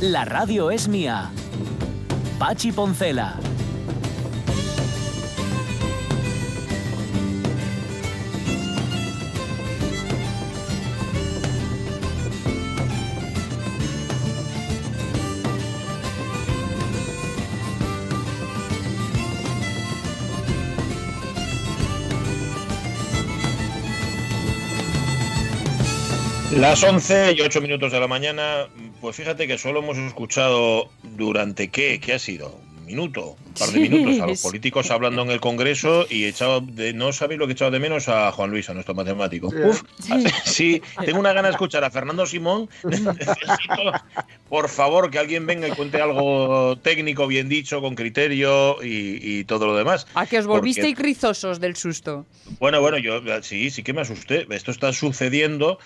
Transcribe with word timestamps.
La 0.00 0.24
radio 0.24 0.70
es 0.70 0.86
mía. 0.86 1.28
Pachi 2.38 2.70
Poncela. 2.70 3.34
Las 26.52 26.84
11 26.84 27.32
y 27.32 27.40
8 27.40 27.60
minutos 27.60 27.90
de 27.90 27.98
la 28.00 28.06
mañana, 28.06 28.68
pues 29.00 29.16
fíjate 29.16 29.46
que 29.46 29.58
solo 29.58 29.80
hemos 29.80 29.96
escuchado 29.98 30.88
durante 31.02 31.68
qué, 31.68 32.00
¿qué 32.00 32.14
ha 32.14 32.18
sido? 32.18 32.58
Un 32.78 32.86
minuto, 32.94 33.36
un 33.46 33.52
par 33.52 33.68
de 33.68 33.74
Sí, 33.74 33.80
minutos 33.80 34.20
a 34.22 34.26
los 34.26 34.40
políticos 34.40 34.90
hablando 34.90 35.20
en 35.20 35.30
el 35.30 35.40
Congreso 35.40 36.06
y 36.08 36.24
echado 36.24 36.62
de, 36.62 36.94
no 36.94 37.12
sabéis 37.12 37.38
lo 37.38 37.46
que 37.46 37.52
he 37.52 37.54
echado 37.54 37.70
de 37.70 37.80
menos 37.80 38.08
a 38.08 38.32
Juan 38.32 38.50
Luis, 38.50 38.70
a 38.70 38.72
nuestro 38.74 38.94
matemático. 38.94 39.50
Sí. 39.50 39.56
Uf, 39.62 39.82
Sí. 40.00 40.24
sí, 40.44 40.82
tengo 41.04 41.20
una 41.20 41.34
gana 41.34 41.48
de 41.48 41.52
escuchar 41.52 41.84
a 41.84 41.90
Fernando 41.90 42.24
Simón. 42.24 42.70
Necesito, 42.84 43.92
por 44.48 44.70
favor, 44.70 45.10
que 45.10 45.18
alguien 45.18 45.44
venga 45.44 45.68
y 45.68 45.72
cuente 45.72 46.00
algo 46.00 46.78
técnico, 46.78 47.26
bien 47.26 47.50
dicho, 47.50 47.82
con 47.82 47.94
criterio 47.94 48.82
y, 48.82 49.20
y 49.40 49.44
todo 49.44 49.66
lo 49.66 49.76
demás. 49.76 50.06
A 50.14 50.24
que 50.24 50.38
os 50.38 50.46
Porque- 50.46 50.60
volvisteis 50.60 50.96
rizosos 50.98 51.60
del 51.60 51.76
susto. 51.76 52.24
Bueno, 52.58 52.80
bueno, 52.80 52.96
yo 52.96 53.20
sí, 53.42 53.68
sí 53.70 53.82
que 53.82 53.92
me 53.92 54.00
asusté. 54.00 54.46
Esto 54.48 54.70
está 54.70 54.94
sucediendo 54.94 55.78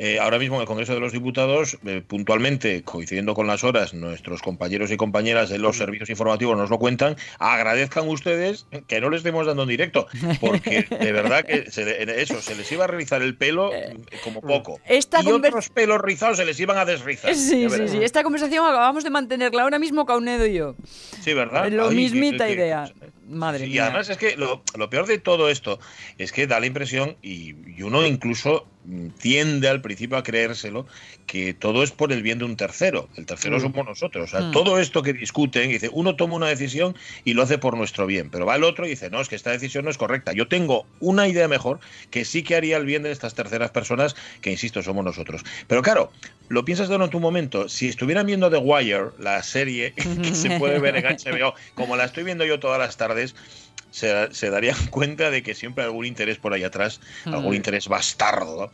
eh, 0.00 0.20
ahora 0.20 0.38
mismo 0.38 0.54
en 0.56 0.60
el 0.60 0.66
Congreso 0.68 0.94
de 0.94 1.00
los 1.00 1.12
Diputados, 1.12 1.76
eh, 1.84 2.02
puntualmente, 2.06 2.82
coincidiendo 2.84 3.34
con 3.34 3.48
las 3.48 3.64
horas, 3.64 3.94
nuestros 3.94 4.42
compañeros 4.42 4.92
y 4.92 4.96
compañeras 4.96 5.48
de 5.48 5.58
los 5.58 5.76
servicios 5.76 6.08
informativos 6.08 6.56
nos 6.56 6.70
lo 6.70 6.78
cuentan. 6.78 7.16
Agradezcan 7.40 8.06
ustedes 8.08 8.66
que 8.86 9.00
no 9.00 9.10
les 9.10 9.18
estemos 9.18 9.44
dando 9.46 9.64
en 9.64 9.68
directo, 9.70 10.06
porque 10.40 10.82
de 10.90 11.12
verdad 11.12 11.44
que 11.44 11.70
se 11.72 11.84
le- 11.84 12.02
en 12.02 12.10
eso, 12.10 12.40
se 12.40 12.54
les 12.54 12.70
iba 12.70 12.84
a 12.84 12.86
realizar 12.86 13.22
el 13.22 13.36
pelo 13.36 13.74
eh, 13.74 13.96
como 14.22 14.40
poco. 14.40 14.80
Esta 14.86 15.20
y 15.20 15.26
otros 15.32 15.68
pelos 15.70 16.00
rizados 16.00 16.36
se 16.36 16.44
les 16.44 16.60
iban 16.60 16.78
a 16.78 16.84
desrizar. 16.84 17.34
Sí, 17.34 17.68
sí, 17.68 17.88
sí. 17.88 17.98
Esta 18.02 18.22
conversación 18.22 18.64
acabamos 18.64 19.02
de 19.02 19.10
mantenerla 19.10 19.62
ahora 19.62 19.80
mismo 19.80 20.06
Caunedo 20.06 20.46
y 20.46 20.54
yo. 20.54 20.76
Sí, 21.22 21.34
¿verdad? 21.34 21.68
Lo 21.72 21.88
Ay, 21.88 21.96
mismita 21.96 22.48
idea. 22.48 22.92
Madre 23.28 23.60
Sí, 23.60 23.64
y 23.66 23.68
mía. 23.70 23.84
además 23.84 24.08
es 24.08 24.16
que 24.16 24.36
lo, 24.36 24.62
lo 24.76 24.90
peor 24.90 25.06
de 25.06 25.18
todo 25.18 25.48
esto 25.50 25.78
es 26.16 26.32
que 26.32 26.46
da 26.46 26.60
la 26.60 26.66
impresión, 26.66 27.16
y, 27.22 27.54
y 27.76 27.82
uno 27.82 28.06
incluso 28.06 28.66
mm, 28.84 29.08
tiende 29.20 29.68
al 29.68 29.80
principio 29.82 30.16
a 30.16 30.22
creérselo, 30.22 30.86
que 31.28 31.52
todo 31.52 31.82
es 31.82 31.92
por 31.92 32.10
el 32.10 32.22
bien 32.22 32.38
de 32.38 32.46
un 32.46 32.56
tercero. 32.56 33.10
El 33.14 33.26
tercero 33.26 33.58
Mm. 33.58 33.60
somos 33.60 33.84
nosotros. 33.86 34.24
O 34.24 34.26
sea, 34.30 34.40
Mm. 34.48 34.50
todo 34.50 34.80
esto 34.80 35.02
que 35.02 35.12
discuten, 35.12 35.68
dice, 35.68 35.90
uno 35.92 36.16
toma 36.16 36.34
una 36.36 36.48
decisión 36.48 36.96
y 37.22 37.34
lo 37.34 37.42
hace 37.42 37.58
por 37.58 37.76
nuestro 37.76 38.06
bien, 38.06 38.30
pero 38.30 38.46
va 38.46 38.56
el 38.56 38.64
otro 38.64 38.86
y 38.86 38.90
dice, 38.90 39.10
no, 39.10 39.20
es 39.20 39.28
que 39.28 39.36
esta 39.36 39.50
decisión 39.50 39.84
no 39.84 39.90
es 39.90 39.98
correcta. 39.98 40.32
Yo 40.32 40.48
tengo 40.48 40.86
una 41.00 41.28
idea 41.28 41.46
mejor 41.46 41.80
que 42.10 42.24
sí 42.24 42.42
que 42.42 42.56
haría 42.56 42.78
el 42.78 42.86
bien 42.86 43.02
de 43.02 43.12
estas 43.12 43.34
terceras 43.34 43.70
personas, 43.70 44.16
que 44.40 44.50
insisto, 44.50 44.82
somos 44.82 45.04
nosotros. 45.04 45.42
Pero 45.66 45.82
claro, 45.82 46.10
lo 46.48 46.64
piensas 46.64 46.88
durante 46.88 47.14
un 47.16 47.22
momento, 47.22 47.68
si 47.68 47.88
estuvieran 47.88 48.24
viendo 48.26 48.50
The 48.50 48.56
Wire, 48.56 49.10
la 49.18 49.42
serie 49.42 49.92
que 50.22 50.34
se 50.34 50.58
puede 50.58 50.78
ver 50.80 50.96
en 50.96 51.04
HBO, 51.04 51.52
como 51.74 51.94
la 51.96 52.04
estoy 52.06 52.24
viendo 52.24 52.46
yo 52.46 52.58
todas 52.58 52.78
las 52.78 52.96
tardes, 52.96 53.36
se, 53.90 54.32
se 54.34 54.48
darían 54.48 54.76
cuenta 54.90 55.30
de 55.30 55.42
que 55.42 55.54
siempre 55.54 55.84
hay 55.84 55.88
algún 55.88 56.06
interés 56.06 56.38
por 56.38 56.54
ahí 56.54 56.64
atrás, 56.64 57.00
algún 57.26 57.52
Mm. 57.52 57.56
interés 57.56 57.86
bastardo, 57.88 58.72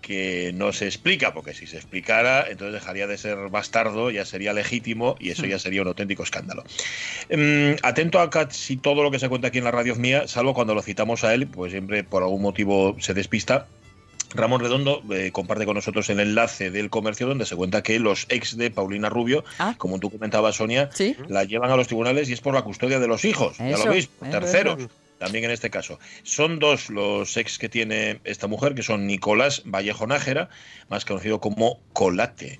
que 0.00 0.52
no 0.54 0.72
se 0.72 0.86
explica, 0.86 1.32
porque 1.34 1.54
si 1.54 1.66
se 1.66 1.76
explicara, 1.76 2.46
entonces 2.48 2.74
dejaría 2.74 3.06
de 3.06 3.18
ser 3.18 3.36
bastardo, 3.50 4.10
ya 4.10 4.24
sería 4.24 4.52
legítimo 4.52 5.16
y 5.18 5.30
eso 5.30 5.46
ya 5.46 5.58
sería 5.58 5.82
un 5.82 5.88
auténtico 5.88 6.22
escándalo. 6.22 6.64
Mm, 7.30 7.72
atento 7.82 8.20
a 8.20 8.30
casi 8.30 8.76
todo 8.76 9.02
lo 9.02 9.10
que 9.10 9.18
se 9.18 9.28
cuenta 9.28 9.48
aquí 9.48 9.58
en 9.58 9.64
la 9.64 9.70
radio 9.70 9.94
mía, 9.96 10.26
salvo 10.28 10.54
cuando 10.54 10.74
lo 10.74 10.82
citamos 10.82 11.24
a 11.24 11.34
él, 11.34 11.46
pues 11.46 11.72
siempre 11.72 12.04
por 12.04 12.22
algún 12.22 12.42
motivo 12.42 12.96
se 13.00 13.14
despista. 13.14 13.66
Ramón 14.32 14.60
Redondo 14.60 15.02
eh, 15.12 15.32
comparte 15.32 15.66
con 15.66 15.74
nosotros 15.74 16.08
el 16.08 16.20
enlace 16.20 16.70
del 16.70 16.88
comercio 16.88 17.26
donde 17.26 17.46
se 17.46 17.56
cuenta 17.56 17.82
que 17.82 17.98
los 17.98 18.26
ex 18.28 18.56
de 18.56 18.70
Paulina 18.70 19.08
Rubio, 19.08 19.42
Ah. 19.58 19.74
como 19.76 19.98
tú 19.98 20.08
comentabas, 20.08 20.54
Sonia, 20.54 20.88
Sí. 20.94 21.16
la 21.28 21.42
llevan 21.42 21.72
a 21.72 21.76
los 21.76 21.88
tribunales 21.88 22.28
y 22.28 22.34
es 22.34 22.40
por 22.40 22.54
la 22.54 22.62
custodia 22.62 23.00
de 23.00 23.08
los 23.08 23.24
hijos. 23.24 23.58
ya 23.58 23.76
lo 23.76 23.86
veis, 23.86 24.08
terceros. 24.30 24.78
eso. 24.78 24.90
También 25.20 25.44
en 25.44 25.50
este 25.50 25.68
caso. 25.68 26.00
Son 26.22 26.58
dos 26.58 26.88
los 26.88 27.36
ex 27.36 27.58
que 27.58 27.68
tiene 27.68 28.20
esta 28.24 28.46
mujer, 28.46 28.74
que 28.74 28.82
son 28.82 29.06
Nicolás 29.06 29.62
Vallejo 29.66 30.06
Nájera, 30.06 30.48
más 30.88 31.04
conocido 31.04 31.40
como 31.40 31.78
Colate, 31.92 32.58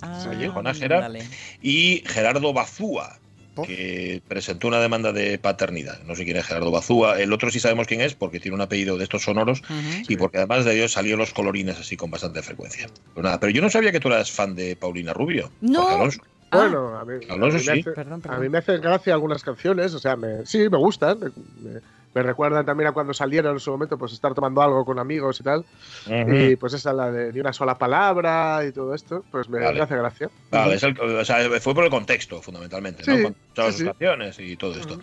Ah, 0.00 0.24
Vallejo 0.26 0.62
Nájera. 0.62 1.02
dale. 1.02 1.22
y 1.60 2.02
Gerardo 2.06 2.52
Bazúa, 2.54 3.18
¿Por? 3.54 3.66
que 3.66 4.22
presentó 4.26 4.68
una 4.68 4.80
demanda 4.80 5.12
de 5.12 5.36
paternidad. 5.38 6.00
No 6.04 6.14
sé 6.14 6.24
quién 6.24 6.38
es 6.38 6.46
Gerardo 6.46 6.70
Bazúa. 6.70 7.20
El 7.20 7.30
otro 7.32 7.50
sí 7.50 7.60
sabemos 7.60 7.86
quién 7.86 8.00
es, 8.00 8.14
porque 8.14 8.40
tiene 8.40 8.54
un 8.54 8.60
apellido 8.62 8.96
de 8.96 9.04
estos 9.04 9.24
sonoros 9.24 9.60
y 10.08 10.16
porque 10.16 10.38
además 10.38 10.64
de 10.64 10.76
ellos 10.76 10.92
salió 10.92 11.16
los 11.18 11.34
colorines 11.34 11.78
así 11.78 11.96
con 11.98 12.10
bastante 12.10 12.40
frecuencia. 12.42 12.86
Pues 13.12 13.22
nada, 13.22 13.38
pero 13.38 13.50
yo 13.52 13.60
no 13.60 13.68
sabía 13.68 13.92
que 13.92 14.00
tú 14.00 14.08
eras 14.08 14.30
fan 14.32 14.54
de 14.54 14.76
Paulina 14.76 15.12
Rubio. 15.12 15.50
No. 15.60 15.86
Alonso. 15.88 16.22
Ah, 16.50 16.56
Bueno, 16.60 16.96
a 16.96 17.04
mí, 17.04 17.12
a 17.28 17.34
Alonso 17.34 17.58
mí 17.58 17.64
me 17.66 17.74
sí. 17.74 17.80
hace- 17.80 17.90
Perdón, 17.90 18.20
a 18.20 18.22
perdón. 18.22 18.40
mí 18.40 18.48
me 18.48 18.58
hacen 18.58 18.80
gracia 18.80 19.12
algunas 19.12 19.42
canciones, 19.42 19.92
o 19.92 19.98
sea, 19.98 20.16
me, 20.16 20.46
sí, 20.46 20.58
me 20.70 20.78
gustan. 20.78 21.18
Me, 21.60 21.80
me- 22.14 22.22
recuerdan 22.22 22.64
también 22.66 22.88
a 22.88 22.92
cuando 22.92 23.14
salieron 23.14 23.52
en 23.54 23.60
su 23.60 23.70
momento, 23.70 23.96
pues 23.98 24.12
estar 24.12 24.34
tomando 24.34 24.60
algo 24.62 24.84
con 24.84 24.98
amigos 24.98 25.40
y 25.40 25.42
tal. 25.44 25.64
Y 26.06 26.56
pues 26.56 26.72
esa, 26.74 26.92
la 26.92 27.10
de 27.10 27.32
ni 27.32 27.40
una 27.40 27.52
sola 27.52 27.76
palabra 27.78 28.64
y 28.66 28.72
todo 28.72 28.94
esto, 28.94 29.24
pues 29.30 29.48
me, 29.48 29.60
Vale. 29.60 29.74
me 29.78 29.82
hace 29.84 29.96
gracia. 29.96 30.30
Vale, 30.50 30.74
es 30.74 30.82
el- 30.82 30.98
o 31.00 31.24
sea, 31.24 31.38
fue 31.60 31.74
por 31.74 31.84
el 31.84 31.90
contexto, 31.90 32.40
fundamentalmente, 32.42 33.02
¿no? 33.06 33.16
Sí, 33.16 33.22
Con 33.22 33.36
todas 33.54 33.74
sí, 33.74 33.78
sus 33.78 33.80
sí. 33.80 33.86
canciones 33.92 34.38
y 34.40 34.56
todo 34.56 34.74
esto. 34.78 34.98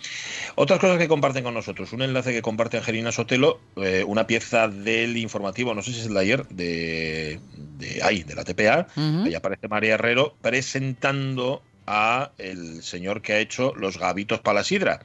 Otras 0.56 0.78
cosas 0.78 0.98
que 0.98 1.08
comparten 1.08 1.44
con 1.44 1.54
nosotros. 1.54 1.92
Un 1.92 2.02
enlace 2.02 2.32
que 2.32 2.42
comparte 2.42 2.76
Angelina 2.78 3.12
Sotelo, 3.12 3.60
eh, 3.76 4.04
una 4.06 4.26
pieza 4.26 4.68
del 4.68 5.16
informativo, 5.16 5.74
no 5.74 5.82
sé 5.82 5.92
si 5.92 6.00
es 6.00 6.06
el 6.06 6.14
de 6.14 6.20
ayer, 6.20 6.46
de, 6.48 7.40
de, 7.56 8.00
ahí, 8.02 8.22
de 8.24 8.34
la 8.34 8.44
TPA. 8.44 8.88
Ujú. 8.96 9.24
Ahí 9.24 9.34
aparece 9.34 9.68
María 9.68 9.94
Herrero 9.94 10.34
presentando 10.40 11.62
a 11.86 12.32
el 12.38 12.82
señor 12.82 13.22
que 13.22 13.34
ha 13.34 13.38
hecho 13.38 13.74
los 13.76 13.98
gavitos 13.98 14.40
para 14.40 14.60
la 14.60 14.64
sidra, 14.64 15.00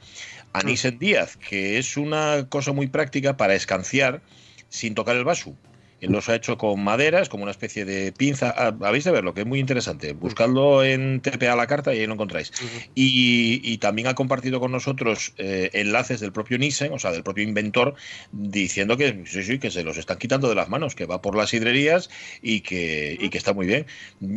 Anisen 0.52 0.98
Díaz, 0.98 1.36
que 1.36 1.78
es 1.78 1.96
una 1.96 2.46
cosa 2.48 2.72
muy 2.72 2.88
práctica 2.88 3.36
para 3.36 3.54
escanciar 3.54 4.20
sin 4.68 4.94
tocar 4.94 5.16
el 5.16 5.24
vaso. 5.24 5.54
Los 6.02 6.28
ha 6.28 6.34
hecho 6.34 6.58
con 6.58 6.82
maderas, 6.82 7.28
como 7.28 7.44
una 7.44 7.52
especie 7.52 7.84
de 7.84 8.12
pinza. 8.12 8.52
Ah, 8.56 8.74
Habéis 8.82 9.04
de 9.04 9.10
verlo, 9.12 9.34
que 9.34 9.40
es 9.42 9.46
muy 9.46 9.60
interesante. 9.60 10.12
Buscadlo 10.12 10.84
en 10.84 11.20
TPA 11.20 11.56
la 11.56 11.66
carta 11.66 11.94
y 11.94 12.00
ahí 12.00 12.06
lo 12.06 12.14
encontráis. 12.14 12.52
Y, 12.94 13.60
y 13.64 13.78
también 13.78 14.08
ha 14.08 14.14
compartido 14.14 14.60
con 14.60 14.72
nosotros 14.72 15.32
eh, 15.38 15.70
enlaces 15.72 16.20
del 16.20 16.32
propio 16.32 16.58
Nissen, 16.58 16.92
o 16.92 16.98
sea, 16.98 17.12
del 17.12 17.22
propio 17.22 17.44
inventor, 17.44 17.94
diciendo 18.32 18.96
que 18.96 19.22
sí, 19.26 19.42
sí, 19.42 19.58
que 19.58 19.70
se 19.70 19.82
los 19.84 19.96
están 19.96 20.18
quitando 20.18 20.48
de 20.48 20.54
las 20.54 20.68
manos, 20.68 20.94
que 20.94 21.06
va 21.06 21.22
por 21.22 21.36
las 21.36 21.54
hidrerías 21.54 22.10
y 22.42 22.60
que, 22.60 23.16
y 23.20 23.28
que 23.30 23.38
está 23.38 23.52
muy 23.52 23.66
bien. 23.66 23.86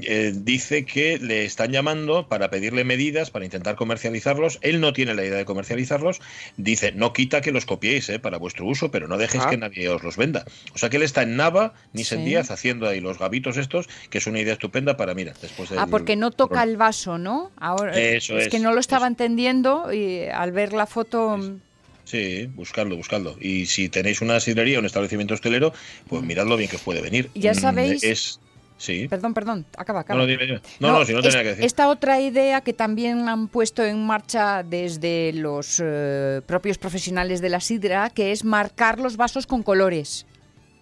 Eh, 0.04 0.34
dice 0.36 0.86
que 0.86 1.18
le 1.20 1.46
están 1.46 1.72
llamando 1.72 2.28
para 2.28 2.50
pedirle 2.50 2.84
medidas 2.84 3.32
para 3.32 3.46
intentar 3.46 3.76
comercializarlos. 3.76 4.60
Él 4.62 4.80
no 4.82 4.94
tiene 4.94 5.14
la 5.16 5.24
idea 5.26 5.38
de 5.38 5.46
comercializarlos. 5.46 6.22
Dice, 6.58 6.92
no 6.92 7.14
quita 7.14 7.42
que 7.42 7.52
los 7.52 7.66
copiéis 7.66 8.10
eh, 8.10 8.20
para 8.20 8.38
vuestro 8.38 8.66
uso, 8.66 8.92
pero 8.92 9.08
no 9.08 9.18
dejéis 9.18 9.44
Ah. 9.46 9.50
que 9.50 9.58
nadie 9.58 9.90
os 9.90 10.04
los 10.04 10.18
venda. 10.18 10.46
O 10.74 10.78
sea 10.78 10.90
que 10.90 10.98
él 10.98 11.04
está 11.04 11.24
en 11.24 11.36
Nava, 11.56 11.74
Nissen 11.94 12.20
Sí. 12.20 12.26
Díaz, 12.26 12.52
haciendo 12.52 12.88
ahí 12.88 13.00
los 13.00 13.18
gavitos 13.18 13.58
estos, 13.58 13.88
que 14.10 14.18
es 14.18 14.28
una 14.28 14.40
idea 14.40 14.54
estupenda 14.54 14.98
para, 14.98 15.14
mira, 15.14 15.34
después 15.42 15.70
del- 15.70 15.80
Ah, 15.80 15.88
porque 15.90 16.16
no 16.16 16.32
toca 16.32 16.62
el 16.64 16.76
vaso, 16.78 17.18
¿no? 17.18 17.52
Ahora, 17.58 17.98
Eso 17.98 18.38
es, 18.38 18.50
que 18.50 18.58
es, 18.58 18.64
no 18.64 18.74
lo 18.74 18.80
estaba 18.80 19.06
eso. 19.06 19.12
entendiendo 19.14 19.94
y 19.94 20.24
al 20.26 20.52
ver 20.52 20.74
la 20.74 20.86
foto... 20.86 21.38
mm, 21.38 21.60
Sí, 22.04 22.46
buscadlo, 22.54 22.96
buscadlo. 22.96 23.36
Y 23.42 23.66
si 23.66 23.90
tenéis 23.90 24.22
una 24.22 24.40
sidrería 24.40 24.78
un 24.78 24.86
establecimiento 24.86 25.34
hostelero, 25.34 25.74
pues 26.08 26.22
miradlo 26.22 26.56
bien 26.56 26.70
que 26.70 26.76
os 26.76 26.84
puede 26.84 27.02
venir. 27.02 27.32
Ya 27.34 27.54
Mm, 27.54 27.56
sabéis- 27.56 28.04
Es. 28.04 28.40
Sí. 28.78 29.08
Perdón, 29.08 29.34
perdón, 29.34 29.66
acaba, 29.78 30.02
acaba. 30.02 30.20
no, 30.20 30.28
dime, 30.28 30.46
dime. 30.46 30.60
No, 30.82 30.92
no, 30.92 31.06
si 31.06 31.14
no 31.14 31.22
tenía 31.24 31.42
que 31.44 31.50
decir. 31.50 31.64
Esta 31.66 31.88
otra 31.88 32.20
idea 32.20 32.60
que 32.62 32.74
también 32.74 33.28
han 33.30 33.48
puesto 33.48 33.84
en 33.84 34.06
marcha 34.06 34.62
desde 34.64 35.32
los 35.34 35.82
eh, 35.84 36.42
propios 36.46 36.78
profesionales 36.78 37.40
de 37.42 37.50
la 37.50 37.62
sidra, 37.62 38.10
que 38.12 38.32
es 38.34 38.44
marcar 38.44 39.00
los 39.00 39.16
vasos 39.18 39.48
con 39.48 39.64
colores. 39.64 40.26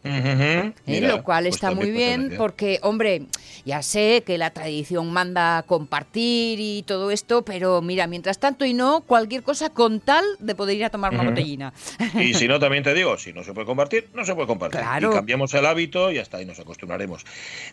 ¿Eh? 0.04 0.74
mira, 0.86 1.08
lo 1.10 1.24
cual 1.24 1.44
pues 1.44 1.56
está 1.56 1.72
muy 1.72 1.92
bien 1.92 2.34
porque, 2.38 2.80
hombre, 2.82 3.24
ya 3.66 3.82
sé 3.82 4.24
que 4.26 4.38
la 4.38 4.52
tradición 4.52 5.12
manda 5.12 5.60
a 5.60 5.64
compartir 5.64 6.60
y 6.60 6.84
todo 6.84 7.12
esto, 7.12 7.44
pero 7.44 7.82
mira, 7.82 8.08
mientras 8.08 8.40
tanto 8.40 8.66
y 8.66 8.74
no, 8.74 9.02
cualquier 9.02 9.44
cosa 9.44 9.70
con 9.70 10.00
tal 10.00 10.26
de 10.40 10.56
poder 10.56 10.78
ir 10.78 10.86
a 10.86 10.90
tomar 10.90 11.14
una 11.14 11.24
botellina. 11.24 11.74
Y 12.20 12.34
si 12.34 12.48
no, 12.48 12.60
también 12.60 12.84
te 12.84 12.94
digo, 12.94 13.18
si 13.18 13.34
no 13.34 13.44
se 13.44 13.54
puede 13.54 13.66
compartir, 13.66 14.10
no 14.14 14.26
se 14.26 14.36
puede 14.36 14.48
compartir. 14.48 14.82
Claro. 14.82 15.12
Y 15.12 15.14
cambiamos 15.16 15.54
el 15.54 15.66
hábito 15.66 16.12
y 16.12 16.20
hasta 16.20 16.38
ahí 16.38 16.46
nos 16.46 16.60
acostumbraremos. 16.60 17.26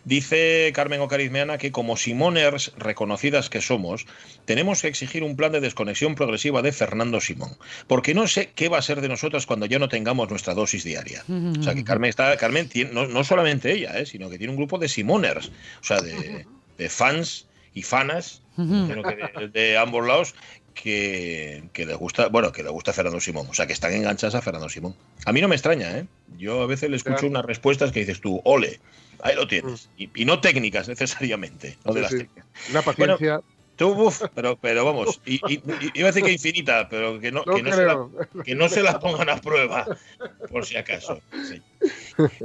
Dice 0.05 0.71
Carmen 0.73 1.01
Ocarizmeana 1.01 1.57
que 1.57 1.71
como 1.71 1.97
Simoners 1.97 2.73
reconocidas 2.77 3.49
que 3.49 3.61
somos, 3.61 4.05
tenemos 4.45 4.81
que 4.81 4.87
exigir 4.87 5.23
un 5.23 5.35
plan 5.35 5.51
de 5.51 5.59
desconexión 5.59 6.15
progresiva 6.15 6.61
de 6.61 6.71
Fernando 6.71 7.21
Simón. 7.21 7.57
Porque 7.87 8.13
no 8.13 8.27
sé 8.27 8.51
qué 8.55 8.69
va 8.69 8.77
a 8.77 8.81
ser 8.81 9.01
de 9.01 9.09
nosotras 9.09 9.45
cuando 9.45 9.65
ya 9.65 9.79
no 9.79 9.89
tengamos 9.89 10.29
nuestra 10.29 10.53
dosis 10.53 10.83
diaria. 10.83 11.23
O 11.59 11.63
sea 11.63 11.73
que 11.73 11.83
Carmen 11.83 12.09
está, 12.09 12.20
Carmen 12.37 12.67
tiene, 12.69 12.91
no, 12.91 13.07
no 13.07 13.23
solamente 13.23 13.71
ella, 13.71 13.97
¿eh? 13.97 14.05
sino 14.05 14.29
que 14.29 14.37
tiene 14.37 14.51
un 14.51 14.57
grupo 14.57 14.77
de 14.77 14.87
Simoners, 14.87 15.51
o 15.81 15.83
sea, 15.83 16.01
de, 16.01 16.45
de 16.77 16.89
fans 16.89 17.47
y 17.73 17.83
fanas 17.83 18.41
de, 18.57 19.77
ambos 19.77 20.05
lados 20.05 20.35
que, 20.73 21.63
que 21.73 21.85
le 21.85 21.95
gusta, 21.95 22.27
bueno, 22.27 22.51
que 22.51 22.63
le 22.63 22.69
gusta 22.69 22.93
Fernando 22.93 23.19
Simón, 23.19 23.47
o 23.49 23.53
sea, 23.53 23.67
que 23.67 23.73
están 23.73 23.93
enganchadas 23.93 24.35
a 24.35 24.41
Fernando 24.41 24.69
Simón. 24.69 24.95
A 25.25 25.33
mí 25.33 25.41
no 25.41 25.47
me 25.47 25.55
extraña, 25.55 25.97
¿eh? 25.97 26.05
Yo 26.37 26.61
a 26.61 26.67
veces 26.67 26.89
le 26.89 26.97
escucho 26.97 27.27
unas 27.27 27.45
respuestas 27.45 27.91
que 27.91 28.01
dices 28.01 28.21
tú, 28.21 28.41
ole, 28.43 28.79
ahí 29.21 29.35
lo 29.35 29.47
tienes. 29.47 29.89
Mm. 29.97 30.03
Y, 30.15 30.25
no 30.25 30.39
técnicas 30.41 30.87
necesariamente, 30.87 31.77
no 31.85 31.93
de 31.93 32.01
las 32.01 32.11
técnicas. 32.11 32.45
Una 32.69 32.81
paciencia. 32.81 33.41
Tú, 33.81 34.13
pero, 34.35 34.57
pero 34.57 34.85
vamos, 34.85 35.19
y, 35.25 35.41
iba 35.93 36.09
a 36.09 36.11
decir 36.11 36.23
que 36.23 36.31
infinita, 36.31 36.87
pero 36.87 37.19
que 37.19 37.31
no, 37.31 37.43
que, 37.43 37.63
no 37.63 37.73
se 37.73 37.85
la, 37.85 38.07
que 38.45 38.55
no 38.55 38.69
se 38.69 38.83
la 38.83 38.99
pongan 38.99 39.29
a 39.29 39.41
prueba, 39.41 39.87
por 40.49 40.65
si 40.65 40.77
acaso. 40.77 41.19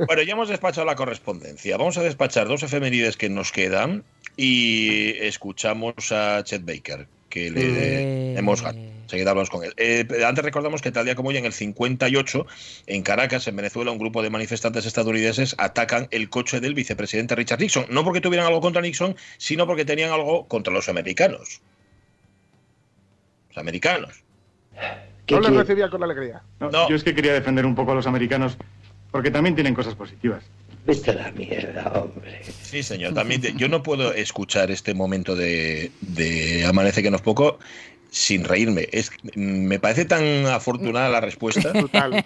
Bueno, 0.06 0.22
ya 0.22 0.32
hemos 0.32 0.48
despachado 0.48 0.86
la 0.86 0.96
correspondencia. 0.96 1.76
Vamos 1.76 1.98
a 1.98 2.02
despachar 2.02 2.48
dos 2.48 2.62
efemérides 2.62 3.16
que 3.18 3.28
nos 3.28 3.52
quedan 3.52 4.02
y 4.36 5.10
escuchamos 5.18 6.10
a 6.10 6.42
Chet 6.42 6.64
Baker, 6.64 7.06
que 7.36 7.50
le 7.50 8.32
eh... 8.32 8.38
hemos 8.38 8.64
Seguida 9.06 9.30
hablamos 9.30 9.50
con 9.50 9.62
él. 9.62 9.72
Eh, 9.76 10.04
antes 10.26 10.44
recordamos 10.44 10.82
que 10.82 10.90
tal 10.90 11.04
día 11.04 11.14
como 11.14 11.28
hoy, 11.28 11.36
en 11.36 11.44
el 11.44 11.52
58, 11.52 12.44
en 12.88 13.02
Caracas, 13.02 13.46
en 13.46 13.54
Venezuela, 13.54 13.92
un 13.92 13.98
grupo 13.98 14.20
de 14.20 14.30
manifestantes 14.30 14.84
estadounidenses 14.84 15.54
atacan 15.58 16.08
el 16.10 16.28
coche 16.28 16.58
del 16.58 16.74
vicepresidente 16.74 17.36
Richard 17.36 17.60
Nixon. 17.60 17.86
No 17.88 18.02
porque 18.02 18.20
tuvieran 18.20 18.46
algo 18.46 18.60
contra 18.60 18.82
Nixon, 18.82 19.14
sino 19.36 19.64
porque 19.64 19.84
tenían 19.84 20.10
algo 20.10 20.48
contra 20.48 20.72
los 20.72 20.88
americanos. 20.88 21.60
Los 23.50 23.58
americanos. 23.58 24.24
No 25.30 25.40
les 25.40 25.52
recibía 25.52 25.88
con 25.88 26.02
alegría. 26.02 26.42
no, 26.58 26.88
Yo 26.88 26.96
es 26.96 27.04
que 27.04 27.14
quería 27.14 27.32
defender 27.32 27.64
un 27.64 27.76
poco 27.76 27.92
a 27.92 27.94
los 27.94 28.08
americanos 28.08 28.58
porque 29.12 29.30
también 29.30 29.54
tienen 29.54 29.74
cosas 29.74 29.94
positivas. 29.94 30.42
Viste 30.86 31.12
la 31.12 31.32
mierda, 31.32 31.92
hombre. 31.94 32.40
Sí, 32.62 32.82
señor. 32.82 33.12
También 33.12 33.42
yo 33.56 33.68
no 33.68 33.82
puedo 33.82 34.12
escuchar 34.12 34.70
este 34.70 34.94
momento 34.94 35.34
de, 35.34 35.90
Amanece 36.66 37.02
que 37.02 37.10
no 37.10 37.16
es 37.16 37.22
poco 37.22 37.58
sin 38.10 38.44
reírme. 38.44 38.88
Es, 38.92 39.10
me 39.34 39.80
parece 39.80 40.04
tan 40.04 40.46
afortunada 40.46 41.08
la 41.08 41.20
respuesta. 41.20 41.72
Total. 41.72 42.24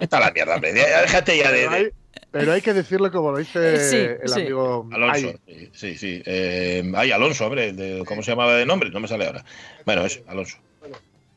está 0.00 0.20
la 0.20 0.30
mierda, 0.30 0.54
hombre. 0.54 0.72
Déjate 0.72 1.36
ya 1.36 1.50
de. 1.50 1.92
Pero 2.30 2.52
hay, 2.52 2.62
que 2.62 2.72
decirlo 2.72 3.10
como 3.10 3.32
lo 3.32 3.38
dice 3.38 4.18
el 4.22 4.32
amigo 4.32 4.88
Alonso. 4.92 5.34
Sí, 5.72 5.96
sí. 5.96 6.22
Eh, 6.24 6.92
ay, 6.94 7.10
Alonso, 7.10 7.46
hombre. 7.46 7.74
¿Cómo 8.06 8.22
se 8.22 8.30
llamaba 8.30 8.54
de 8.54 8.66
nombre? 8.66 8.90
No 8.90 9.00
me 9.00 9.08
sale 9.08 9.26
ahora. 9.26 9.44
Bueno, 9.84 10.04
es 10.04 10.22
Alonso. 10.28 10.58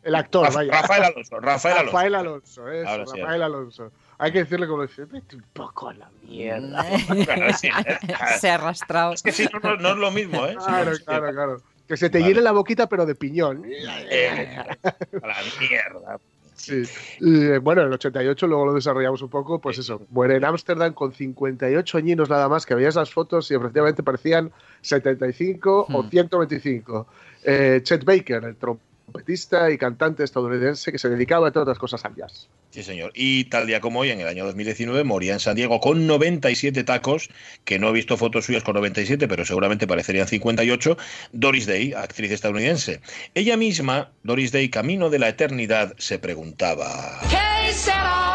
El 0.03 0.15
actor, 0.15 0.53
vaya. 0.53 0.71
Rafael 0.71 1.03
Alonso. 1.03 1.39
Rafael 1.39 1.77
Alonso. 1.77 1.93
Rafael 1.93 2.15
Alonso, 2.15 3.15
Rafael 3.15 3.41
Alonso. 3.41 3.91
Hay 4.17 4.31
que 4.31 4.39
decirle 4.39 4.67
como 4.67 4.83
dice, 4.83 5.05
vete 5.05 5.35
un 5.35 5.43
poco 5.53 5.89
a 5.89 5.93
la 5.93 6.09
mierda. 6.23 6.83
se 8.39 8.49
ha 8.49 8.55
arrastrado. 8.55 9.13
Es 9.13 9.23
que 9.23 9.31
si 9.31 9.45
no, 9.45 9.75
no, 9.77 9.89
es 9.91 9.97
lo 9.97 10.11
mismo, 10.11 10.45
¿eh? 10.45 10.55
Claro, 10.55 10.91
claro, 11.05 11.31
claro. 11.31 11.61
Que 11.87 11.97
se 11.97 12.09
te 12.09 12.21
llene 12.21 12.41
la 12.41 12.51
boquita, 12.51 12.87
pero 12.87 13.05
de 13.05 13.15
piñón. 13.15 13.63
Eh, 13.65 14.57
a 14.83 15.27
la 15.27 15.35
mierda. 15.59 16.19
Sí. 16.55 16.83
Y, 17.19 17.57
bueno, 17.57 17.81
en 17.81 17.87
el 17.87 17.93
88 17.93 18.47
luego 18.47 18.67
lo 18.67 18.73
desarrollamos 18.73 19.21
un 19.21 19.29
poco, 19.29 19.59
pues 19.59 19.79
eso, 19.79 20.01
muere 20.11 20.37
en 20.37 20.45
Ámsterdam 20.45 20.93
con 20.93 21.11
58 21.11 21.97
añinos 21.97 22.29
nada 22.29 22.47
más, 22.47 22.65
que 22.65 22.75
veías 22.75 22.95
las 22.95 23.11
fotos 23.11 23.51
y 23.51 23.55
efectivamente 23.55 24.01
parecían 24.01 24.51
75 24.81 25.87
o 25.91 26.03
125. 26.03 27.01
Hmm. 27.01 27.05
Eh, 27.43 27.81
Chet 27.83 28.05
Baker, 28.05 28.45
el 28.45 28.55
trompetista 28.55 28.92
trompetista 29.03 29.71
y 29.71 29.77
cantante 29.77 30.23
estadounidense 30.23 30.91
que 30.91 30.99
se 30.99 31.09
dedicaba, 31.09 31.47
entre 31.47 31.61
otras 31.61 31.77
cosas, 31.77 32.03
al 32.05 32.15
jazz. 32.15 32.49
Sí, 32.71 32.81
señor. 32.81 33.11
Y 33.13 33.45
tal 33.45 33.67
día 33.67 33.81
como 33.81 33.99
hoy, 33.99 34.09
en 34.09 34.19
el 34.19 34.27
año 34.27 34.45
2019, 34.45 35.03
moría 35.03 35.33
en 35.33 35.39
San 35.39 35.55
Diego 35.55 35.79
con 35.79 36.07
97 36.07 36.83
tacos, 36.83 37.29
que 37.65 37.77
no 37.77 37.89
he 37.89 37.93
visto 37.93 38.17
fotos 38.17 38.45
suyas 38.45 38.63
con 38.63 38.73
97, 38.73 39.27
pero 39.27 39.45
seguramente 39.45 39.85
parecerían 39.85 40.27
58, 40.27 40.97
Doris 41.33 41.67
Day, 41.67 41.93
actriz 41.93 42.31
estadounidense. 42.31 43.01
Ella 43.35 43.57
misma, 43.57 44.11
Doris 44.23 44.51
Day, 44.51 44.69
camino 44.69 45.11
de 45.11 45.19
la 45.19 45.29
eternidad, 45.29 45.93
se 45.99 46.17
preguntaba... 46.17 47.19
¿Qué 47.29 47.73
será, 47.73 48.32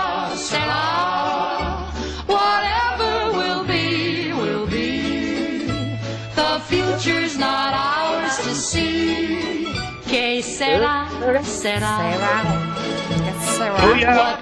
¿Qué 10.38 10.44
será? 10.44 11.08
¿Será? 11.42 12.22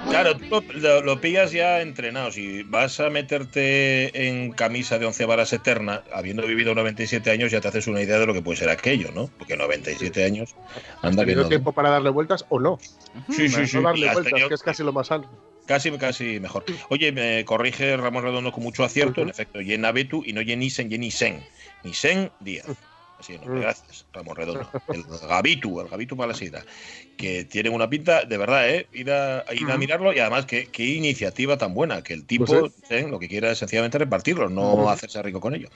claro, 0.07 0.37
tú 0.37 0.63
lo, 0.75 1.19
pillas 1.19 1.51
ya 1.51 1.81
entrenado. 1.81 2.31
Si 2.31 2.61
vas 2.61 2.99
a 2.99 3.09
meterte 3.09 4.27
en 4.27 4.51
camisa 4.51 4.99
de 4.99 5.07
once 5.07 5.25
varas 5.25 5.53
eterna, 5.53 6.03
habiendo 6.13 6.45
vivido 6.45 6.75
97 6.75 7.31
años, 7.31 7.51
ya 7.51 7.61
te 7.61 7.69
haces 7.69 7.87
una 7.87 7.99
idea 7.99 8.19
de 8.19 8.27
lo 8.27 8.35
que 8.35 8.43
puede 8.43 8.59
ser 8.59 8.69
aquello, 8.69 9.09
¿no? 9.11 9.31
Porque 9.39 9.57
97 9.57 10.23
años. 10.23 10.53
Anda 11.01 11.25
que 11.25 11.35
no. 11.35 11.47
tiempo 11.47 11.71
para 11.71 11.89
darle 11.89 12.11
vueltas 12.11 12.45
o 12.49 12.59
no? 12.59 12.77
Sí, 13.31 13.49
sí, 13.49 13.65
sí. 13.65 13.81
darle 13.81 14.13
vueltas, 14.13 14.43
que 14.47 14.53
es 14.53 14.61
casi 14.61 14.83
lo 14.83 14.93
más 14.93 15.11
alto. 15.11 15.27
Casi, 15.65 15.89
casi 15.97 16.39
mejor. 16.39 16.63
Oye, 16.89 17.11
me 17.11 17.43
corrige 17.43 17.97
Ramón 17.97 18.23
Redondo 18.23 18.51
con 18.51 18.63
mucho 18.63 18.83
acierto. 18.83 19.21
En 19.21 19.29
efecto, 19.29 19.61
Yena 19.61 19.91
Betu 19.91 20.21
y 20.23 20.33
no 20.33 20.43
Yenisen, 20.43 20.91
Yenisen. 20.91 21.43
Nisen 21.83 22.29
Díaz. 22.39 22.67
No, 23.45 23.53
mm. 23.53 23.59
gracias, 23.61 24.05
Ramón 24.13 24.35
Redondo. 24.35 24.69
El 24.93 25.03
Gabitu, 25.03 25.81
el 25.81 25.87
Gabitu 25.87 26.15
para 26.15 26.29
la 26.29 26.33
sidra. 26.33 26.63
Que 27.17 27.45
tienen 27.45 27.73
una 27.73 27.89
pinta, 27.89 28.25
de 28.25 28.37
verdad, 28.37 28.69
¿eh? 28.69 28.87
Ir 28.93 29.11
a, 29.11 29.43
ir 29.51 29.69
a 29.71 29.77
mirarlo 29.77 30.13
y 30.13 30.19
además, 30.19 30.45
qué, 30.45 30.67
qué 30.71 30.85
iniciativa 30.85 31.57
tan 31.57 31.73
buena. 31.73 32.03
Que 32.03 32.13
el 32.13 32.25
tipo 32.25 32.45
pues 32.45 32.73
¿eh? 32.89 33.07
lo 33.09 33.17
que 33.17 33.27
quiera 33.27 33.51
es 33.51 33.57
sencillamente 33.57 33.97
repartirlo, 33.97 34.49
no 34.49 34.89
hacerse 34.89 35.21
rico 35.23 35.41
con 35.41 35.55
ello. 35.55 35.69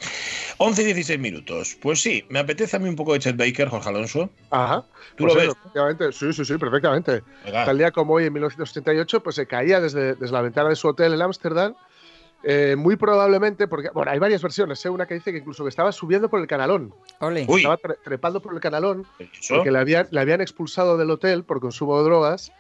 11 0.58 0.82
y 0.82 0.86
16 0.86 1.20
minutos. 1.20 1.78
Pues 1.82 2.02
sí, 2.02 2.24
me 2.30 2.40
apetece 2.40 2.76
a 2.76 2.80
mí 2.80 2.88
un 2.88 2.96
poco 2.96 3.14
de 3.14 3.20
Chet 3.20 3.38
Baker, 3.38 3.70
Jorge 3.70 3.90
Alonso. 3.90 4.30
Ajá. 4.52 4.86
¿Tú 5.16 5.26
pues 5.26 5.34
lo 5.34 5.56
ves? 5.96 6.16
Sí, 6.16 6.32
sí, 6.32 6.46
sí, 6.46 6.58
perfectamente. 6.58 7.24
Tal 7.44 7.78
día 7.78 7.92
como 7.92 8.14
hoy, 8.14 8.26
en 8.26 8.34
1978, 8.34 9.24
pues 9.24 9.36
se 9.36 9.48
caía 9.48 9.80
desde, 9.82 10.14
desde 10.14 10.32
la 10.32 10.42
ventana 10.42 10.70
de 10.70 10.76
su 10.76 10.88
hotel 10.88 11.14
en 11.14 11.22
Ámsterdam 11.24 11.74
eh, 12.44 12.76
muy 12.76 12.96
probablemente, 12.96 13.68
porque 13.68 13.90
bueno, 13.94 14.12
hay 14.12 14.20
varias 14.20 14.42
versiones. 14.42 14.84
¿eh? 14.86 14.90
Una 14.90 15.06
que 15.06 15.14
dice 15.14 15.32
que 15.32 15.40
incluso 15.40 15.64
que 15.64 15.70
estaba 15.70 15.92
subiendo 15.92 16.30
por 16.30 16.40
el 16.40 16.48
canalón. 16.48 16.94
Estaba 17.20 17.78
trepando 18.04 18.42
por 18.42 18.54
el 18.54 18.60
canalón 18.60 19.06
porque 19.50 19.72
le 19.72 19.80
habían, 19.80 20.08
le 20.12 20.20
habían 20.20 20.42
expulsado 20.42 20.98
del 20.98 21.12
hotel 21.12 21.44
por 21.44 21.60
consumo 21.60 21.98
de 21.98 22.04
drogas 22.04 22.52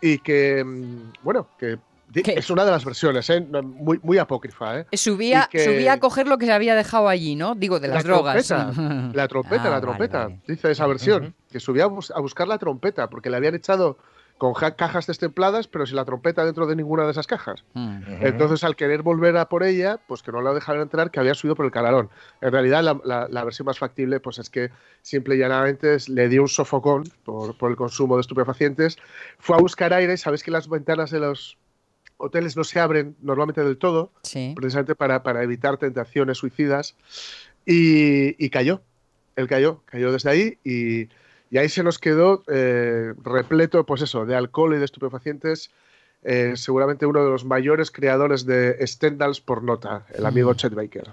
y 0.00 0.18
que, 0.18 0.64
mm, 0.64 1.12
bueno, 1.22 1.48
que 1.58 1.78
Es 2.14 2.50
una 2.50 2.64
de 2.64 2.72
las 2.72 2.84
versiones, 2.84 3.30
¿eh? 3.30 3.40
muy, 3.40 4.00
muy 4.02 4.18
apócrifa. 4.18 4.80
¿eh? 4.80 4.86
Subía, 4.94 5.48
subía 5.52 5.92
a 5.92 6.00
coger 6.00 6.26
lo 6.26 6.38
que 6.38 6.46
se 6.46 6.52
había 6.52 6.74
dejado 6.74 7.08
allí, 7.08 7.36
¿no? 7.36 7.54
Digo, 7.54 7.78
de 7.78 7.88
las 7.88 8.02
drogas. 8.02 8.50
la 8.50 9.28
trompeta, 9.28 9.70
la 9.70 9.76
ah, 9.76 9.80
trompeta, 9.80 10.28
dice 10.46 10.72
esa 10.72 10.86
versión. 10.86 11.34
Que 11.52 11.60
subía 11.60 11.84
a 11.84 12.20
buscar 12.20 12.48
la 12.48 12.58
trompeta 12.58 13.08
porque 13.08 13.30
le 13.30 13.36
habían 13.36 13.54
echado 13.54 13.98
con 14.40 14.54
cajas 14.54 15.06
destempladas, 15.06 15.68
pero 15.68 15.84
sin 15.84 15.96
la 15.96 16.06
trompeta 16.06 16.46
dentro 16.46 16.66
de 16.66 16.74
ninguna 16.74 17.04
de 17.04 17.10
esas 17.10 17.26
cajas. 17.26 17.62
Mm. 17.74 18.00
Entonces, 18.22 18.64
al 18.64 18.74
querer 18.74 19.02
volver 19.02 19.36
a 19.36 19.50
por 19.50 19.62
ella, 19.62 20.00
pues 20.08 20.22
que 20.22 20.32
no 20.32 20.40
la 20.40 20.54
dejaron 20.54 20.80
entrar, 20.80 21.10
que 21.10 21.20
había 21.20 21.34
subido 21.34 21.54
por 21.54 21.66
el 21.66 21.70
canalón. 21.70 22.08
En 22.40 22.50
realidad, 22.50 22.82
la, 22.82 23.44
versión 23.44 23.66
más 23.66 23.78
factible, 23.78 24.18
pues 24.18 24.38
es 24.38 24.48
que 24.48 24.70
simple 25.02 25.36
y 25.36 25.40
llanamente 25.40 25.94
le 26.08 26.30
dio 26.30 26.40
un 26.40 26.48
sofocón 26.48 27.04
por, 27.22 27.54
el 27.68 27.76
consumo 27.76 28.16
de 28.16 28.22
estupefacientes, 28.22 28.96
fue 29.38 29.56
a 29.56 29.60
buscar 29.60 29.92
aire, 29.92 30.16
sabes 30.16 30.42
que 30.42 30.50
las 30.50 30.70
ventanas 30.70 31.10
de 31.10 31.20
los 31.20 31.58
hoteles 32.16 32.56
no 32.56 32.64
se 32.64 32.80
abren 32.80 33.16
normalmente 33.20 33.62
del 33.62 33.76
todo, 33.76 34.10
precisamente 34.22 34.94
para, 34.94 35.42
evitar 35.42 35.76
tentaciones 35.76 36.38
suicidas, 36.38 36.96
y, 37.66 38.42
y 38.42 38.48
cayó. 38.48 38.80
Él 39.36 39.48
cayó, 39.48 39.82
cayó 39.84 40.12
desde 40.12 40.30
ahí 40.30 40.58
y 40.64 41.10
y 41.50 41.58
ahí 41.58 41.68
se 41.68 41.82
nos 41.82 41.98
quedó 41.98 42.44
eh, 42.46 43.12
repleto, 43.22 43.84
pues 43.84 44.02
eso, 44.02 44.24
de 44.24 44.36
alcohol 44.36 44.74
y 44.74 44.78
de 44.78 44.84
estupefacientes. 44.84 45.70
Eh, 46.22 46.52
seguramente 46.54 47.06
uno 47.06 47.24
de 47.24 47.30
los 47.30 47.44
mayores 47.44 47.90
creadores 47.90 48.46
de 48.46 48.86
Stendhals 48.86 49.40
por 49.40 49.62
nota, 49.62 50.06
el 50.14 50.26
amigo 50.26 50.54
Chet 50.54 50.74
Baker. 50.74 51.12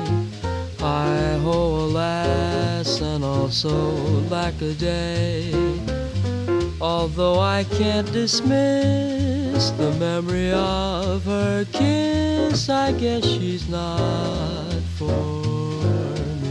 Hi 0.81 1.37
ho, 1.43 1.85
alas, 1.89 3.01
and 3.01 3.23
also 3.23 3.69
lack 4.29 4.53
a 4.61 4.73
day. 4.73 5.51
Although 6.79 7.39
I 7.39 7.63
can't 7.65 8.11
dismiss 8.11 9.71
the 9.77 9.91
memory 9.99 10.51
of 10.51 11.23
her 11.25 11.65
kiss, 11.71 12.69
I 12.69 12.93
guess 12.93 13.23
she's 13.23 13.69
not 13.69 14.73
for 14.97 15.13
me. 16.41 16.49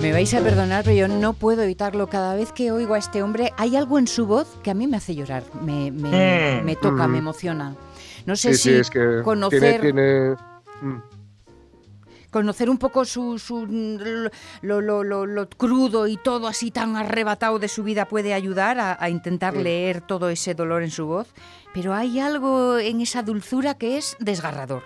Me 0.00 0.12
vais 0.12 0.32
a 0.32 0.40
perdonar, 0.40 0.84
pero 0.84 0.96
yo 0.96 1.08
no 1.08 1.34
puedo 1.34 1.62
evitarlo. 1.62 2.06
Cada 2.08 2.34
vez 2.34 2.52
que 2.52 2.70
oigo 2.72 2.94
a 2.94 2.98
este 2.98 3.22
hombre, 3.22 3.52
hay 3.58 3.76
algo 3.76 3.98
en 3.98 4.06
su 4.06 4.24
voz 4.26 4.46
que 4.62 4.70
a 4.70 4.74
mí 4.74 4.86
me 4.86 4.96
hace 4.96 5.14
llorar, 5.14 5.42
me, 5.62 5.90
me, 5.90 6.60
Mm. 6.62 6.64
me 6.64 6.76
toca, 6.76 7.06
Mm. 7.06 7.10
me 7.12 7.18
emociona. 7.18 7.74
No 8.24 8.34
sé 8.36 8.54
Sí, 8.54 8.58
sí, 8.62 8.70
si 8.70 8.74
es 8.76 8.88
que 8.90 9.20
conocer, 9.22 9.80
tiene, 9.82 9.92
tiene- 9.92 10.36
mm. 10.80 11.02
Conocer 12.30 12.68
un 12.70 12.78
poco 12.78 13.04
su, 13.04 13.38
su- 13.38 13.66
lo, 14.62 14.80
lo- 14.80 15.04
lo- 15.04 15.26
lo 15.26 15.48
crudo 15.48 16.06
y 16.06 16.16
todo 16.16 16.46
así 16.48 16.70
tan 16.70 16.96
arrebatado 16.96 17.58
de 17.58 17.68
su 17.68 17.82
vida 17.82 18.06
puede 18.06 18.34
ayudar 18.34 18.78
a, 18.78 18.96
a 19.00 19.08
intentar 19.10 19.56
leer 19.56 20.00
todo 20.00 20.28
ese 20.28 20.54
dolor 20.54 20.82
en 20.82 20.90
su 20.90 21.06
voz. 21.06 21.28
Pero 21.74 21.94
hay 21.94 22.18
algo 22.20 22.78
en 22.78 23.00
esa 23.00 23.22
dulzura 23.22 23.74
que 23.74 23.98
es 23.98 24.16
desgarrador. 24.18 24.82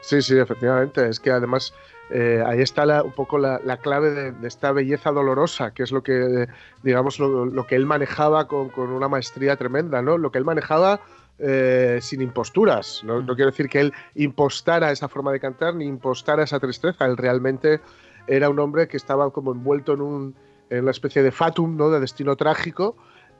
Sí, 0.00 0.20
sí, 0.22 0.36
efectivamente. 0.38 1.08
Es 1.08 1.18
que 1.18 1.30
además 1.30 1.72
eh, 2.10 2.42
ahí 2.46 2.60
está 2.60 2.84
la- 2.84 3.02
un 3.02 3.12
poco 3.12 3.38
la, 3.38 3.60
la 3.64 3.78
clave 3.78 4.10
de, 4.10 4.32
de 4.32 4.48
esta 4.48 4.70
belleza 4.72 5.10
dolorosa, 5.10 5.72
que 5.72 5.82
es 5.82 5.90
lo 5.92 6.02
que, 6.02 6.46
digamos, 6.82 7.18
lo, 7.18 7.46
lo 7.46 7.66
que 7.66 7.74
él 7.76 7.86
manejaba 7.86 8.46
con, 8.46 8.68
con 8.68 8.90
una 8.90 9.08
maestría 9.08 9.56
tremenda, 9.56 10.02
¿no? 10.02 10.18
Lo 10.18 10.30
que 10.30 10.38
él 10.38 10.44
manejaba 10.44 11.00
eh, 11.38 11.98
sin 12.00 12.22
imposturas. 12.22 13.02
¿no? 13.04 13.20
no 13.22 13.34
quiero 13.34 13.50
decir 13.50 13.68
que 13.68 13.80
él 13.80 13.92
impostara 14.14 14.90
esa 14.92 15.08
forma 15.08 15.32
de 15.32 15.40
cantar 15.40 15.74
ni 15.74 15.84
impostara 15.86 16.42
esa 16.44 16.60
tristeza. 16.60 17.06
Él 17.06 17.16
realmente 17.16 17.80
era 18.26 18.48
un 18.48 18.58
hombre 18.58 18.88
que 18.88 18.96
estaba 18.96 19.30
como 19.30 19.52
envuelto 19.52 19.92
en, 19.94 20.00
un, 20.00 20.34
en 20.70 20.82
una 20.82 20.90
especie 20.90 21.22
de 21.22 21.30
fatum, 21.32 21.76
¿no? 21.76 21.90
De 21.90 22.00
destino 22.00 22.36
trágico. 22.36 22.96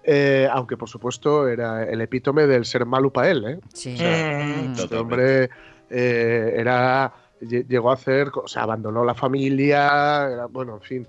eh, 0.07 0.47
aunque 0.53 0.77
por 0.77 0.89
supuesto 0.91 1.49
era 1.49 1.85
el 1.85 2.01
epítome 2.03 2.47
del 2.47 2.67
ser 2.67 2.85
malo 2.85 3.11
para 3.11 3.31
él, 3.31 3.45
¿eh? 3.47 3.59
Sí. 3.73 3.97
Mm, 3.99 4.69
Mm. 4.69 4.75
Este 4.77 4.97
hombre 4.97 5.49
era 5.89 7.13
lle- 7.41 7.67
llegó 7.67 7.91
a 7.91 7.95
hacer, 7.95 8.31
o 8.35 8.47
sea, 8.49 8.63
abandonó 8.65 9.05
la 9.05 9.15
familia, 9.15 10.29
era- 10.31 10.47
bueno, 10.47 10.75
en 10.75 10.81
fin. 10.83 11.09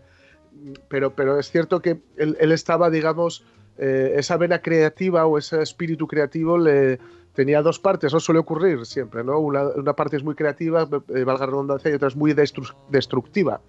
Pero, 0.88 1.14
pero 1.14 1.38
es 1.40 1.52
cierto 1.52 1.82
que 1.82 2.00
él, 2.18 2.38
él 2.40 2.52
estaba, 2.52 2.90
digamos, 2.90 3.44
eh, 3.78 4.14
esa 4.18 4.38
vena 4.38 4.60
creativa 4.62 5.26
o 5.26 5.38
ese 5.38 5.62
espíritu 5.62 6.08
creativo 6.08 6.58
le 6.58 7.00
tenía 7.34 7.62
dos 7.62 7.80
partes, 7.80 8.08
eso 8.08 8.20
suele 8.22 8.40
ocurrir 8.40 8.86
siempre, 8.86 9.22
¿no? 9.22 9.40
Una, 9.40 9.64
una 9.68 9.94
parte 9.94 10.16
es 10.16 10.24
muy 10.24 10.36
creativa, 10.36 10.88
eh, 11.14 11.24
valga 11.26 11.46
la 11.46 11.52
redundancia, 11.52 11.92
y 11.92 11.94
otra 11.96 12.08
es 12.08 12.16
muy 12.16 12.32
destru- 12.34 12.74
destructiva. 12.90 13.60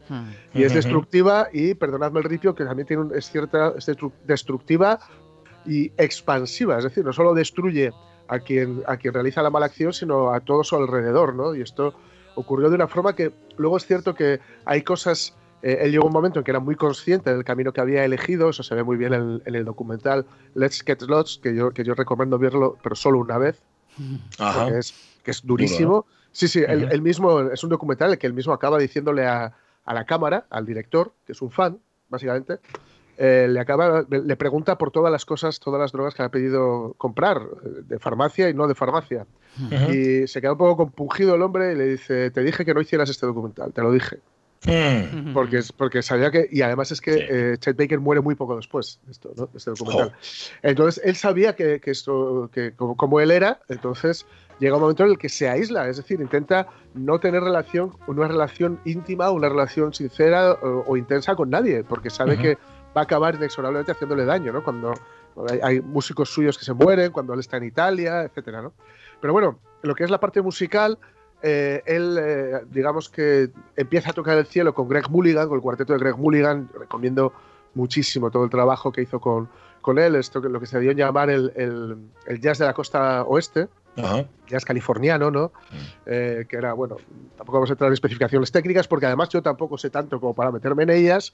Y 0.54 0.62
es 0.62 0.72
destructiva 0.76 1.48
y, 1.52 1.75
perdonadme 1.75 2.20
el 2.20 2.25
ripio, 2.25 2.54
que 2.54 2.64
también 2.64 2.86
tiene 2.86 3.02
un- 3.02 3.14
es 3.14 3.28
cierta, 3.28 3.72
es 3.76 3.88
destru- 3.88 4.12
destructiva 4.25 5.00
y 5.64 5.90
expansiva, 5.96 6.78
es 6.78 6.84
decir, 6.84 7.04
no 7.04 7.12
solo 7.12 7.34
destruye 7.34 7.92
a 8.28 8.38
quien, 8.38 8.82
a 8.86 8.96
quien 8.98 9.12
realiza 9.14 9.42
la 9.42 9.50
mala 9.50 9.66
acción, 9.66 9.92
sino 9.92 10.32
a 10.32 10.38
todo 10.40 10.62
su 10.62 10.76
alrededor, 10.76 11.34
¿no? 11.34 11.54
Y 11.56 11.62
esto 11.62 11.92
ocurrió 12.36 12.68
de 12.68 12.76
una 12.76 12.86
forma 12.86 13.16
que 13.16 13.32
luego 13.56 13.76
es 13.78 13.86
cierto 13.86 14.14
que 14.14 14.38
hay 14.64 14.82
cosas, 14.82 15.36
eh, 15.62 15.78
él 15.82 15.90
llegó 15.90 16.04
a 16.04 16.06
un 16.08 16.12
momento 16.12 16.40
en 16.40 16.44
que 16.44 16.50
era 16.50 16.60
muy 16.60 16.76
consciente 16.76 17.32
del 17.32 17.44
camino 17.44 17.72
que 17.72 17.80
había 17.80 18.04
elegido, 18.04 18.50
eso 18.50 18.62
se 18.62 18.75
ve 18.75 18.82
muy 18.82 18.96
bien 18.96 19.14
en, 19.14 19.42
en 19.44 19.54
el 19.54 19.64
documental 19.64 20.26
Let's 20.54 20.82
Get 20.82 21.02
Lost, 21.02 21.42
que 21.42 21.54
yo, 21.54 21.70
que 21.70 21.84
yo 21.84 21.94
recomiendo 21.94 22.38
verlo, 22.38 22.76
pero 22.82 22.94
solo 22.94 23.18
una 23.18 23.38
vez, 23.38 23.62
Ajá. 24.38 24.68
es, 24.78 24.94
que 25.22 25.30
es 25.30 25.44
durísimo. 25.44 26.06
Sí, 26.32 26.48
sí, 26.48 26.62
él, 26.66 26.88
él 26.90 27.00
mismo, 27.00 27.40
es 27.40 27.64
un 27.64 27.70
documental 27.70 28.08
en 28.08 28.12
el 28.12 28.18
que 28.18 28.26
él 28.26 28.34
mismo 28.34 28.52
acaba 28.52 28.78
diciéndole 28.78 29.26
a, 29.26 29.54
a 29.84 29.94
la 29.94 30.04
cámara, 30.04 30.46
al 30.50 30.66
director, 30.66 31.12
que 31.25 31.32
es 31.32 31.40
un 31.40 31.50
fan, 31.50 31.78
básicamente, 32.08 32.58
eh, 33.16 33.46
le, 33.48 33.58
acaba, 33.58 34.04
le 34.10 34.36
pregunta 34.36 34.76
por 34.76 34.90
todas 34.90 35.10
las 35.10 35.25
cosas, 35.25 35.58
todas 35.58 35.80
las 35.80 35.92
drogas 35.92 36.14
que 36.14 36.22
ha 36.22 36.28
pedido 36.28 36.94
comprar, 36.98 37.38
eh, 37.38 37.68
de 37.86 37.98
farmacia 37.98 38.50
y 38.50 38.54
no 38.54 38.68
de 38.68 38.75
farmacia. 38.75 39.26
Ujú. 39.58 39.92
Y 39.92 40.26
se 40.28 40.42
queda 40.42 40.52
un 40.52 40.58
poco 40.58 40.76
compungido 40.76 41.34
el 41.34 41.40
hombre 41.40 41.72
y 41.72 41.76
le 41.76 41.86
dice, 41.86 42.30
te 42.30 42.42
dije 42.42 42.66
que 42.66 42.75
no 42.75 42.82
hicieras 42.82 43.08
este 43.08 43.25
documental, 43.25 43.72
te 43.72 43.80
lo 43.80 43.90
dije. 43.90 44.18
Mm. 44.66 45.32
Porque, 45.32 45.58
es, 45.58 45.73
porque 45.73 46.02
sabía 46.02 46.30
que, 46.30 46.49
y 46.50 46.62
además 46.62 46.90
es 46.90 47.00
que 47.00 47.12
Sí. 47.14 47.20
eh, 47.28 47.56
Chet 47.58 47.76
Baker 47.76 48.00
muere 48.00 48.20
muy 48.20 48.35
poco 48.35 48.56
después 48.56 49.00
de 49.04 49.12
esto, 49.12 49.32
¿no? 49.37 49.49
este 49.54 49.70
documental. 49.70 50.12
Entonces 50.62 51.00
él 51.04 51.14
sabía 51.16 51.54
que, 51.54 51.80
que 51.80 51.90
esto, 51.92 52.50
que 52.52 52.73
como, 52.75 52.96
como 52.96 53.20
él 53.20 53.30
era, 53.30 53.61
entonces 53.68 54.26
llega 54.58 54.75
un 54.75 54.80
momento 54.82 55.04
en 55.04 55.11
el 55.11 55.18
que 55.18 55.28
se 55.28 55.49
aísla, 55.49 55.88
es 55.88 55.99
decir, 55.99 56.20
intenta 56.20 56.66
no 56.94 57.20
tener 57.20 57.42
relación, 57.42 57.92
una 58.06 58.26
relación 58.26 58.80
íntima, 58.85 59.30
una 59.30 59.49
relación 59.49 59.94
sincera 59.94 60.52
o, 60.54 60.85
o 60.87 60.96
intensa 60.96 61.37
con 61.37 61.50
nadie, 61.50 61.85
porque 61.85 62.11
sabe 62.11 62.35
Ujú. 62.35 62.42
que 62.42 62.54
va 62.96 63.02
a 63.02 63.04
acabar 63.04 63.35
inexorablemente 63.37 63.92
haciéndole 63.92 64.25
daño, 64.25 64.52
¿no? 64.52 64.64
Cuando 64.64 64.94
hay, 65.49 65.61
hay 65.62 65.80
músicos 65.80 66.30
suyos 66.30 66.56
que 66.58 66.64
se 66.64 66.73
mueren, 66.73 67.12
cuando 67.12 67.35
él 67.35 67.40
está 67.40 67.58
en 67.58 67.64
Italia, 67.64 68.23
etcétera, 68.23 68.62
¿no? 68.62 68.73
Pero 69.20 69.32
bueno, 69.32 69.61
lo 69.82 69.94
que 69.94 70.02
es 70.04 70.11
la 70.11 70.18
parte 70.18 70.40
musical, 70.40 70.99
eh, 71.43 71.83
él, 71.87 72.19
eh, 72.21 72.61
digamos 72.71 73.09
que 73.09 73.50
empieza 73.76 74.11
a 74.11 74.12
tocar 74.12 74.37
el 74.38 74.47
cielo 74.47 74.75
con 74.75 74.88
Greg 74.88 75.09
Mulligan, 75.11 75.49
con 75.49 75.57
el 75.57 75.62
cuarteto 75.62 75.93
de 75.93 75.99
Greg 75.99 76.16
Mulligan. 76.16 76.69
Recomiendo 76.78 77.33
muchísimo 77.75 78.31
todo 78.31 78.45
el 78.45 78.50
trabajo 78.50 78.90
que 78.93 79.02
hizo 79.02 79.21
con, 79.21 79.49
con 79.83 79.99
él, 79.99 80.16
esto 80.16 80.40
que 80.40 80.49
lo 80.49 80.59
que 80.61 80.66
se 80.66 80.81
dio 80.81 80.90
en 80.90 80.97
llamar 80.97 81.31
el, 81.31 81.52
el- 81.57 81.97
el 82.26 82.40
jazz 82.40 82.59
de 82.59 82.64
la 82.64 82.73
costa 82.73 83.23
oeste, 83.25 83.69
Ajá. 83.99 84.25
jazz 84.49 84.64
californiano, 84.64 85.31
¿no? 85.31 85.52
Eh, 86.07 86.47
que 86.49 86.57
era, 86.57 86.73
bueno, 86.73 86.97
tampoco 87.37 87.59
vamos 87.59 87.71
a 87.71 87.75
entrar 87.75 87.88
en 87.88 87.95
especificaciones 87.95 88.50
técnicas 88.52 88.88
porque 88.88 89.07
además 89.07 89.28
yo 89.28 89.43
tampoco 89.43 89.76
sé 89.78 89.90
tanto 89.90 90.19
como 90.21 90.35
para 90.35 90.50
meterme 90.50 90.83
en 90.85 90.90
ellas, 90.90 91.33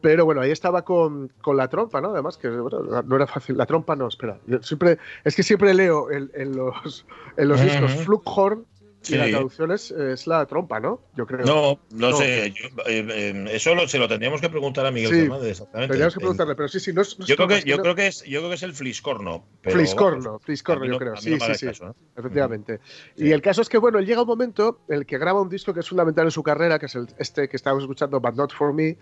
pero 0.00 0.24
bueno, 0.24 0.40
ahí 0.40 0.50
estaba 0.50 0.82
con, 0.82 1.32
con 1.42 1.56
la 1.56 1.68
trompa, 1.68 2.00
¿no? 2.00 2.10
Además 2.10 2.36
que 2.38 2.48
bueno, 2.48 3.02
no 3.02 3.16
era 3.16 3.26
fácil, 3.26 3.56
la 3.56 3.66
trompa 3.66 3.94
no, 3.96 4.08
espera, 4.08 4.38
yo 4.46 4.62
siempre, 4.62 4.98
es 5.24 5.34
que 5.36 5.42
siempre 5.42 5.72
leo 5.74 6.10
en, 6.10 6.30
en 6.34 6.56
los, 6.56 7.06
en 7.36 7.48
los 7.48 7.60
discos. 7.60 7.92
Flughorn 8.04 8.64
Sí. 9.04 9.14
y 9.14 9.18
la 9.18 9.28
traducción 9.28 9.70
es, 9.70 9.90
es 9.90 10.26
la 10.26 10.44
trompa, 10.46 10.80
¿no? 10.80 11.02
Yo 11.14 11.26
creo. 11.26 11.44
No, 11.46 11.78
no, 11.90 12.10
No. 12.10 12.16
sé. 12.16 12.52
yo- 12.52 12.68
eh, 12.86 13.06
eh, 13.08 13.44
eso 13.52 13.74
lo- 13.74 13.86
se 13.86 13.98
lo 13.98 14.08
tendríamos 14.08 14.40
que 14.40 14.48
preguntar 14.48 14.86
a 14.86 14.90
Miguel 14.90 15.10
Sí, 15.12 15.20
Fernández, 15.20 15.50
exactamente. 15.50 15.88
Tendríamos 15.92 16.14
que 16.14 16.18
El- 16.18 16.22
preguntarle, 16.22 16.54
pero 16.54 16.68
sí, 16.68 16.80
sí, 16.80 16.92
no 16.92 17.02
es. 17.02 17.18
no 17.18 17.26
Yo 17.26 17.36
creo 17.36 17.48
que 17.48 17.54
es 17.58 17.64
yo 17.64 17.78
creo 17.78 17.94
que 17.94 18.06
es 18.06 18.22
yo 18.24 18.40
creo 18.40 18.48
que 18.48 18.54
es 18.56 18.62
el 18.62 18.72
fliscorno. 18.74 19.44
pero, 19.62 19.76
Fliscorno, 19.76 20.38
Fliscorno, 20.40 20.86
yo 20.86 20.98
creo. 20.98 21.16
Sí, 21.16 21.38
sí, 21.38 21.54
sí. 21.54 21.66
caso, 21.66 21.88
¿eh? 21.90 21.92
Efectivamente. 22.16 22.80
Sí. 23.16 23.26
Y 23.26 23.32
el 23.32 23.42
caso 23.42 23.60
es 23.62 23.68
que, 23.68 23.78
bueno, 23.78 23.98
él 23.98 24.06
llega 24.06 24.22
un 24.22 24.26
momento 24.28 24.80
en 24.88 24.96
el 24.96 25.06
que 25.06 25.18
graba 25.18 25.40
un 25.42 25.48
disco 25.48 25.74
que 25.74 25.80
es 25.80 25.88
fundamental 25.88 26.24
en 26.24 26.30
su 26.30 26.42
carrera, 26.42 26.78
que 26.78 26.86
es 26.86 26.94
el, 26.94 27.06
este 27.18 27.48
que 27.48 27.56
estábamos 27.56 27.84
escuchando, 27.84 28.20
But 28.20 28.34
Not 28.34 28.52
For 28.54 28.72
Me, 28.72 28.96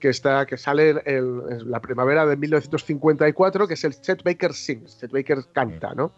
que, 0.00 0.08
está, 0.08 0.44
que 0.46 0.56
sale 0.56 0.90
en, 0.90 1.42
en 1.48 1.70
la 1.70 1.80
primavera 1.80 2.26
de 2.26 2.36
1954, 2.36 3.66
que 3.68 3.74
es 3.74 3.84
el 3.84 4.00
Chet 4.00 4.22
Baker 4.22 4.52
Sings, 4.52 4.98
Chet 5.00 5.12
Baker 5.12 5.38
canta, 5.52 5.94
¿no? 5.94 6.12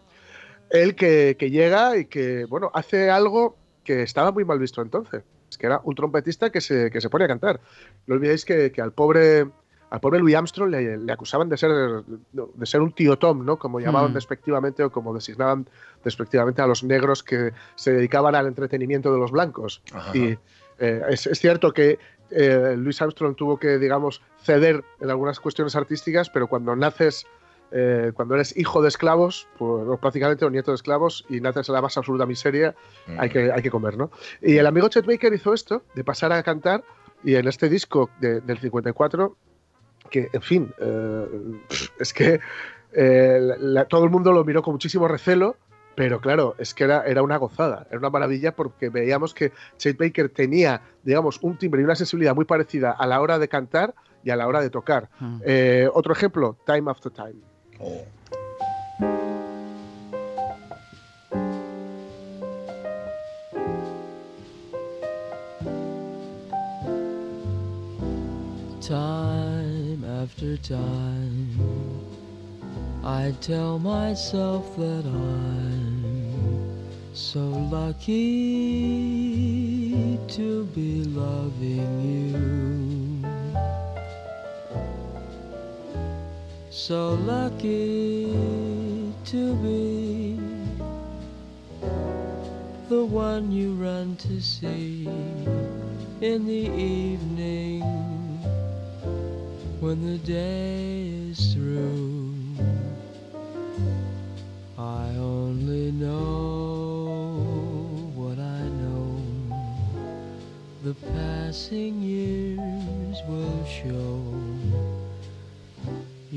Él 0.69 0.95
que, 0.95 1.35
que 1.39 1.49
llega 1.49 1.97
y 1.97 2.05
que, 2.05 2.45
bueno, 2.45 2.71
hace 2.73 3.09
algo 3.09 3.55
que 3.83 4.03
estaba 4.03 4.31
muy 4.31 4.45
mal 4.45 4.59
visto 4.59 4.81
entonces, 4.81 5.23
es 5.49 5.57
que 5.57 5.65
era 5.67 5.79
un 5.83 5.95
trompetista 5.95 6.49
que 6.49 6.61
se, 6.61 6.91
que 6.91 6.99
se 7.01 7.09
pone 7.09 7.25
a 7.25 7.27
cantar. 7.27 7.59
No 8.05 8.15
olvidéis 8.15 8.45
que, 8.45 8.71
que 8.71 8.81
al 8.81 8.91
pobre... 8.91 9.47
Al 9.89 10.01
pobre 10.01 10.19
Louis 10.19 10.35
Armstrong 10.35 10.69
le, 10.69 10.97
le 10.97 11.13
acusaban 11.13 11.47
de 11.47 11.55
ser, 11.55 11.71
de 12.33 12.65
ser 12.65 12.81
un 12.81 12.91
tío 12.91 13.17
Tom, 13.17 13.45
¿no? 13.45 13.57
Como 13.57 13.79
llamaban 13.79 14.11
Mm. 14.11 14.15
despectivamente 14.15 14.83
o 14.83 14.91
como 14.91 15.13
designaban 15.13 15.69
despectivamente 16.03 16.61
a 16.61 16.67
los 16.67 16.83
negros 16.83 17.23
que 17.23 17.53
se 17.75 17.93
dedicaban 17.93 18.35
al 18.35 18.47
entretenimiento 18.47 19.13
de 19.13 19.17
los 19.17 19.31
blancos. 19.31 19.81
Ajá. 19.93 20.11
Y 20.13 20.37
eh, 20.79 21.01
es, 21.07 21.25
es 21.27 21.39
cierto 21.39 21.71
que 21.71 21.99
eh, 22.31 22.75
Louis 22.77 23.01
Armstrong 23.01 23.37
tuvo 23.37 23.57
que, 23.57 23.77
digamos, 23.77 24.21
ceder 24.43 24.83
en 24.99 25.09
algunas 25.09 25.39
cuestiones 25.39 25.73
artísticas, 25.77 26.29
pero 26.29 26.47
cuando 26.47 26.75
naces, 26.75 27.25
eh, 27.71 28.11
cuando 28.13 28.35
eres 28.35 28.55
hijo 28.57 28.81
de 28.81 28.87
esclavos, 28.87 29.47
pues, 29.57 29.99
prácticamente 29.99 30.45
o 30.45 30.49
nieto 30.49 30.71
de 30.71 30.75
esclavos, 30.75 31.25
y 31.29 31.41
naces 31.41 31.67
en 31.69 31.75
la 31.75 31.81
más 31.81 31.97
absoluta 31.97 32.25
miseria, 32.25 32.75
Mm. 33.07 33.19
hay 33.19 33.29
que, 33.29 33.51
hay 33.51 33.61
que 33.61 33.69
comer, 33.71 33.97
¿no? 33.97 34.09
Y 34.41 34.57
el 34.57 34.65
amigo 34.67 34.87
Chet 34.89 35.05
Baker 35.05 35.33
hizo 35.33 35.53
esto, 35.53 35.83
de 35.95 36.03
pasar 36.03 36.31
a 36.31 36.41
cantar, 36.43 36.83
y 37.23 37.35
en 37.35 37.47
este 37.47 37.67
disco 37.69 38.09
de- 38.19 38.41
del 38.41 38.57
54, 38.59 39.35
que, 40.09 40.29
en 40.31 40.41
fin, 40.41 40.71
eh, 40.79 41.25
es 41.99 42.13
que 42.13 42.39
eh, 42.93 43.37
la- 43.41 43.57
la- 43.59 43.85
todo 43.85 44.05
el 44.05 44.09
mundo 44.09 44.31
lo 44.31 44.43
miró 44.45 44.61
con 44.63 44.73
muchísimo 44.73 45.07
recelo, 45.09 45.57
pero 45.95 46.21
claro, 46.21 46.55
es 46.57 46.73
que 46.73 46.85
era, 46.85 47.03
era 47.05 47.21
una 47.21 47.35
gozada, 47.37 47.85
era 47.89 47.99
una 47.99 48.09
maravilla 48.09 48.55
porque 48.55 48.89
veíamos 48.89 49.33
que 49.33 49.51
Chet 49.77 49.97
Baker 49.97 50.29
tenía, 50.29 50.81
digamos, 51.03 51.39
un 51.41 51.57
timbre 51.57 51.81
y 51.81 51.83
una 51.83 51.95
sensibilidad 51.95 52.33
muy 52.33 52.45
parecida 52.45 52.91
a 52.91 53.05
la 53.05 53.19
hora 53.19 53.39
de 53.39 53.47
cantar 53.49 53.93
y 54.23 54.29
a 54.29 54.35
la 54.35 54.47
hora 54.47 54.61
de 54.61 54.69
tocar. 54.69 55.09
Mm. 55.19 55.41
Eh, 55.45 55.89
otro 55.93 56.13
ejemplo, 56.13 56.57
Time 56.65 56.89
After 56.89 57.11
Time. 57.11 57.35
Oh. 57.79 58.03
Time 68.81 70.03
after 70.23 70.57
time, 70.57 71.59
I 73.03 73.33
tell 73.41 73.77
myself 73.77 74.75
that 74.77 75.05
I'm 75.05 76.83
so 77.13 77.41
lucky 77.41 78.07
to 80.29 80.63
be 80.73 81.03
loving 81.03 82.01
you 82.01 82.86
So 86.77 87.15
lucky 87.25 88.31
to 89.25 89.55
be 89.55 90.39
the 92.87 93.03
one 93.03 93.51
you 93.51 93.73
run 93.73 94.15
to 94.17 94.39
see 94.39 95.07
in 96.21 96.45
the 96.45 96.69
evening 96.79 97.81
when 99.79 100.05
the 100.05 100.19
day 100.19 101.07
is 101.07 101.55
through. 101.55 102.35
I 104.77 105.07
only 105.17 105.91
know 105.91 107.41
what 108.13 108.37
I 108.37 108.61
know. 108.69 109.19
The 110.83 110.93
passing 110.93 112.01
years 112.03 113.17
will 113.27 113.65
show. 113.65 114.46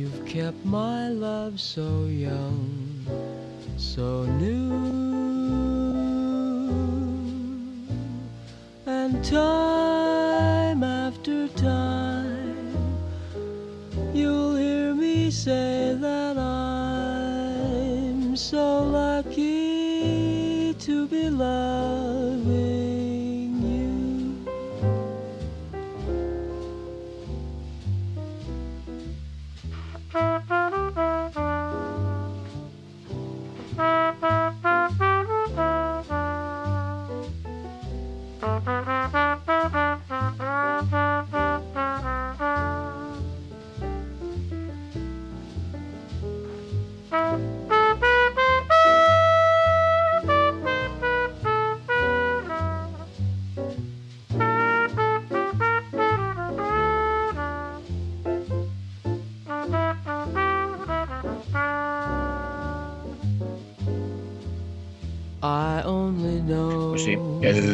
You've 0.01 0.25
kept 0.25 0.65
my 0.65 1.11
love 1.11 1.61
so 1.61 2.07
young, 2.07 3.05
so 3.77 4.25
new. 4.25 4.73
And 8.87 9.23
time 9.23 10.83
after 10.83 11.49
time, 11.49 12.73
you'll 14.15 14.57
hear 14.57 14.95
me 14.95 15.31
say 15.31 15.95
that 16.01 16.39
I'm 16.39 17.55
so 18.37 18.85
lucky 18.85 20.73
to 20.73 21.07
be 21.09 21.29
loving 21.29 21.90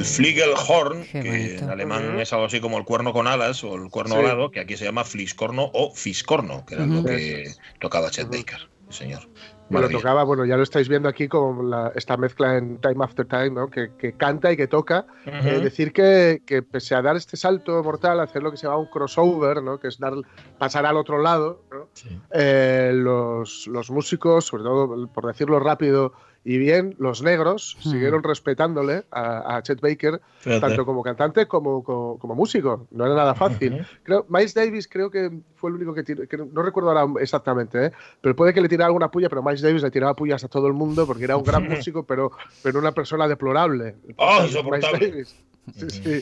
el 0.07 0.15
Flügelhorn, 0.15 1.05
Qué 1.05 1.21
que 1.23 1.57
en 1.59 1.71
alemán 1.71 2.19
es 2.21 2.33
algo 2.33 2.47
así 2.47 2.61
como 2.61 2.79
el 2.79 2.85
cuerno 2.85 3.13
con 3.13 3.27
alas 3.27 3.63
o 3.65 3.75
el 3.75 3.91
cuerno 3.91 4.15
Sí. 4.17 4.21
alado, 4.21 4.51
que 4.51 4.61
aquí 4.61 4.77
se 4.77 4.85
llama 4.85 5.05
Fliscorno 5.05 5.71
o 5.75 5.93
Fiscorno, 5.95 6.65
que 6.67 6.75
era 6.75 6.87
lo 6.87 6.99
Ujú. 7.01 7.05
que 7.07 7.53
tocaba 7.81 8.11
Chet 8.11 8.29
Baker, 8.29 8.69
señor. 8.89 9.29
Bueno, 9.69 9.81
Maravilla. 9.89 9.99
tocaba, 9.99 10.23
bueno, 10.23 10.45
ya 10.45 10.57
lo 10.57 10.63
estáis 10.63 10.89
viendo 10.89 11.09
aquí 11.09 11.27
con 11.27 11.69
la- 11.69 11.91
esta 11.97 12.17
mezcla 12.17 12.57
en 12.57 12.81
Time 12.81 13.05
After 13.05 13.27
Time, 13.27 13.51
¿no? 13.51 13.69
que, 13.69 13.91
que 13.99 14.13
canta 14.13 14.53
y 14.53 14.57
que 14.57 14.69
toca. 14.69 15.07
Eh, 15.27 15.59
decir 15.61 15.93
que, 15.93 16.41
que 16.47 16.63
pese 16.63 16.95
a 16.95 17.03
dar 17.03 17.17
este 17.17 17.37
salto 17.37 17.83
mortal, 17.83 18.21
hacer 18.21 18.45
lo 18.45 18.53
que 18.53 18.59
se 18.59 18.69
llama 18.69 18.79
un 18.79 18.87
crossover, 18.87 19.61
¿no? 19.65 19.81
que 19.81 19.89
es 19.89 19.99
dar, 19.99 20.13
pasar 20.57 20.87
al 20.87 20.97
otro 20.97 21.21
lado, 21.21 21.65
¿no? 21.73 21.89
Eh, 22.33 22.93
los, 22.95 23.67
los 23.67 23.91
músicos, 23.91 24.45
sobre 24.45 24.63
todo 24.63 25.09
por 25.09 25.27
decirlo 25.27 25.59
rápido 25.59 26.13
y 26.49 26.59
bien, 26.59 26.95
los 26.99 27.23
negros 27.23 27.77
Hmm. 27.85 27.91
siguieron 27.91 28.23
respetándole 28.23 29.05
a, 29.11 29.57
a 29.57 29.63
Chet 29.63 29.81
Baker, 29.81 30.21
Fíjate. 30.39 30.61
tanto 30.61 30.87
como 30.87 31.03
cantante 31.03 31.47
como, 31.49 31.83
como, 31.83 32.19
como 32.21 32.35
músico. 32.37 32.87
No 32.93 33.05
era 33.05 33.17
nada 33.17 33.35
fácil. 33.35 33.85
Creo, 34.05 34.25
Miles 34.29 34.55
Davis 34.55 34.87
creo 34.87 35.11
que 35.11 35.31
fue 35.57 35.71
el 35.71 35.77
único 35.77 35.93
que 35.93 36.05
tiró, 36.05 36.27
que 36.29 36.37
no- 36.37 36.63
recuerdo 36.63 36.91
ahora 36.91 37.21
exactamente, 37.21 37.87
¿eh? 37.87 37.93
pero 38.21 38.37
puede 38.37 38.55
que 38.55 38.61
le 38.61 38.69
tirara 38.69 38.87
alguna 38.87 39.11
puya, 39.11 39.29
pero 39.29 39.43
Miles 39.43 39.61
Davis 39.61 39.83
le 39.83 39.91
tiraba 39.91 40.15
pullas 40.15 40.45
a 40.45 40.49
todo 40.49 40.69
el 40.69 40.73
mundo 40.73 41.05
porque 41.05 41.25
era 41.25 41.37
un 41.37 41.43
gran 41.45 41.65
músico, 41.69 42.05
pero, 42.05 42.31
pero 42.63 42.79
una 42.79 42.93
persona 42.93 43.27
deplorable. 43.27 43.97
¡Oh, 44.17 44.45
insoportable! 44.45 45.11
Davis. 45.11 45.37
Sí, 45.75 45.91
sí. 45.91 46.21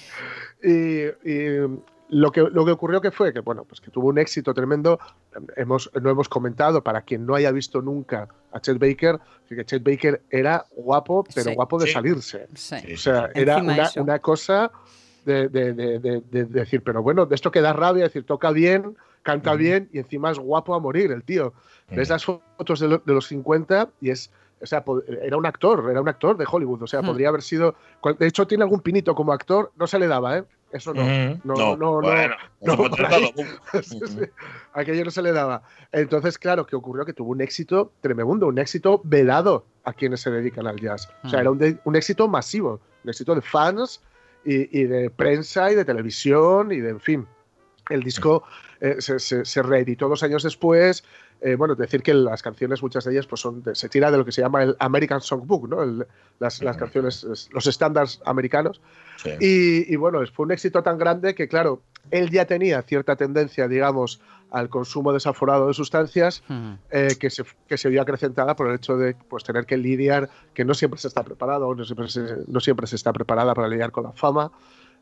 Y, 0.62 1.30
y 1.30 1.58
lo, 2.08 2.32
que, 2.32 2.40
lo 2.40 2.64
que 2.64 2.70
ocurrió 2.72 3.02
que 3.02 3.10
fue 3.10 3.32
que, 3.34 3.40
bueno, 3.40 3.64
pues 3.64 3.80
que 3.82 3.90
tuvo 3.90 4.08
un 4.08 4.16
éxito 4.18 4.54
tremendo. 4.54 4.98
Hemos, 5.56 5.90
no 6.00 6.08
hemos 6.08 6.28
comentado, 6.30 6.82
para 6.82 7.02
quien 7.02 7.26
no 7.26 7.34
haya 7.34 7.50
visto 7.52 7.82
nunca 7.82 8.28
a 8.54 8.60
Chet 8.60 8.78
Baker, 8.78 9.18
que 9.48 9.64
Chet 9.64 9.82
Baker 9.84 10.22
era 10.30 10.64
guapo, 10.76 11.24
pero 11.34 11.50
Sí. 11.50 11.54
guapo 11.54 11.78
de 11.78 11.86
Sí. 11.86 11.92
salirse. 11.92 12.46
Sí. 12.54 12.76
O 12.94 12.96
sea, 12.96 13.26
sí. 13.26 13.40
era 13.40 13.56
una, 13.58 14.18
cosa 14.20 14.70
de, 15.24 15.48
de- 15.48 15.72
de- 15.72 15.98
de- 15.98 16.20
de 16.30 16.44
decir, 16.44 16.82
pero 16.82 17.02
bueno, 17.02 17.26
de 17.26 17.34
esto 17.34 17.50
que 17.50 17.60
da 17.60 17.72
rabia, 17.72 18.04
decir, 18.04 18.24
toca 18.24 18.50
bien, 18.50 18.96
canta 19.22 19.54
bien 19.54 19.88
y 19.92 19.98
encima 19.98 20.30
es 20.30 20.38
guapo 20.38 20.74
a 20.74 20.78
morir 20.80 21.10
el 21.12 21.22
tío. 21.24 21.52
Ves 21.90 22.08
las 22.10 22.24
fotos 22.24 22.80
de, 22.80 22.88
lo- 22.88 22.98
de 23.04 23.12
los 23.12 23.26
50 23.26 23.88
y 24.00 24.10
es, 24.10 24.30
o 24.60 24.66
sea, 24.66 24.84
era 25.22 25.36
un 25.36 25.46
actor, 25.46 25.90
era 25.90 26.00
un 26.00 26.08
actor 26.08 26.36
de 26.36 26.46
Hollywood, 26.50 26.82
o 26.82 26.86
sea, 26.86 27.02
podría 27.02 27.28
haber 27.28 27.42
sido, 27.42 27.74
de 28.18 28.26
hecho 28.26 28.46
tiene 28.46 28.64
algún 28.64 28.80
pinito 28.80 29.14
como 29.14 29.32
actor, 29.32 29.72
no 29.76 29.86
se 29.86 29.98
le 29.98 30.06
daba, 30.06 30.38
¿eh? 30.38 30.44
Eso 30.74 30.92
no. 30.92 31.02
No, 31.44 31.54
no, 31.76 31.76
no, 31.76 32.00
bueno, 32.02 32.34
no, 32.60 32.76
ahí. 33.06 33.32
Sí, 33.82 34.00
sí. 34.06 34.18
Aquello 34.72 35.04
no 35.04 35.10
se 35.12 35.22
le 35.22 35.30
daba. 35.32 35.62
Entonces, 35.92 36.36
claro, 36.36 36.66
que 36.66 36.74
ocurrió 36.74 37.04
que 37.04 37.12
tuvo 37.12 37.30
un 37.30 37.40
éxito 37.40 37.92
tremendo, 38.00 38.48
un 38.48 38.58
éxito 38.58 39.00
vedado 39.04 39.64
a 39.84 39.92
quienes 39.92 40.20
se 40.20 40.30
dedican 40.32 40.66
al 40.66 40.80
jazz. 40.80 41.08
O 41.22 41.28
sea, 41.28 41.40
era 41.40 41.50
un, 41.52 41.58
de- 41.58 41.78
un 41.84 41.94
éxito 41.94 42.26
masivo, 42.26 42.80
un 43.04 43.10
éxito 43.10 43.34
de 43.36 43.40
fans 43.40 44.02
y, 44.44 44.80
y 44.80 44.84
de 44.84 45.10
prensa 45.10 45.70
y 45.70 45.76
de 45.76 45.84
televisión 45.84 46.72
y 46.72 46.80
de, 46.80 46.90
en 46.90 47.00
fin. 47.00 47.26
El 47.90 48.02
disco 48.02 48.44
eh, 48.80 48.96
se, 48.98 49.18
se- 49.18 49.44
se 49.44 49.62
reeditó 49.62 50.08
dos 50.08 50.22
años 50.22 50.42
después. 50.42 51.04
Eh, 51.40 51.56
bueno, 51.56 51.74
decir 51.74 52.02
que 52.02 52.14
las 52.14 52.42
canciones, 52.42 52.82
muchas 52.82 53.04
de 53.04 53.12
ellas, 53.12 53.26
pues 53.26 53.40
son 53.40 53.62
de- 53.62 53.74
se 53.74 53.88
tira 53.88 54.10
de 54.10 54.16
lo 54.18 54.24
que 54.24 54.32
se 54.32 54.40
llama 54.40 54.62
el 54.62 54.76
American 54.78 55.20
Songbook, 55.20 55.68
¿no? 55.68 55.82
El- 55.82 56.06
las, 56.38 56.62
las 56.62 56.76
Ujú. 56.76 56.84
canciones, 56.84 57.24
es- 57.24 57.50
los 57.52 57.66
estándares 57.66 58.20
americanos. 58.24 58.80
Sí. 59.16 59.30
Y, 59.40 59.92
y 59.92 59.96
bueno, 59.96 60.20
fue 60.32 60.46
un 60.46 60.52
éxito 60.52 60.82
tan 60.82 60.96
grande 60.98 61.34
que, 61.34 61.46
claro, 61.48 61.82
él 62.10 62.30
ya 62.30 62.46
tenía 62.46 62.80
cierta 62.82 63.16
tendencia, 63.16 63.68
digamos, 63.68 64.20
al 64.50 64.68
consumo 64.68 65.12
desaforado 65.12 65.66
de 65.66 65.74
sustancias 65.74 66.42
Mm. 66.48 66.72
eh, 66.90 67.08
que, 67.18 67.28
se, 67.30 67.44
que 67.68 67.76
se 67.76 67.88
vio 67.88 68.00
acrecentada 68.02 68.54
por 68.56 68.68
el 68.68 68.76
hecho 68.76 68.96
de 68.96 69.14
pues, 69.28 69.42
tener 69.44 69.66
que 69.66 69.76
lidiar, 69.76 70.30
que 70.54 70.64
no 70.64 70.74
siempre 70.74 70.98
se 71.00 71.08
está 71.08 71.22
preparado, 71.24 71.74
no 71.74 71.84
siempre 71.84 72.08
se, 72.08 72.22
no 72.46 72.60
siempre 72.60 72.86
se 72.86 72.96
está 72.96 73.12
preparada 73.12 73.52
para 73.54 73.68
lidiar 73.68 73.90
con 73.90 74.04
la 74.04 74.12
fama 74.12 74.52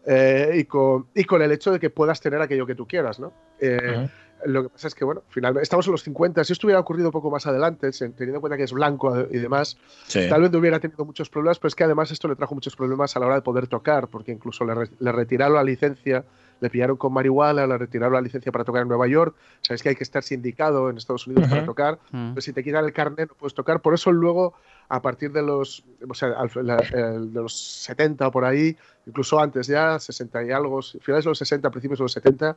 eh, 0.06 0.52
y, 0.56 0.64
con, 0.64 1.06
y 1.14 1.24
con 1.24 1.42
el 1.42 1.52
hecho 1.52 1.70
de 1.72 1.78
que 1.80 1.90
puedas 1.90 2.20
tener 2.20 2.40
aquello 2.40 2.66
que 2.66 2.74
tú 2.74 2.86
quieras, 2.86 3.18
¿no? 3.20 3.32
Eh. 3.60 4.08
Lo 4.44 4.64
que 4.64 4.70
pasa 4.70 4.88
es 4.88 4.96
que, 4.96 5.04
bueno, 5.04 5.22
finalmente 5.28 5.62
estamos 5.62 5.86
en 5.86 5.92
los 5.92 6.02
50. 6.02 6.42
Si 6.42 6.52
esto 6.52 6.66
hubiera 6.66 6.80
ocurrido 6.80 7.06
un 7.08 7.12
poco 7.12 7.30
más 7.30 7.46
adelante, 7.46 7.92
se- 7.92 8.08
teniendo 8.08 8.38
en 8.38 8.40
cuenta 8.40 8.56
que 8.56 8.64
es 8.64 8.72
blanco 8.72 9.16
y 9.30 9.38
demás, 9.38 9.78
Sí. 10.08 10.28
Tal 10.28 10.42
vez 10.42 10.50
no 10.50 10.58
hubiera 10.58 10.80
tenido 10.80 11.04
muchos 11.04 11.30
problemas, 11.30 11.60
pero 11.60 11.68
es 11.68 11.76
que 11.76 11.84
además 11.84 12.10
esto 12.10 12.26
le 12.26 12.34
trajo 12.34 12.52
muchos 12.52 12.74
problemas 12.74 13.14
a 13.16 13.20
la 13.20 13.26
hora 13.26 13.34
de 13.36 13.42
poder 13.42 13.68
tocar, 13.68 14.08
porque 14.08 14.32
incluso 14.32 14.64
le, 14.64 14.74
re- 14.74 14.90
le 14.98 15.12
retiraron 15.12 15.54
la 15.54 15.62
licencia, 15.62 16.24
le 16.58 16.70
pillaron 16.70 16.96
con 16.96 17.12
marihuana, 17.12 17.68
le 17.68 17.78
retiraron 17.78 18.14
la 18.14 18.20
licencia 18.20 18.50
para 18.50 18.64
tocar 18.64 18.82
en 18.82 18.88
Nueva 18.88 19.06
York. 19.06 19.36
Sabéis 19.60 19.80
que 19.84 19.90
hay 19.90 19.94
que 19.94 20.02
estar 20.02 20.24
sindicado 20.24 20.90
en 20.90 20.96
Estados 20.96 21.24
Unidos 21.28 21.46
para 21.48 21.64
tocar. 21.64 22.00
Mm. 22.10 22.32
Pues 22.32 22.44
si 22.44 22.52
te 22.52 22.64
quitan 22.64 22.84
el 22.84 22.92
carnet 22.92 23.28
no 23.28 23.36
puedes 23.36 23.54
tocar. 23.54 23.80
Por 23.80 23.94
eso 23.94 24.10
luego, 24.10 24.54
a 24.94 25.00
partir 25.00 25.33
de 25.33 25.40
los, 25.40 25.83
o 26.07 26.12
sea, 26.12 26.35
al- 26.37 26.50
la- 26.66 26.76
el- 26.92 27.33
de 27.33 27.40
los 27.40 27.55
70 27.57 28.26
o 28.28 28.31
por 28.31 28.44
ahí, 28.44 28.76
incluso 29.07 29.40
antes 29.40 29.66
ya, 29.66 29.98
60 29.98 30.44
y 30.44 30.50
algo, 30.50 30.83
finales 30.83 31.24
de 31.24 31.31
los 31.31 31.38
60, 31.38 31.70
principios 31.70 31.98
de 31.98 32.02
los 32.05 32.12
70, 32.12 32.57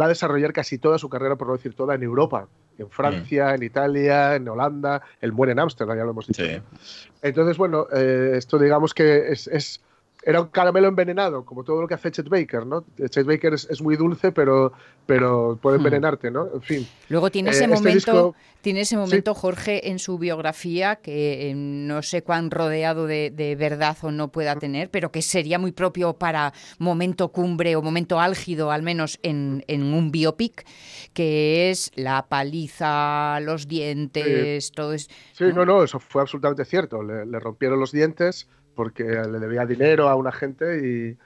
va 0.00 0.06
a 0.06 0.08
desarrollar 0.08 0.54
casi 0.54 0.78
toda 0.78 0.96
su 0.96 1.10
carrera, 1.10 1.36
por 1.36 1.48
no 1.48 1.52
decir 1.52 1.74
toda, 1.74 1.94
en 1.94 2.02
Europa. 2.02 2.48
En 2.78 2.88
Francia, 2.88 3.54
en 3.54 3.62
Italia, 3.62 4.34
en 4.34 4.48
Holanda, 4.48 5.02
el 5.20 5.32
muere 5.32 5.52
en 5.52 5.58
Ámsterdam, 5.58 5.98
ya 5.98 6.04
lo 6.04 6.10
hemos 6.12 6.26
dicho. 6.26 6.42
Sí. 6.42 6.58
Entonces, 7.20 7.58
bueno, 7.58 7.86
eh, 7.94 8.32
esto 8.36 8.58
digamos 8.58 8.94
que 8.94 9.28
es, 9.32 9.46
es, 9.48 9.82
era 10.26 10.40
un 10.40 10.48
caramelo 10.48 10.88
envenenado, 10.88 11.44
como 11.44 11.64
todo 11.64 11.82
lo 11.82 11.86
que 11.88 11.94
hace 11.94 12.10
Chet 12.10 12.28
Baker, 12.28 12.64
¿no? 12.66 12.84
Chet 13.10 13.26
Baker 13.26 13.52
es, 13.54 13.68
es 13.70 13.82
muy 13.82 13.96
dulce, 13.96 14.32
pero, 14.32 14.72
pero 15.06 15.58
puede 15.60 15.76
envenenarte, 15.76 16.30
¿no? 16.30 16.48
En 16.54 16.62
fin. 16.62 16.88
Luego 17.10 17.30
tiene 17.30 17.50
Eh, 17.50 17.52
ese 17.52 17.64
este 17.64 17.74
momento, 17.76 18.12
disco- 18.12 18.34
tiene 18.62 18.80
ese 18.80 18.96
momento 18.96 19.34
Jorge 19.34 19.90
en 19.90 19.98
su 19.98 20.16
biografía 20.18 20.96
que 20.96 21.50
eh, 21.50 21.54
no 21.54 22.00
sé 22.02 22.22
cuán 22.22 22.50
rodeado 22.50 23.06
de, 23.06 23.30
de 23.30 23.54
verdad 23.54 23.96
o 24.00 24.10
no 24.10 24.28
pueda 24.28 24.56
tener, 24.56 24.88
pero 24.90 25.12
que 25.12 25.20
sería 25.20 25.58
muy 25.58 25.72
propio 25.72 26.14
para 26.14 26.54
momento 26.78 27.28
cumbre 27.28 27.76
o 27.76 27.82
momento 27.82 28.18
álgido, 28.18 28.70
al 28.70 28.82
menos 28.82 29.18
en, 29.22 29.62
en 29.68 29.82
un 29.92 30.10
biopic, 30.10 30.64
que 31.12 31.70
es 31.70 31.90
la 31.96 32.26
paliza, 32.28 33.40
los 33.40 33.68
dientes, 33.68 34.72
todo 34.72 34.94
es 34.94 35.08
Sí, 35.34 35.44
no, 35.54 35.66
no, 35.66 35.82
eso 35.84 35.98
fue 36.00 36.22
absolutamente 36.22 36.64
cierto. 36.64 37.02
Le, 37.02 37.26
le 37.26 37.38
rompieron 37.40 37.78
los 37.78 37.92
dientes 37.92 38.48
porque 38.74 39.04
le 39.04 39.38
debía 39.38 39.64
dinero 39.66 40.08
a 40.08 40.14
una 40.16 40.32
gente 40.32 40.78
y, 40.86 41.16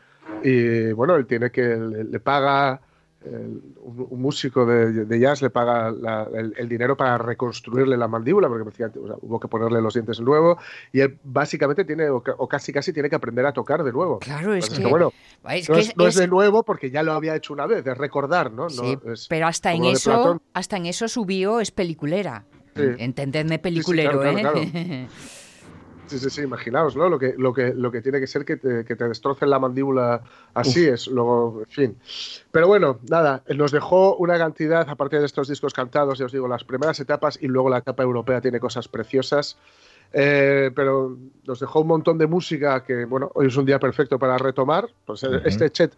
y, 0.48 0.92
bueno, 0.92 1.16
él 1.16 1.26
tiene 1.26 1.50
que, 1.50 1.62
le, 1.62 2.04
le 2.04 2.20
paga, 2.20 2.80
el- 3.24 3.60
un, 3.82 4.06
un 4.10 4.20
músico 4.22 4.64
de, 4.64 5.04
de 5.04 5.18
jazz 5.20 5.42
le 5.42 5.50
paga 5.50 5.90
la- 5.90 6.28
el, 6.34 6.54
el 6.56 6.68
dinero 6.68 6.96
para 6.96 7.18
reconstruirle 7.18 7.96
la 7.96 8.06
mandíbula 8.06 8.48
porque 8.48 8.64
decía, 8.64 8.92
o 9.02 9.06
sea, 9.06 9.16
hubo 9.22 9.40
que 9.40 9.48
ponerle 9.48 9.80
los 9.82 9.94
dientes 9.94 10.18
de 10.18 10.24
nuevo 10.24 10.56
y 10.92 11.00
él 11.00 11.18
básicamente 11.24 11.84
tiene, 11.84 12.08
o, 12.10 12.22
ca- 12.22 12.34
o 12.38 12.46
casi 12.48 12.72
casi 12.72 12.92
tiene 12.92 13.08
que 13.10 13.16
aprender 13.16 13.44
a 13.46 13.52
tocar 13.52 13.82
de 13.82 13.92
nuevo. 13.92 14.18
Claro, 14.20 14.54
es 14.54 14.70
que, 14.70 14.86
bueno, 14.86 15.12
es 15.50 15.68
no, 15.68 15.74
que 15.74 15.80
es, 15.80 15.96
no 15.96 16.06
es 16.06 16.14
es- 16.14 16.20
de 16.20 16.28
nuevo 16.28 16.62
porque 16.62 16.90
ya 16.90 17.02
lo 17.02 17.12
había 17.12 17.34
hecho 17.34 17.52
una 17.52 17.66
vez, 17.66 17.84
es 17.86 17.98
recordar, 17.98 18.52
¿no? 18.52 18.70
Sí, 18.70 18.98
pero 19.28 19.46
hasta 19.48 19.72
en 19.72 19.84
eso, 19.84 20.10
Platón. 20.12 20.42
hasta 20.52 20.76
en 20.76 20.86
eso 20.86 21.08
subió 21.08 21.60
es 21.60 21.70
peliculera. 21.70 22.44
Sí. 22.76 22.84
Entendedme 22.98 23.58
peliculero, 23.58 24.20
claro, 24.20 24.38
claro, 24.38 24.58
¿eh? 24.58 25.08
Sí, 26.08 26.18
sí, 26.18 26.30
sí, 26.30 26.42
imaginaos, 26.42 26.96
¿no? 26.96 27.08
Lo 27.08 27.18
que, 27.18 27.34
lo 27.36 27.52
que, 27.52 27.74
lo 27.74 27.90
que 27.90 28.00
tiene 28.00 28.18
que 28.20 28.26
ser 28.26 28.44
que 28.44 28.56
te, 28.56 28.84
que 28.84 28.96
te 28.96 29.06
destrocen 29.06 29.50
la 29.50 29.58
mandíbula 29.58 30.22
así 30.54 30.86
es, 30.86 31.06
luego, 31.06 31.60
en 31.60 31.70
fin. 31.70 31.96
Pero 32.50 32.66
bueno, 32.66 32.98
nada, 33.08 33.42
nos 33.54 33.72
dejó 33.72 34.16
una 34.16 34.38
cantidad, 34.38 34.88
aparte 34.88 35.20
de 35.20 35.26
estos 35.26 35.48
discos 35.48 35.74
cantados, 35.74 36.18
ya 36.18 36.26
os 36.26 36.32
digo, 36.32 36.48
las 36.48 36.64
primeras 36.64 36.98
etapas 37.00 37.38
y 37.40 37.46
luego 37.46 37.68
la 37.68 37.78
etapa 37.78 38.02
europea 38.02 38.40
tiene 38.40 38.58
cosas 38.58 38.88
preciosas. 38.88 39.58
Eh, 40.12 40.70
pero 40.74 41.18
nos 41.46 41.60
dejó 41.60 41.82
un 41.82 41.88
montón 41.88 42.16
de 42.16 42.26
música 42.26 42.82
que, 42.82 43.04
bueno, 43.04 43.30
hoy 43.34 43.48
es 43.48 43.56
un 43.56 43.66
día 43.66 43.78
perfecto 43.78 44.18
para 44.18 44.38
retomar. 44.38 44.88
Pues 45.04 45.22
eh, 45.24 45.42
este 45.44 45.70
Chet, 45.70 45.92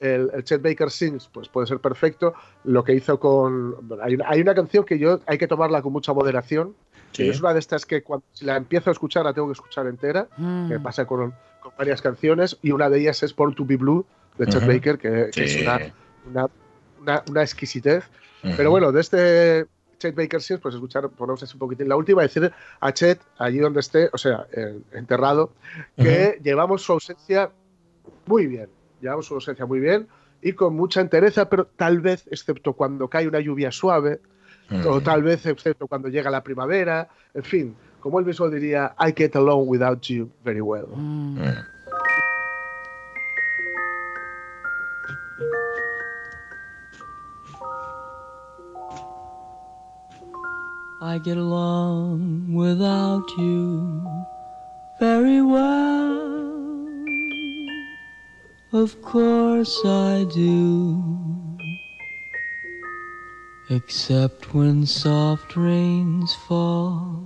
el, 0.00 0.30
el 0.32 0.44
Chet 0.44 0.62
Baker 0.62 0.90
Sings, 0.90 1.28
pues 1.32 1.48
puede 1.48 1.66
ser 1.66 1.78
perfecto. 1.78 2.34
Lo 2.64 2.84
que 2.84 2.94
hizo 2.94 3.18
con. 3.18 3.88
bueno, 3.88 4.02
hay, 4.02 4.14
una, 4.14 4.28
hay 4.28 4.40
una 4.40 4.54
canción 4.54 4.84
que 4.84 4.98
yo 4.98 5.20
hay 5.26 5.38
que 5.38 5.46
tomarla 5.46 5.82
con 5.82 5.92
mucha 5.92 6.12
moderación. 6.12 6.74
Sí. 7.12 7.28
es 7.28 7.40
una 7.40 7.52
de 7.52 7.60
estas 7.60 7.86
que 7.86 8.02
cuando 8.02 8.26
si 8.32 8.44
la 8.44 8.56
empiezo 8.56 8.90
a 8.90 8.92
escuchar 8.92 9.24
la 9.24 9.32
tengo 9.32 9.46
que 9.46 9.52
escuchar 9.52 9.86
entera. 9.86 10.28
Mm. 10.36 10.68
Que 10.68 10.80
pasa 10.80 11.06
con, 11.06 11.32
con 11.60 11.72
varias 11.78 12.02
canciones. 12.02 12.58
Y 12.62 12.72
una 12.72 12.90
de 12.90 13.00
ellas 13.00 13.22
es 13.22 13.34
Born 13.34 13.54
to 13.54 13.64
Be 13.64 13.76
Blue 13.76 14.04
de 14.38 14.46
Chet. 14.46 14.66
Baker, 14.66 14.98
que, 14.98 15.30
es 15.34 15.62
una, 15.62 15.80
una, 16.28 16.46
una, 17.00 17.22
una 17.28 17.42
exquisitez. 17.42 18.04
Pero 18.56 18.70
bueno, 18.70 18.92
de 18.92 19.00
este 19.00 19.66
Chet 19.98 20.14
Baker 20.14 20.42
Sings, 20.42 20.60
pues 20.60 20.74
escuchar, 20.74 21.08
ponemos 21.08 21.42
así 21.42 21.54
un 21.54 21.60
poquitín 21.60 21.88
la 21.88 21.96
última, 21.96 22.20
decir 22.20 22.52
a 22.80 22.92
Chet, 22.92 23.20
allí 23.38 23.58
donde 23.58 23.80
esté, 23.80 24.10
o 24.12 24.18
sea, 24.18 24.46
enterrado, 24.92 25.52
que 25.96 26.38
llevamos 26.42 26.82
su 26.82 26.92
ausencia 26.92 27.50
muy 28.26 28.46
bien. 28.46 28.68
Llevamos 29.04 29.26
su 29.26 29.34
ausencia 29.34 29.66
muy 29.66 29.80
bien 29.80 30.08
y 30.40 30.54
con 30.54 30.74
mucha 30.74 31.02
entereza, 31.02 31.50
pero 31.50 31.66
tal 31.66 32.00
vez, 32.00 32.26
excepto 32.30 32.72
cuando 32.72 33.06
cae 33.08 33.28
una 33.28 33.38
lluvia 33.38 33.70
suave, 33.70 34.22
Ujú. 34.70 34.88
o 34.88 35.00
tal 35.02 35.22
vez, 35.22 35.44
excepto 35.44 35.86
cuando 35.86 36.08
llega 36.08 36.30
la 36.30 36.42
primavera, 36.42 37.06
en 37.34 37.42
fin, 37.42 37.76
como 38.00 38.18
él 38.18 38.24
mismo 38.24 38.48
diría, 38.48 38.94
I 38.98 39.12
get 39.14 39.36
along 39.36 39.68
without 39.68 40.00
you 40.06 40.30
very 40.42 40.62
well. 40.62 40.86
Mm. 40.96 41.36
I 51.02 51.18
get 51.18 51.36
along 51.36 52.54
without 52.54 53.28
you 53.36 54.02
very 54.98 55.42
well. 55.42 56.23
Of 58.74 59.00
course 59.02 59.84
I 59.84 60.24
do. 60.24 61.00
Except 63.70 64.52
when 64.52 64.84
soft 64.84 65.56
rains 65.56 66.34
fall 66.48 67.24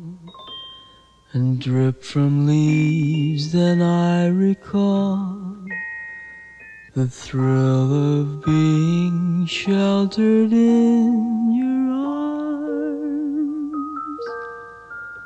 and 1.33 1.59
drip 1.59 2.05
from 2.05 2.47
leaves, 2.47 3.53
then 3.53 3.81
I 3.81 4.27
recall 4.27 5.57
the 6.93 7.09
thrill 7.09 8.21
of 8.21 8.45
being 8.45 9.47
sheltered 9.47 10.53
in 10.53 11.55
your 11.55 11.95
arms. 12.93 14.27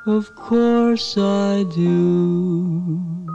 Of 0.07 0.37
course 0.37 1.19
I 1.19 1.65
do. 1.65 3.32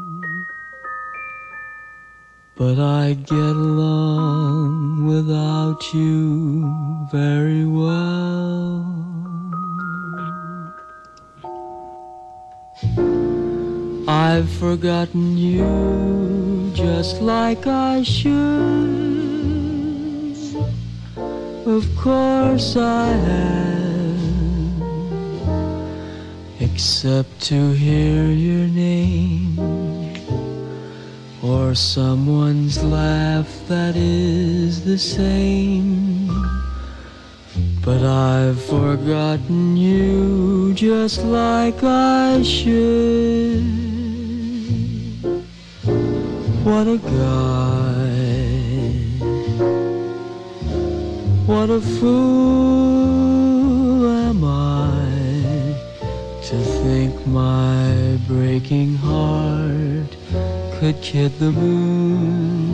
But 2.57 2.79
I 2.79 3.13
get 3.13 3.37
along 3.37 5.05
without 5.05 5.93
you 5.93 7.07
very 7.11 7.65
well. 7.65 8.83
I've 14.07 14.49
forgotten 14.49 15.37
you 15.37 16.71
just 16.73 17.21
like 17.21 17.67
I 17.67 18.01
should. 18.01 18.33
Of 21.67 21.85
course 21.95 22.75
I 22.75 23.07
have, 23.29 24.21
except 26.59 27.39
to 27.49 27.71
hear 27.73 28.31
your 28.31 28.67
name 28.67 29.96
or 31.47 31.73
someone's 31.73 32.83
laugh 32.83 33.47
that 33.67 33.95
is 33.95 34.83
the 34.83 34.97
same. 34.97 36.27
But 37.85 38.03
I've 38.03 38.61
forgotten 38.61 39.77
you 39.77 40.73
just 40.73 41.23
like 41.23 41.81
I 41.83 42.43
should. 42.43 43.63
What 46.65 46.87
a 46.87 46.97
guy. 46.97 48.17
What 51.45 51.69
a 51.69 51.79
fool 51.79 53.17
am 54.05 54.43
I 54.43 55.07
to 56.47 56.57
think 56.83 57.25
my 57.25 58.17
breaking 58.27 58.95
heart 58.95 59.56
could 60.79 61.01
kid 61.01 61.31
the 61.39 61.51
moon. 61.51 62.66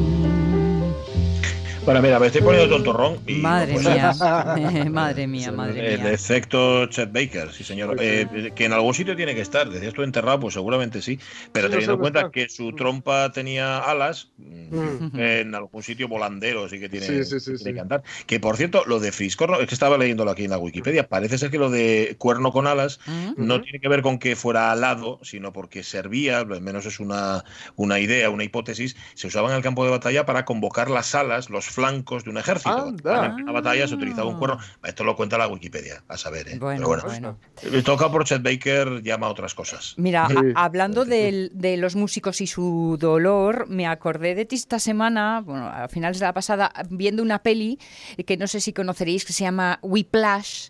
Bueno, 1.86 2.02
mira, 2.02 2.18
me 2.18 2.28
estoy 2.28 2.42
poniendo 2.42 2.74
tontorrón. 2.74 3.20
Y 3.28 3.34
Madre 3.42 3.74
no 3.74 3.82
mía, 3.90 4.14
madre 4.90 5.28
mía, 5.28 5.52
madre 5.52 5.96
El 5.96 6.00
mía. 6.02 6.12
efecto 6.14 6.86
Chet 6.86 7.12
Baker, 7.12 7.52
sí 7.52 7.66
señor. 7.66 7.98
Eh, 8.00 8.54
que 8.56 8.64
en 8.64 8.72
algún 8.72 8.94
sitio 8.94 9.18
tiene 9.18 9.36
que 9.36 9.42
estar. 9.42 9.70
Decías 9.70 9.94
tú 9.94 10.02
enterrado, 10.02 10.40
pues 10.40 10.54
seguramente 10.54 11.02
sí. 11.02 11.20
Pero 11.52 11.68
Sí, 11.68 11.72
teniendo 11.72 11.96
en 11.96 12.00
cuenta 12.00 12.32
que 12.32 12.48
su 12.48 12.72
trompa 12.74 13.30
tenía 13.34 13.80
alas, 13.80 14.30
mm, 14.38 14.64
Mm. 14.74 15.20
en 15.20 15.56
algún 15.56 15.84
sitio 15.84 16.08
volandero 16.08 16.70
sí 16.70 16.80
que 16.80 16.88
tiene, 16.88 17.06
Sí, 17.06 17.26
sí, 17.26 17.40
sí, 17.42 17.52
que, 17.52 17.58
tiene 17.58 17.70
sí. 17.72 17.74
que 17.74 17.80
andar. 17.82 18.04
Que 18.28 18.40
por 18.40 18.56
cierto, 18.56 18.84
lo 18.88 19.02
de 19.02 19.12
Fiscorno, 19.12 19.60
es 19.60 19.68
que 19.68 19.74
estaba 19.76 19.98
leyéndolo 19.98 20.32
aquí 20.32 20.46
en 20.46 20.52
la 20.52 20.58
Wikipedia, 20.60 21.10
parece 21.10 21.38
ser 21.38 21.52
que 21.52 21.58
lo 21.58 21.70
de 21.70 22.16
cuerno 22.18 22.54
con 22.54 22.66
alas 22.66 23.02
Mm. 23.08 23.34
no 23.36 23.62
tiene 23.62 23.82
que 23.82 23.90
ver 23.90 24.02
con 24.04 24.20
que 24.20 24.38
fuera 24.38 24.72
alado, 24.72 25.20
sino 25.22 25.52
porque 25.52 25.84
servía, 25.84 26.40
al 26.40 26.62
menos 26.62 26.86
es 26.86 27.02
una, 27.02 27.44
una 27.76 28.00
idea, 28.00 28.30
una 28.30 28.46
hipótesis, 28.46 28.96
se 29.16 29.28
usaba 29.28 29.50
en 29.50 29.58
el 29.58 29.62
campo 29.62 29.84
de 29.84 29.92
batalla 29.92 30.26
para 30.26 30.46
convocar 30.46 30.90
las 30.90 31.14
alas, 31.14 31.50
los 31.50 31.73
flancos 31.74 32.24
de 32.24 32.30
un 32.30 32.38
ejército. 32.38 32.70
Anda. 32.88 33.26
En 33.28 33.44
una 33.44 33.52
batalla 33.52 33.88
se 33.88 33.96
utilizaba 33.96 34.28
un 34.30 34.38
cuerno. 34.38 34.58
Esto 34.84 35.04
lo 35.04 35.16
cuenta 35.16 35.38
la 35.38 35.48
Wikipedia, 35.48 36.04
a 36.08 36.18
saber. 36.18 36.48
¿eh? 36.50 36.58
Bueno, 36.60 36.88
Pero 36.88 36.88
bueno, 36.88 37.04
bueno. 37.06 37.38
Eh, 37.78 37.82
Toca 37.84 38.12
por 38.12 38.26
Chet 38.26 38.42
Baker, 38.44 39.02
llama 39.04 39.28
a 39.28 39.30
otras 39.30 39.54
cosas. 39.54 39.94
Mira, 39.98 40.28
Sí. 40.30 40.36
a- 40.56 40.64
hablando 40.66 41.06
de 41.06 41.76
los 41.78 41.96
músicos 41.96 42.42
y 42.42 42.48
su 42.48 42.98
dolor, 43.00 43.68
me 43.70 43.88
acordé 43.88 44.36
de 44.36 44.46
ti 44.46 44.56
esta 44.56 44.80
semana, 44.80 45.42
bueno, 45.46 45.68
a 45.68 45.88
finales 45.88 46.20
de 46.20 46.26
la 46.26 46.34
pasada, 46.34 46.72
viendo 46.90 47.22
una 47.24 47.40
peli 47.40 47.80
que 48.26 48.38
no 48.38 48.48
sé 48.48 48.60
si 48.62 48.74
conoceréis, 48.74 49.26
que 49.26 49.34
se 49.34 49.44
llama 49.44 49.80
Whiplash, 49.82 50.70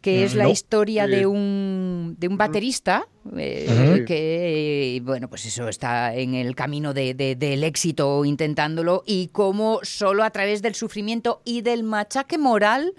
que 0.00 0.24
es 0.24 0.34
la 0.34 0.44
No. 0.44 0.50
historia 0.50 1.06
Sí. 1.06 1.10
de 1.12 1.26
un, 1.26 1.73
de 2.18 2.28
un 2.28 2.36
baterista 2.36 3.06
eh, 3.36 4.04
que, 4.06 5.00
bueno, 5.04 5.28
pues 5.28 5.44
eso, 5.46 5.68
está 5.68 6.14
en 6.14 6.34
el 6.34 6.54
camino 6.54 6.92
de- 6.94 7.14
de- 7.14 7.34
del 7.36 7.64
éxito 7.64 8.24
intentándolo 8.24 9.02
y 9.06 9.28
cómo 9.28 9.80
solo 9.82 10.22
a 10.24 10.30
través 10.30 10.62
del 10.62 10.74
sufrimiento 10.74 11.42
y 11.44 11.62
del 11.62 11.82
machaque 11.82 12.38
moral 12.38 12.92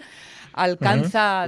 alcanza... 0.52 1.46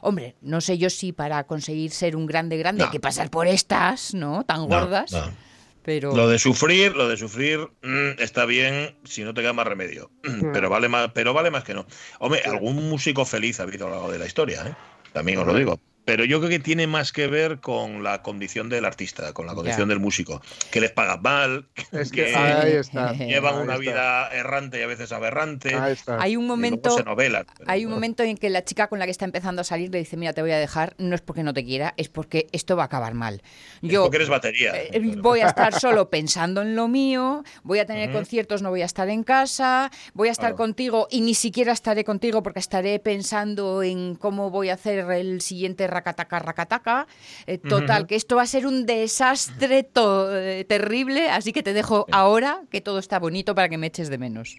Hombre, 0.00 0.36
no 0.40 0.60
sé 0.60 0.78
yo 0.78 0.90
si 0.90 1.12
para 1.12 1.44
conseguir 1.44 1.90
ser 1.90 2.16
un 2.16 2.26
grande 2.26 2.56
grande 2.56 2.84
hay 2.84 2.90
que 2.90 3.00
pasar 3.00 3.30
por 3.30 3.46
estas, 3.46 4.14
¿no? 4.14 4.44
Tan 4.44 4.60
No, 4.60 4.66
gordas. 4.68 5.12
no. 5.12 5.48
Pero 5.82 6.14
Lo 6.14 6.28
de 6.28 6.38
sufrir, 6.38 6.94
lo 6.94 7.08
de 7.08 7.16
sufrir 7.16 7.60
mm, 7.82 8.20
está 8.20 8.44
bien 8.44 8.98
si 9.04 9.22
no 9.24 9.32
te 9.32 9.40
queda 9.40 9.54
más 9.54 9.66
remedio, 9.66 10.10
pero 10.52 10.68
vale 10.68 10.88
más, 10.88 11.10
pero 11.14 11.32
vale 11.32 11.50
más 11.50 11.64
que 11.64 11.72
no. 11.72 11.86
Hombre, 12.18 12.42
algún 12.44 12.88
músico 12.90 13.24
feliz 13.24 13.58
ha 13.60 13.62
habido 13.62 13.86
a 13.86 13.90
lo 13.90 13.94
largo 13.96 14.12
de 14.12 14.18
la 14.18 14.26
historia, 14.26 14.66
¿eh? 14.66 14.74
También 15.14 15.38
os 15.38 15.46
lo 15.46 15.54
digo. 15.54 15.80
Pero 16.08 16.24
yo 16.24 16.38
creo 16.38 16.48
que 16.48 16.58
tiene 16.58 16.86
más 16.86 17.12
que 17.12 17.26
ver 17.26 17.60
con 17.60 18.02
la 18.02 18.22
condición 18.22 18.70
del 18.70 18.86
artista, 18.86 19.34
con 19.34 19.46
la 19.46 19.54
condición 19.54 19.90
del 19.90 20.00
músico, 20.00 20.40
que 20.70 20.80
les 20.80 20.90
pagan 20.90 21.20
mal, 21.20 21.66
Es 21.92 22.10
que 22.12 22.24
que 22.24 22.34
ahí 22.34 22.72
está. 22.72 23.12
llevan 23.12 23.56
Ahí 23.56 23.60
una 23.62 23.74
está. 23.74 23.78
vida 23.78 24.28
errante 24.32 24.78
y 24.80 24.82
a 24.84 24.86
veces 24.86 25.12
aberrante. 25.12 25.74
Ahí 25.74 25.92
está. 25.92 26.18
hay 26.18 26.34
un 26.36 26.46
momento 26.46 26.88
se 26.96 27.04
novelan. 27.04 27.44
pero 27.58 27.70
Hay 27.70 27.80
un 27.84 27.90
bueno. 27.90 27.96
momento 27.96 28.22
en 28.22 28.38
que 28.38 28.48
la 28.48 28.64
chica 28.64 28.86
con 28.86 28.98
la 28.98 29.04
que 29.04 29.10
está 29.10 29.26
empezando 29.26 29.60
a 29.60 29.64
salir 29.64 29.90
le 29.92 29.98
dice, 29.98 30.16
mira, 30.16 30.32
te 30.32 30.40
voy 30.40 30.52
a 30.52 30.58
dejar, 30.58 30.94
no 30.96 31.14
es 31.14 31.20
porque 31.20 31.42
no 31.42 31.52
te 31.52 31.62
quiera, 31.62 31.92
es 31.98 32.08
porque 32.08 32.46
esto 32.52 32.74
va 32.74 32.84
a 32.84 32.86
acabar 32.86 33.12
mal. 33.12 33.42
Es 33.82 33.90
Yo 33.90 34.00
porque 34.04 34.16
eres 34.16 34.30
batería. 34.30 34.72
eh, 34.74 35.14
voy 35.18 35.40
a 35.40 35.48
estar 35.48 35.78
solo 35.78 36.08
pensando 36.08 36.62
en 36.62 36.74
lo 36.74 36.88
mío, 36.88 37.44
voy 37.64 37.80
a 37.80 37.84
tener 37.86 38.10
conciertos, 38.12 38.62
no 38.62 38.70
voy 38.70 38.80
a 38.80 38.86
estar 38.86 39.10
en 39.10 39.24
casa, 39.24 39.90
voy 40.14 40.28
a 40.28 40.32
estar 40.32 40.38
Claro. 40.52 40.56
contigo 40.56 41.06
y 41.10 41.20
ni 41.20 41.34
siquiera 41.34 41.72
estaré 41.72 42.02
contigo 42.02 42.42
porque 42.42 42.60
estaré 42.60 42.98
pensando 42.98 43.82
en 43.82 44.14
cómo 44.14 44.50
voy 44.50 44.70
a 44.70 44.74
hacer 44.74 45.10
el 45.10 45.40
siguiente 45.42 45.86
racataca 45.98 46.38
racataca. 46.38 47.06
Eh, 47.46 47.58
total, 47.58 48.06
que 48.06 48.14
esto 48.16 48.36
va 48.36 48.42
a 48.42 48.46
ser 48.46 48.66
un 48.66 48.86
desastre 48.86 49.82
to- 49.82 50.36
eh, 50.36 50.64
terrible, 50.64 51.28
así 51.30 51.52
que 51.52 51.62
te 51.62 51.72
dejo 51.72 52.06
ahora 52.12 52.60
que 52.70 52.80
todo 52.80 52.98
está 52.98 53.18
bonito 53.18 53.54
para 53.54 53.68
que 53.68 53.78
me 53.78 53.88
eches 53.88 54.08
de 54.08 54.18
menos. 54.18 54.56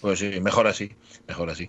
Pues 0.00 0.18
sí, 0.18 0.40
mejor 0.40 0.66
así, 0.66 0.90
mejor 1.28 1.48
así. 1.50 1.68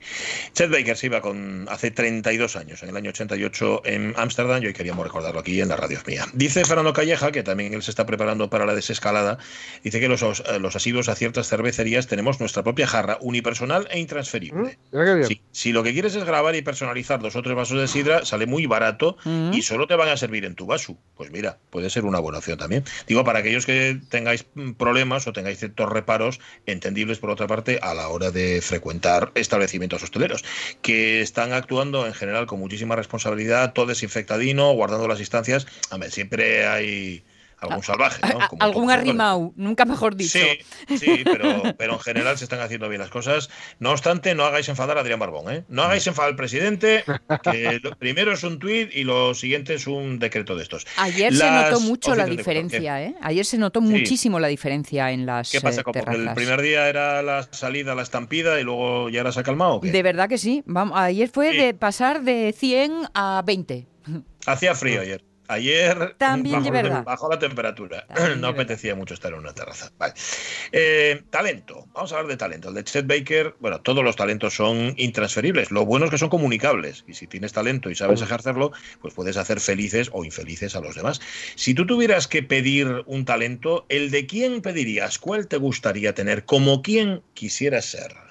Chet 0.53 0.71
Baker 0.71 0.97
se 0.97 1.05
iba 1.05 1.21
con 1.21 1.67
hace 1.69 1.91
32 1.91 2.55
años, 2.55 2.81
en 2.83 2.89
el 2.89 2.97
año 2.97 3.09
88 3.11 3.81
en 3.85 4.13
Ámsterdam, 4.17 4.63
y 4.63 4.67
hoy 4.67 4.73
queríamos 4.73 5.05
recordarlo 5.05 5.39
aquí 5.39 5.61
en 5.61 5.69
la 5.69 5.75
radio 5.77 5.99
mía. 6.07 6.25
Dice 6.33 6.65
Fernando 6.65 6.93
Calleja, 6.93 7.31
que 7.31 7.43
también 7.43 7.73
él 7.73 7.83
se 7.83 7.91
está 7.91 8.05
preparando 8.05 8.49
para 8.49 8.65
la 8.65 8.73
desescalada, 8.75 9.37
dice 9.83 9.99
que 9.99 10.07
los, 10.07 10.21
eh, 10.23 10.59
los 10.59 10.75
asiduos 10.75 11.09
a 11.09 11.15
ciertas 11.15 11.47
cervecerías 11.47 12.07
tenemos 12.07 12.39
nuestra 12.39 12.63
propia 12.63 12.87
jarra 12.87 13.17
unipersonal 13.21 13.87
e 13.91 13.97
¿Mm? 13.97 13.99
intransferible. 13.99 14.77
Bien. 14.91 15.25
Sí, 15.25 15.41
si 15.51 15.71
lo 15.71 15.83
que 15.83 15.93
quieres 15.93 16.15
es 16.15 16.23
grabar 16.23 16.55
y 16.55 16.61
personalizar 16.63 17.19
dos 17.19 17.35
o 17.35 17.41
tres 17.43 17.55
vasos 17.55 17.79
de 17.79 17.87
sidra, 17.87 18.25
sale 18.25 18.45
muy 18.47 18.65
barato 18.65 19.02
Y 19.51 19.61
solo 19.61 19.87
te 19.87 19.95
van 19.95 20.09
a 20.09 20.17
servir 20.17 20.45
en 20.45 20.55
tu 20.55 20.65
vaso. 20.65 20.97
Pues 21.15 21.31
mira, 21.31 21.57
puede 21.69 21.89
ser 21.89 22.05
una 22.05 22.19
buena 22.19 22.39
opción 22.39 22.57
también. 22.57 22.83
Digo, 23.07 23.23
para 23.23 23.39
aquellos 23.39 23.65
que 23.65 23.99
tengáis 24.09 24.45
mm, 24.55 24.73
problemas 24.73 25.27
o 25.27 25.33
tengáis 25.33 25.59
ciertos 25.59 25.89
reparos, 25.89 26.39
entendibles 26.65 27.19
por 27.19 27.29
otra 27.29 27.47
parte, 27.47 27.79
a 27.81 27.93
la 27.93 28.07
hora 28.09 28.31
de 28.31 28.61
frecuentar 28.61 29.31
establecimientos 29.35 30.03
hosteleros, 30.03 30.43
que 30.81 31.21
están 31.21 31.53
actuando 31.53 32.05
en 32.07 32.13
general 32.13 32.45
con 32.45 32.59
muchísima 32.59 32.95
responsabilidad, 32.95 33.73
todo 33.73 33.87
desinfectadino, 33.87 34.71
guardando 34.73 35.07
las 35.07 35.19
distancias. 35.19 35.67
A 35.89 35.97
ver, 35.97 36.11
siempre 36.11 36.67
hay 36.67 37.23
algún 37.63 37.83
salvaje, 37.83 38.21
¿no? 38.27 38.47
Como 38.47 38.63
Algún 38.63 38.91
arrimau, 38.91 39.53
nunca 39.55 39.85
mejor 39.85 40.15
dicho. 40.15 40.39
Sí, 40.39 40.97
sí, 40.97 41.23
pero, 41.23 41.63
pero 41.77 41.93
en 41.93 41.99
general 41.99 42.37
se 42.37 42.43
están 42.45 42.59
haciendo 42.61 42.89
bien 42.89 43.01
las 43.01 43.09
cosas. 43.09 43.49
No 43.79 43.91
obstante, 43.91 44.35
no 44.35 44.45
hagáis 44.45 44.69
enfadar 44.69 44.97
a 44.97 45.01
Adrián 45.01 45.19
Barbón, 45.19 45.51
¿eh? 45.53 45.63
No 45.69 45.83
hagáis 45.83 46.05
enfadar 46.07 46.31
al 46.31 46.35
presidente, 46.35 47.03
que 47.43 47.79
lo 47.81 47.95
primero 47.97 48.33
es 48.33 48.43
un 48.43 48.59
tuit 48.59 48.93
y 48.95 49.03
lo 49.03 49.33
siguiente 49.33 49.73
es 49.75 49.87
un 49.87 50.19
decreto 50.19 50.55
de 50.55 50.63
estos. 50.63 50.85
Ayer 50.97 51.33
se 51.35 51.49
notó 51.49 51.79
mucho 51.81 52.15
la 52.15 52.25
diferencia, 52.25 53.01
¿eh? 53.03 53.15
Ayer 53.21 53.45
se 53.45 53.57
notó 53.57 53.81
Sí. 53.81 53.87
muchísimo 53.87 54.39
la 54.39 54.47
diferencia 54.47 55.11
en 55.11 55.25
las 55.25 55.51
¿Qué 55.51 55.61
pasa? 55.61 55.81
eh, 55.81 55.83
¿Como 55.83 55.93
terrazas. 55.93 56.21
el 56.21 56.33
primer 56.33 56.61
día 56.61 56.87
era 56.87 57.21
la 57.21 57.43
salida, 57.51 57.95
la 57.95 58.01
estampida 58.03 58.59
y 58.59 58.63
luego 58.63 59.09
ya 59.09 59.19
ahora 59.21 59.31
se 59.31 59.39
ha 59.39 59.43
calmado? 59.43 59.79
De 59.83 60.03
verdad 60.03 60.29
que 60.29 60.37
sí. 60.37 60.63
Vamos, 60.65 60.97
ayer 60.99 61.29
fue 61.29 61.51
Sí. 61.51 61.57
de 61.57 61.73
pasar 61.73 62.21
de 62.23 62.53
100 62.57 63.07
a 63.13 63.41
20 63.45 63.87
Hacía 64.45 64.75
frío 64.75 65.01
ayer. 65.01 65.23
Ayer 65.47 66.15
También 66.17 66.63
bajó, 67.05 67.29
la 67.29 67.39
temperatura. 67.39 68.05
También 68.07 68.41
no 68.41 68.47
apetecía 68.47 68.95
mucho 68.95 69.13
estar 69.13 69.33
en 69.33 69.39
una 69.39 69.53
terraza. 69.53 69.91
Vale. 69.97 70.13
Eh, 70.71 71.23
talento. 71.29 71.85
Vamos 71.93 72.11
a 72.11 72.15
hablar 72.15 72.31
de 72.31 72.37
talento. 72.37 72.69
El 72.69 72.75
de 72.75 72.83
Chet 72.83 73.05
Baker, 73.05 73.55
bueno, 73.59 73.81
todos 73.81 74.03
los 74.03 74.15
talentos 74.15 74.55
son 74.55 74.93
intransferibles. 74.97 75.71
Lo 75.71 75.85
bueno 75.85 76.05
es 76.05 76.11
que 76.11 76.17
son 76.17 76.29
comunicables. 76.29 77.03
Y 77.07 77.13
si 77.13 77.27
tienes 77.27 77.53
talento 77.53 77.89
y 77.89 77.95
sabes 77.95 78.21
ejercerlo, 78.21 78.71
pues 79.01 79.13
puedes 79.13 79.37
hacer 79.37 79.59
felices 79.59 80.09
o 80.13 80.23
infelices 80.23 80.75
a 80.75 80.79
los 80.79 80.95
demás. 80.95 81.19
Si 81.55 81.73
tú 81.73 81.85
tuvieras 81.85 82.27
que 82.27 82.43
pedir 82.43 83.03
un 83.05 83.25
talento, 83.25 83.85
¿el 83.89 84.11
de 84.11 84.25
quién 84.25 84.61
pedirías? 84.61 85.19
¿Cuál 85.19 85.47
te 85.47 85.57
gustaría 85.57 86.13
tener? 86.13 86.45
¿Como 86.45 86.81
quién 86.81 87.21
quisieras 87.33 87.85
ser? 87.85 88.22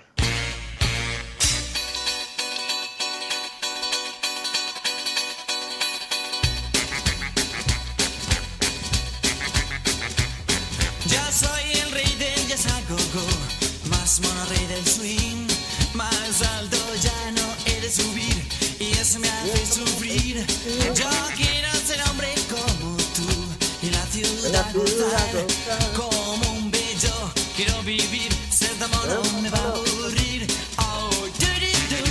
Gozar 25.13 25.93
como 25.95 26.53
un 26.53 26.71
bello. 26.71 27.13
Quiero 27.57 27.83
vivir, 27.83 28.33
ser 28.51 28.71
tan 28.79 28.91
mono 28.91 29.23
me 29.43 29.51
va 29.51 29.59
a 29.59 29.69
aburrir. 29.69 30.47
Oh, 30.79 31.11
do-di-do. 31.39 32.03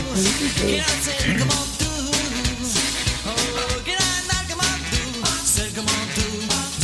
quiero 0.65 0.91
ser 1.05 1.39
como 1.39 1.53
tú. 1.79 1.91
Oh, 3.25 3.83
quiero 3.83 4.03
andar 4.19 4.47
como 4.49 4.67
tú, 4.91 5.03
ser 5.45 5.69
como 5.73 5.91
tú. 6.15 6.25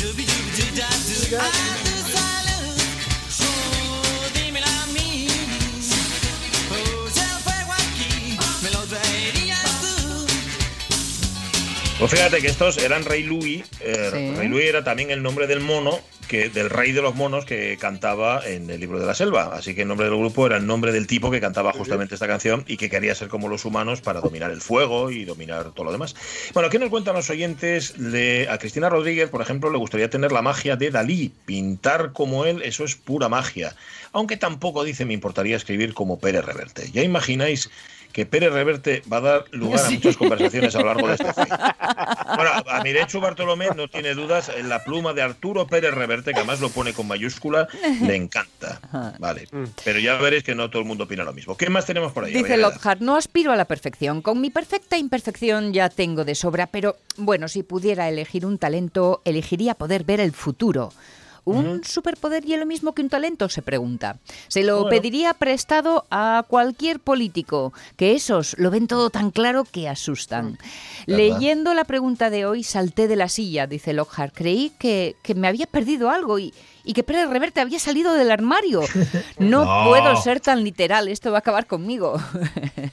Dubi-dubi-du-da-du. 0.02 1.14
Tu 1.14 1.30
salud, 1.30 1.77
Pues 12.00 12.12
fíjate 12.12 12.42
que 12.42 12.48
estos 12.48 12.78
eran 12.78 13.04
Rey 13.06 13.24
Louis. 13.24 13.64
eh, 13.82 14.10
Sí. 14.14 14.36
Rey 14.38 14.48
Louis 14.48 14.66
era 14.66 14.84
también 14.84 15.10
el 15.10 15.24
nombre 15.24 15.48
del 15.48 15.62
mono, 15.62 16.00
que, 16.28 16.50
del 16.50 16.70
rey 16.70 16.92
de 16.92 17.02
los 17.02 17.16
monos 17.16 17.44
que 17.46 17.76
cantaba 17.80 18.42
en 18.46 18.70
el 18.70 18.80
libro 18.80 19.00
de 19.00 19.08
la 19.08 19.16
selva. 19.16 19.50
Así 19.56 19.74
que 19.74 19.82
el 19.82 19.88
nombre 19.88 20.08
del 20.08 20.16
grupo 20.16 20.46
era 20.46 20.58
el 20.58 20.68
nombre 20.68 20.92
del 20.92 21.08
tipo 21.08 21.32
que 21.32 21.42
cantaba 21.42 21.74
justamente 21.74 22.14
esta 22.14 22.28
canción 22.28 22.64
y 22.68 22.78
que 22.78 22.92
quería 22.92 23.16
ser 23.16 23.30
como 23.30 23.48
los 23.48 23.66
humanos 23.66 24.02
para 24.02 24.22
dominar 24.22 24.52
el 24.52 24.62
fuego 24.62 25.10
y 25.10 25.26
dominar 25.26 25.72
todo 25.74 25.86
lo 25.86 25.92
demás. 25.92 26.16
Bueno, 26.54 26.70
¿qué 26.70 26.78
nos 26.78 26.90
cuentan 26.90 27.16
los 27.16 27.32
oyentes? 27.32 27.96
De, 27.98 28.48
a 28.48 28.60
Cristina 28.60 28.90
Rodríguez, 28.90 29.30
por 29.30 29.42
ejemplo, 29.42 29.72
le 29.72 29.80
gustaría 29.80 30.08
tener 30.10 30.32
la 30.32 30.44
magia 30.44 30.76
de 30.76 30.92
Dalí. 30.92 31.32
Pintar 31.48 32.14
como 32.14 32.46
él, 32.46 32.62
eso 32.64 32.84
es 32.84 32.96
pura 32.96 33.28
magia. 33.28 33.76
Aunque 34.12 34.38
tampoco 34.38 34.84
dice 34.84 35.04
me 35.06 35.14
importaría 35.16 35.56
escribir 35.56 35.96
como 35.96 36.20
Pérez 36.20 36.46
Reverte. 36.46 36.92
Ya 36.92 37.02
imagináis 37.02 37.72
que 38.18 38.26
Pérez 38.26 38.52
Reverte 38.52 39.04
va 39.14 39.18
a 39.18 39.22
dar 39.22 39.46
lugar 39.52 39.86
a 39.86 39.92
muchas 39.92 40.18
conversaciones 40.18 40.76
a 40.76 40.80
lo 40.80 40.86
largo 40.88 41.08
de 41.08 41.14
este 41.14 41.34
film. 41.36 41.56
Bueno, 42.36 42.52
a 42.66 42.82
Mirechu 42.82 43.20
Bartolomé 43.20 43.68
no 43.76 43.88
tiene 43.88 44.16
dudas, 44.16 44.50
en 44.50 44.70
la 44.70 44.84
pluma 44.84 45.14
de 45.14 45.22
Arturo 45.22 45.68
Pérez 45.68 45.94
Reverte, 45.94 46.32
que 46.32 46.40
además 46.40 46.60
lo 46.60 46.70
pone 46.70 46.94
con 46.94 47.08
mayúscula, 47.08 47.68
le 48.02 48.16
encanta. 48.16 48.80
Vale, 49.20 49.48
pero 49.86 50.00
ya 50.00 50.16
veréis 50.16 50.44
que 50.44 50.56
no 50.56 50.68
todo 50.72 50.82
el 50.82 50.88
mundo 50.88 51.04
opina 51.04 51.24
lo 51.24 51.32
mismo. 51.32 51.56
¿Qué 51.56 51.70
más 51.70 51.86
tenemos 51.86 52.12
por 52.12 52.24
ahí? 52.24 52.34
Dice? 52.34 52.58
Lockhart, 52.58 53.02
no 53.02 53.18
aspiro 53.18 53.52
a 53.52 53.56
la 53.56 53.66
perfección. 53.66 54.24
Con 54.24 54.42
mi 54.42 54.50
perfecta 54.50 54.98
imperfección 54.98 55.72
ya 55.72 55.90
tengo 55.90 56.26
de 56.26 56.34
sobra, 56.34 56.66
pero 56.66 56.98
bueno, 57.18 57.48
si 57.48 57.62
pudiera 57.62 58.10
elegir 58.10 58.48
un 58.48 58.58
talento, 58.58 59.22
elegiría 59.26 59.76
poder 59.76 60.04
ver 60.06 60.22
el 60.22 60.32
futuro. 60.32 60.92
¿Un 61.52 61.84
superpoder 61.84 62.44
y 62.46 62.56
lo 62.58 62.66
mismo 62.66 62.94
que 62.94 63.02
un 63.02 63.10
talento? 63.10 63.50
Se 63.50 63.62
pregunta. 63.62 64.18
Se 64.48 64.64
lo 64.64 64.82
Bueno. 64.82 64.90
pediría 64.90 65.34
prestado 65.34 66.06
a 66.12 66.44
cualquier 66.48 67.00
político, 67.00 67.74
que 67.96 68.14
esos 68.16 68.56
lo 68.58 68.70
ven 68.72 68.88
todo 68.88 69.10
tan 69.10 69.32
claro 69.32 69.64
que 69.64 69.88
asustan. 69.90 70.58
Leyendo 71.06 71.74
la 71.74 71.84
pregunta 71.86 72.30
de 72.30 72.46
hoy, 72.46 72.64
salté 72.64 73.08
de 73.08 73.16
la 73.16 73.30
silla, 73.30 73.68
dice 73.68 73.94
Lockhart. 73.94 74.34
Creí 74.36 74.72
que, 74.78 75.16
que 75.24 75.36
me 75.36 75.48
había 75.48 75.66
perdido 75.68 76.10
algo 76.10 76.38
y, 76.40 76.54
y 76.84 76.94
que 76.94 77.04
Pérez 77.04 77.30
Reverte 77.30 77.62
había 77.62 77.80
salido 77.80 78.14
del 78.14 78.32
armario. 78.32 78.82
No, 79.40 79.64
No. 79.66 79.90
puedo 79.90 80.16
ser 80.22 80.40
tan 80.40 80.64
literal, 80.64 81.08
esto 81.08 81.32
va 81.32 81.38
a 81.38 81.40
acabar 81.40 81.66
conmigo. 81.68 82.20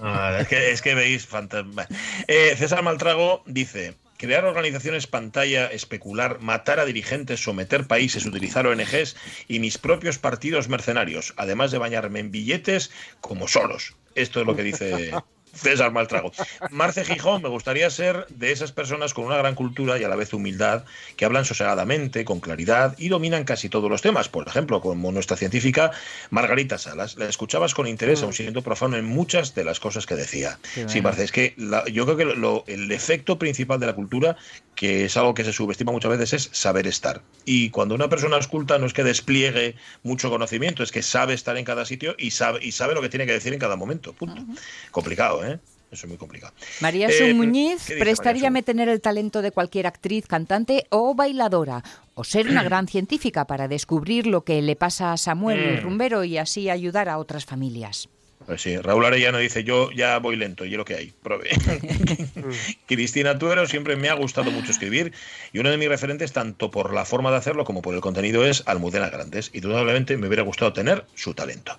Ah, 0.01 0.39
es, 0.41 0.49
que, 0.49 0.71
es 0.73 0.83
que 0.83 0.95
veis 0.95 1.27
fantasma. 1.27 1.87
Eh, 2.29 2.55
César 2.57 2.83
Maltrago 2.83 3.43
dice. 3.47 3.95
Crear 4.25 4.47
organizaciones 4.47 5.07
pantalla, 5.07 5.67
especular, 5.67 6.41
matar 6.41 6.81
a 6.81 6.87
dirigentes, 6.87 7.45
someter 7.45 7.87
países, 7.87 8.25
utilizar 8.25 8.67
ONGs 8.67 9.17
y 9.49 9.59
mis 9.59 9.77
propios 9.77 10.19
partidos 10.19 10.71
mercenarios, 10.71 11.35
además 11.37 11.71
de 11.73 11.77
bañarme 11.77 12.21
en 12.21 12.31
billetes 12.31 12.91
como 13.21 13.49
solos. 13.49 13.97
Esto 14.15 14.41
es 14.41 14.47
lo 14.47 14.57
que 14.57 14.63
dice 14.63 15.13
César 15.55 15.93
Maltrago. 15.93 16.33
Marce 16.71 17.05
Gijón, 17.05 17.43
me 17.43 17.49
gustaría 17.49 17.89
ser 17.91 18.27
de 18.29 18.53
esas 18.53 18.73
personas 18.73 19.15
con 19.15 19.25
una 19.25 19.37
gran 19.37 19.55
cultura 19.55 19.99
y 19.99 20.05
a 20.05 20.09
la 20.09 20.17
vez 20.17 20.33
humildad, 20.33 20.85
que 21.17 21.25
hablan 21.25 21.45
sosegadamente, 21.45 22.25
con 22.25 22.41
claridad 22.41 22.95
y 22.99 23.09
dominan 23.09 23.45
casi 23.45 23.69
todos 23.69 23.91
los 23.91 24.03
temas. 24.03 24.29
Por 24.29 24.47
ejemplo, 24.49 24.81
como 24.81 25.13
nuestra 25.13 25.37
científica 25.37 25.93
Margarita 26.31 26.79
Salas. 26.79 27.17
La 27.17 27.27
escuchabas 27.29 27.75
con 27.75 27.87
interés, 27.87 28.23
aun 28.23 28.33
siendo 28.33 28.63
profano 28.63 28.97
en 28.97 29.05
muchas 29.05 29.55
de 29.55 29.65
las 29.65 29.81
cosas 29.81 30.07
que 30.07 30.15
decía. 30.17 30.59
Qué 30.75 30.89
Sí. 30.89 31.01
Marce, 31.01 31.25
es 31.25 31.33
que 31.33 31.55
la- 31.57 31.85
yo 31.87 32.05
creo 32.05 32.17
que 32.17 32.25
lo- 32.25 32.65
el 32.67 32.91
efecto 32.93 33.39
principal 33.39 33.79
de 33.81 33.87
la 33.87 33.95
cultura, 33.95 34.37
que 34.75 35.05
es 35.05 35.17
algo 35.17 35.35
que 35.35 35.45
se 35.45 35.53
subestima 35.53 35.93
muchas 35.93 36.11
veces, 36.19 36.33
es 36.33 36.51
saber 36.59 36.87
estar. 36.87 37.23
Y 37.45 37.71
cuando 37.71 37.95
una 37.95 38.09
persona 38.09 38.39
es 38.39 38.49
culta, 38.49 38.79
no 38.79 38.87
es 38.87 38.93
que 38.93 39.05
despliegue 39.05 39.77
mucho 40.03 40.31
conocimiento, 40.31 40.83
es 40.83 40.91
que 40.91 41.03
sabe 41.03 41.35
estar 41.35 41.57
en 41.57 41.65
cada 41.65 41.85
sitio 41.85 42.15
y 42.19 42.33
sabe, 42.33 42.59
y 42.63 42.73
sabe 42.73 42.95
lo 42.95 43.01
que 43.03 43.09
tiene 43.09 43.27
que 43.27 43.33
decir 43.33 43.53
en 43.53 43.59
cada 43.61 43.77
momento. 43.77 44.13
Punto. 44.15 44.43
Complicado, 44.91 45.44
¿eh? 45.44 45.44
Eso 45.53 46.07
es 46.07 46.09
muy 46.09 46.17
complicado. 46.17 46.53
María 46.81 47.09
Eh, 47.09 47.13
Sun 47.13 47.37
Muñiz, 47.37 47.87
¿qué 47.87 47.95
dice 47.95 47.97
prestaríame 47.99 48.63
tener 48.65 48.89
el 48.89 49.01
talento 49.01 49.43
de 49.43 49.53
cualquier 49.53 49.87
actriz, 49.87 50.27
cantante 50.27 50.87
o 50.91 51.15
bailadora, 51.15 51.85
o 52.15 52.25
ser 52.25 52.49
una 52.49 52.63
gran 52.69 52.89
científica 52.89 53.47
para 53.47 53.69
descubrir 53.69 54.27
lo 54.27 54.43
que 54.43 54.61
le 54.63 54.75
pasa 54.75 55.13
a 55.13 55.17
Samuel 55.17 55.61
el 55.61 55.81
Mm. 55.81 55.85
rumbero 55.85 56.25
y 56.25 56.39
así 56.39 56.69
ayudar 56.69 57.09
a 57.09 57.19
otras 57.19 57.45
familias. 57.45 58.09
Pues 58.47 58.61
sí, 58.63 58.77
Raúl 58.77 59.05
Arellano 59.05 59.39
dice, 59.39 59.65
yo 59.65 59.91
ya 59.93 60.19
voy 60.19 60.37
lento, 60.37 60.65
y 60.65 60.73
es 60.73 60.77
lo 60.77 60.85
que 60.85 60.95
hay. 60.97 61.13
Prove. 61.23 61.49
Cristina 62.87 63.39
Tuero, 63.39 63.67
siempre 63.67 63.97
me 63.97 64.09
ha 64.09 64.15
gustado 64.15 64.51
mucho 64.51 64.71
escribir 64.71 65.13
y 65.53 65.59
uno 65.59 65.71
de 65.71 65.77
mis 65.79 65.89
referentes, 65.89 66.33
tanto 66.33 66.71
por 66.71 66.93
la 66.93 67.05
forma 67.05 67.31
de 67.31 67.37
hacerlo 67.39 67.65
como 67.65 67.83
por 67.83 67.95
el 67.95 68.01
contenido, 68.01 68.45
es 68.45 68.63
Almudena 68.67 69.09
Grandes. 69.11 69.51
Y 69.53 69.59
indudablemente 69.59 70.17
me 70.17 70.27
hubiera 70.29 70.43
gustado 70.43 70.73
tener 70.73 71.07
su 71.15 71.35
talento. 71.35 71.79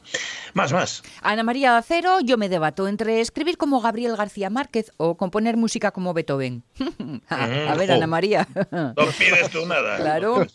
Más, 0.53 0.73
más. 0.73 1.03
Ana 1.21 1.43
María 1.43 1.77
Acero, 1.77 2.19
yo 2.21 2.37
me 2.37 2.49
debato 2.49 2.87
entre 2.87 3.21
escribir 3.21 3.57
como 3.57 3.81
Gabriel 3.81 4.15
García 4.15 4.49
Márquez 4.49 4.91
o 4.97 5.17
componer 5.17 5.57
música 5.57 5.91
como 5.91 6.13
Beethoven. 6.13 6.63
a, 7.29 7.71
a 7.71 7.75
ver, 7.75 7.89
Mm, 7.89 7.93
Ana. 7.93 8.07
María. 8.07 8.47
No 8.71 8.93
pides 9.17 9.49
tú 9.51 9.65
nada. 9.67 9.97
Claro. 9.97 10.45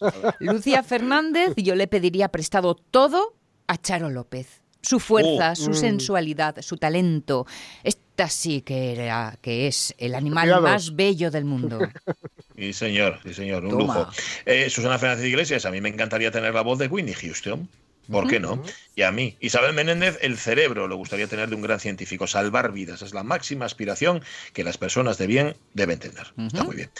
Lucía 0.40 0.82
Fernández, 0.82 1.52
yo 1.56 1.74
le 1.74 1.86
pediría 1.86 2.28
prestado 2.28 2.74
todo 2.74 3.36
a 3.68 3.76
Charo 3.76 4.10
López. 4.10 4.59
Su 4.82 4.98
fuerza, 5.00 5.52
Oh. 5.52 5.56
su 5.56 5.70
Mm. 5.70 5.74
sensualidad, 5.74 6.56
su 6.62 6.76
talento. 6.76 7.46
Esta 7.84 8.28
sí 8.28 8.62
que 8.62 8.92
era, 8.92 9.38
que 9.42 9.66
es 9.66 9.94
el 9.98 10.14
animal 10.14 10.44
Cuidado. 10.44 10.62
más 10.62 10.94
bello 10.96 11.30
del 11.30 11.44
mundo. 11.44 11.78
Sí, 12.60 12.74
señor, 12.74 13.18
sí, 13.22 13.32
señor, 13.32 13.64
un 13.64 13.70
Toma. 13.70 13.82
lujo. 14.00 14.10
Eh, 14.44 14.68
Susana 14.68 14.98
Fernández 14.98 15.24
Iglesias, 15.24 15.64
a 15.64 15.70
mí 15.70 15.80
me 15.80 15.88
encantaría 15.88 16.30
tener 16.30 16.52
la 16.52 16.60
voz 16.60 16.78
de 16.78 16.88
Whitney 16.88 17.14
Houston. 17.14 17.66
¿Por 18.10 18.28
qué 18.28 18.38
no? 18.38 18.62
Y 18.94 19.00
a 19.00 19.10
mí. 19.12 19.36
Isabel 19.40 19.72
Menéndez, 19.72 20.18
el 20.20 20.36
cerebro 20.36 20.86
le 20.86 20.94
gustaría 20.94 21.26
tener 21.26 21.48
de 21.48 21.54
un 21.54 21.62
gran 21.62 21.80
científico. 21.80 22.26
Salvar 22.26 22.72
vidas 22.72 23.00
es 23.00 23.14
la 23.14 23.22
máxima 23.22 23.64
aspiración 23.64 24.22
que 24.52 24.62
las 24.62 24.76
personas 24.76 25.16
de 25.16 25.26
bien 25.26 25.56
deben 25.72 25.98
tener. 26.00 26.34
Está 26.36 26.62
muy 26.64 26.76
bien. 26.76 26.90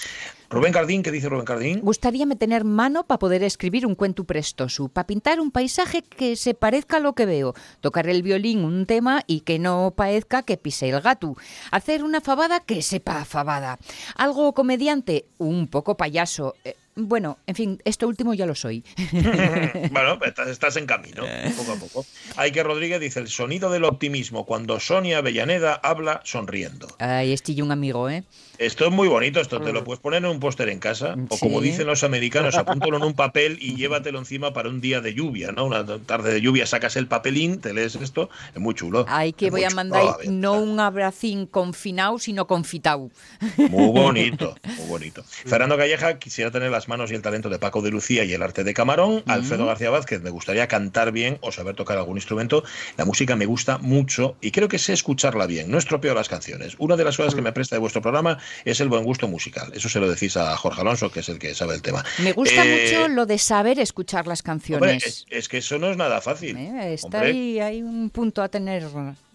Rubén 0.50 0.72
Cardín, 0.72 1.04
¿qué 1.04 1.12
dice 1.12 1.28
Rubén 1.28 1.44
Cardín? 1.44 1.80
Gustaríame 1.80 2.34
tener 2.34 2.64
mano 2.64 3.06
para 3.06 3.20
poder 3.20 3.44
escribir 3.44 3.86
un 3.86 3.94
cuento 3.94 4.24
prestoso, 4.24 4.88
para 4.88 5.06
pintar 5.06 5.38
un 5.38 5.52
paisaje 5.52 6.02
que 6.02 6.34
se 6.34 6.54
parezca 6.54 6.96
a 6.96 7.00
lo 7.00 7.12
que 7.12 7.24
veo, 7.24 7.54
tocar 7.80 8.08
el 8.08 8.24
violín 8.24 8.64
un 8.64 8.84
tema 8.84 9.22
y 9.28 9.42
que 9.42 9.60
no 9.60 9.94
parezca 9.96 10.42
que 10.42 10.56
pise 10.56 10.88
el 10.88 11.00
gato, 11.02 11.36
hacer 11.70 12.02
una 12.02 12.20
fabada 12.20 12.58
que 12.58 12.82
sepa 12.82 13.24
fabada, 13.24 13.78
algo 14.16 14.52
comediante, 14.52 15.26
un 15.38 15.68
poco 15.68 15.96
payaso. 15.96 16.56
eh, 16.64 16.74
bueno, 16.96 17.38
en 17.46 17.54
fin, 17.54 17.80
esto 17.84 18.08
último 18.08 18.34
ya 18.34 18.46
lo 18.46 18.54
soy. 18.54 18.84
bueno, 19.92 20.18
estás, 20.24 20.48
estás 20.48 20.76
en 20.76 20.86
camino, 20.86 21.22
poco 21.56 21.72
a 21.72 21.76
poco. 21.76 22.06
Aike 22.36 22.62
Rodríguez 22.62 23.00
dice, 23.00 23.20
el 23.20 23.28
sonido 23.28 23.70
del 23.70 23.84
optimismo 23.84 24.44
cuando 24.44 24.80
Sonia 24.80 25.18
Avellaneda 25.18 25.74
habla 25.74 26.20
sonriendo. 26.24 26.88
Ay, 26.98 27.32
estillo 27.32 27.64
un 27.64 27.72
amigo, 27.72 28.10
¿eh? 28.10 28.24
Esto 28.58 28.86
es 28.86 28.92
muy 28.92 29.08
bonito, 29.08 29.40
esto 29.40 29.60
te 29.60 29.72
lo 29.72 29.84
puedes 29.84 30.00
poner 30.00 30.18
en 30.18 30.30
un 30.30 30.39
póster 30.40 30.68
en 30.68 30.78
casa, 30.78 31.16
o 31.28 31.38
como 31.38 31.60
dicen 31.60 31.86
los 31.86 32.02
americanos, 32.04 32.56
apúntalo 32.56 32.96
en 32.96 33.02
un 33.04 33.14
papel 33.14 33.58
y 33.60 33.76
llévatelo 33.76 34.18
encima 34.18 34.52
para 34.52 34.68
un 34.68 34.80
día 34.80 35.00
de 35.00 35.14
lluvia, 35.14 35.52
¿no? 35.52 35.66
Una 35.66 35.84
tarde 35.98 36.32
de 36.32 36.40
lluvia, 36.40 36.66
sacas 36.66 36.96
el 36.96 37.06
papelín, 37.06 37.60
te 37.60 37.72
lees 37.72 37.94
esto, 37.96 38.30
es 38.54 38.60
muy 38.60 38.74
chulo. 38.74 39.04
Ay, 39.08 39.32
que 39.32 39.50
voy 39.50 39.64
a 39.64 39.68
chulo, 39.68 39.76
mandar 39.76 40.02
a 40.02 40.16
ver, 40.16 40.28
no 40.30 40.54
un 40.54 40.80
abracín 40.80 41.46
confinado, 41.46 42.18
sino 42.18 42.46
confitado. 42.46 43.10
Muy 43.56 43.88
bonito, 43.92 44.56
muy 44.76 44.88
bonito. 44.88 45.22
Fernando 45.24 45.76
Calleja, 45.76 46.18
quisiera 46.18 46.50
tener 46.50 46.70
las 46.70 46.88
manos 46.88 47.10
y 47.10 47.14
el 47.14 47.22
talento 47.22 47.48
de 47.48 47.58
Paco 47.58 47.82
de 47.82 47.90
Lucía 47.90 48.24
y 48.24 48.32
el 48.32 48.42
arte 48.42 48.64
de 48.64 48.74
Camarón. 48.74 49.22
Alfredo 49.26 49.66
García 49.66 49.90
Vázquez, 49.90 50.22
me 50.22 50.30
gustaría 50.30 50.66
cantar 50.68 51.12
bien 51.12 51.38
o 51.42 51.52
saber 51.52 51.76
tocar 51.76 51.98
algún 51.98 52.16
instrumento. 52.16 52.64
La 52.96 53.04
música 53.04 53.36
me 53.36 53.46
gusta 53.46 53.78
mucho 53.78 54.36
y 54.40 54.50
creo 54.50 54.68
que 54.68 54.78
sé 54.78 54.92
escucharla 54.92 55.46
bien. 55.46 55.70
No 55.70 55.78
estropeo 55.78 56.14
las 56.14 56.28
canciones. 56.28 56.74
Una 56.78 56.96
de 56.96 57.04
las 57.04 57.16
cosas 57.16 57.34
que 57.34 57.42
me 57.42 57.52
presta 57.52 57.76
de 57.76 57.80
vuestro 57.80 58.02
programa 58.02 58.38
es 58.64 58.80
el 58.80 58.88
buen 58.88 59.04
gusto 59.04 59.28
musical. 59.28 59.72
Eso 59.74 59.88
se 59.88 60.00
lo 60.00 60.08
decís 60.08 60.29
a 60.36 60.56
Jorge 60.56 60.80
Alonso, 60.82 61.10
que 61.10 61.20
es 61.20 61.28
el 61.28 61.38
que 61.38 61.54
sabe 61.54 61.74
el 61.74 61.82
tema. 61.82 62.04
Me 62.18 62.32
gusta 62.32 62.64
Eh, 62.64 62.90
mucho 62.92 63.08
lo 63.08 63.26
de 63.26 63.38
saber 63.38 63.78
escuchar 63.78 64.26
las 64.26 64.40
Hombre, 64.40 64.68
canciones. 64.68 65.04
es, 65.06 65.26
es 65.30 65.48
que 65.48 65.58
eso 65.58 65.78
no 65.78 65.90
es 65.90 65.96
nada 65.96 66.20
fácil. 66.20 66.56
Eh, 66.56 66.94
Está 66.94 67.18
Hombre. 67.18 67.30
ahí, 67.30 67.60
hay 67.60 67.82
un 67.82 68.10
punto 68.10 68.42
a 68.42 68.48
tener 68.48 68.84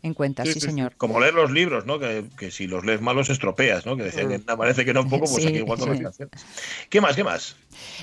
en 0.05 0.13
cuenta, 0.13 0.45
sí, 0.45 0.59
señor. 0.59 0.93
Como 0.97 1.19
leer 1.19 1.33
los 1.33 1.51
libros, 1.51 1.85
¿no? 1.87 1.97
Que, 1.99 2.25
que 2.37 2.51
si 2.51 2.67
los 2.67 2.85
lees 2.85 3.01
malos 3.01 3.29
estropeas, 3.29 3.87
¿no? 3.87 3.97
Que 3.97 4.03
decían 4.03 4.29
que 4.29 4.39
parece 4.39 4.85
que 4.85 4.93
no 4.93 5.01
un 5.01 5.09
poco, 5.09 5.25
pues 5.25 5.43
Sí, 5.43 5.47
aquí 5.47 5.57
igual 5.57 5.79
con 5.79 5.97
sí. 5.97 6.23
¿Qué 6.89 7.01
más? 7.01 7.15
¿Qué 7.15 7.23
más? 7.23 7.55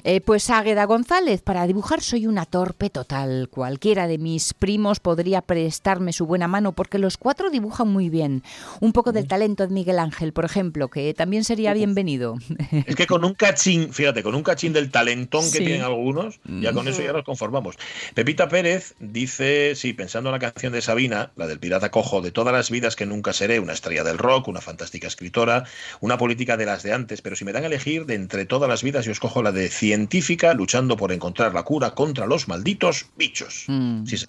Eh, 0.05 0.21
pues 0.21 0.51
Águeda 0.51 0.85
González, 0.85 1.43
para 1.43 1.67
dibujar 1.67 2.03
soy 2.03 2.27
una 2.27 2.45
torpe 2.45 2.91
total. 2.91 3.49
Cualquiera 3.51 4.07
de 4.07 4.19
mis 4.19 4.53
primos 4.53 5.01
podría 5.01 5.43
prestarme 5.43 6.13
su 6.13 6.27
buena 6.27 6.49
mano 6.49 6.73
porque 6.73 6.99
los 6.99 7.17
cuatro 7.17 7.51
dibujan 7.51 7.89
muy 7.89 8.09
bien. 8.09 8.43
Un 8.81 8.93
poco 8.93 9.13
del 9.13 9.29
talento 9.29 9.67
de 9.67 9.73
Miguel 9.73 9.99
Ángel, 9.99 10.33
por 10.33 10.45
ejemplo, 10.45 10.89
que 10.89 11.15
también 11.15 11.45
sería 11.45 11.73
bienvenido. 11.73 12.37
Es 12.87 12.97
que 12.97 13.07
con 13.07 13.25
un 13.25 13.35
cachín, 13.35 13.93
fíjate, 13.93 14.23
con 14.23 14.35
un 14.35 14.43
cachín 14.43 14.73
del 14.73 14.91
talentón 14.91 15.51
que 15.53 15.59
tienen 15.59 15.83
algunos, 15.83 16.41
ya 16.45 16.73
con 16.73 16.89
eso 16.89 17.01
ya 17.01 17.13
nos 17.13 17.25
conformamos. 17.25 17.77
Pepita 18.15 18.49
Pérez 18.49 18.95
dice, 18.99 19.75
sí, 19.77 19.93
pensando 19.93 20.31
en 20.31 20.33
la 20.33 20.39
canción 20.39 20.73
de 20.73 20.83
Sabina, 20.83 21.31
la 21.37 21.47
del 21.47 21.59
pirata 21.59 21.91
cojo, 21.93 22.21
de 22.21 22.33
todas 22.33 22.53
las 22.53 22.71
vidas 22.71 22.97
que 22.97 23.07
nunca 23.07 23.33
seré, 23.33 23.61
una 23.61 23.73
estrella 23.73 24.03
del 24.03 24.19
rock, 24.19 24.49
una 24.49 24.61
fantástica 24.61 25.07
escritora, 25.07 25.63
una 26.01 26.19
política 26.19 26.57
de 26.57 26.67
las 26.67 26.83
de 26.83 26.93
antes, 26.93 27.23
pero 27.23 27.37
si 27.37 27.45
me 27.45 27.53
dan 27.53 27.63
a 27.63 27.67
elegir 27.67 28.05
de 28.07 28.15
entre 28.15 28.45
todas 28.47 28.69
las 28.69 28.83
vidas, 28.83 29.05
yo 29.05 29.13
escojo 29.13 29.45
la 29.45 29.53
de 29.53 29.69
científica 29.69 30.55
luchando 30.55 30.97
por 30.97 31.13
encontrar 31.13 31.55
la 31.55 31.63
cura 31.63 31.93
contra 31.93 32.27
los 32.27 32.49
malditos 32.49 33.07
bichos. 33.17 33.67
Mm. 33.69 34.07
Sí, 34.07 34.19
sí. 34.19 34.27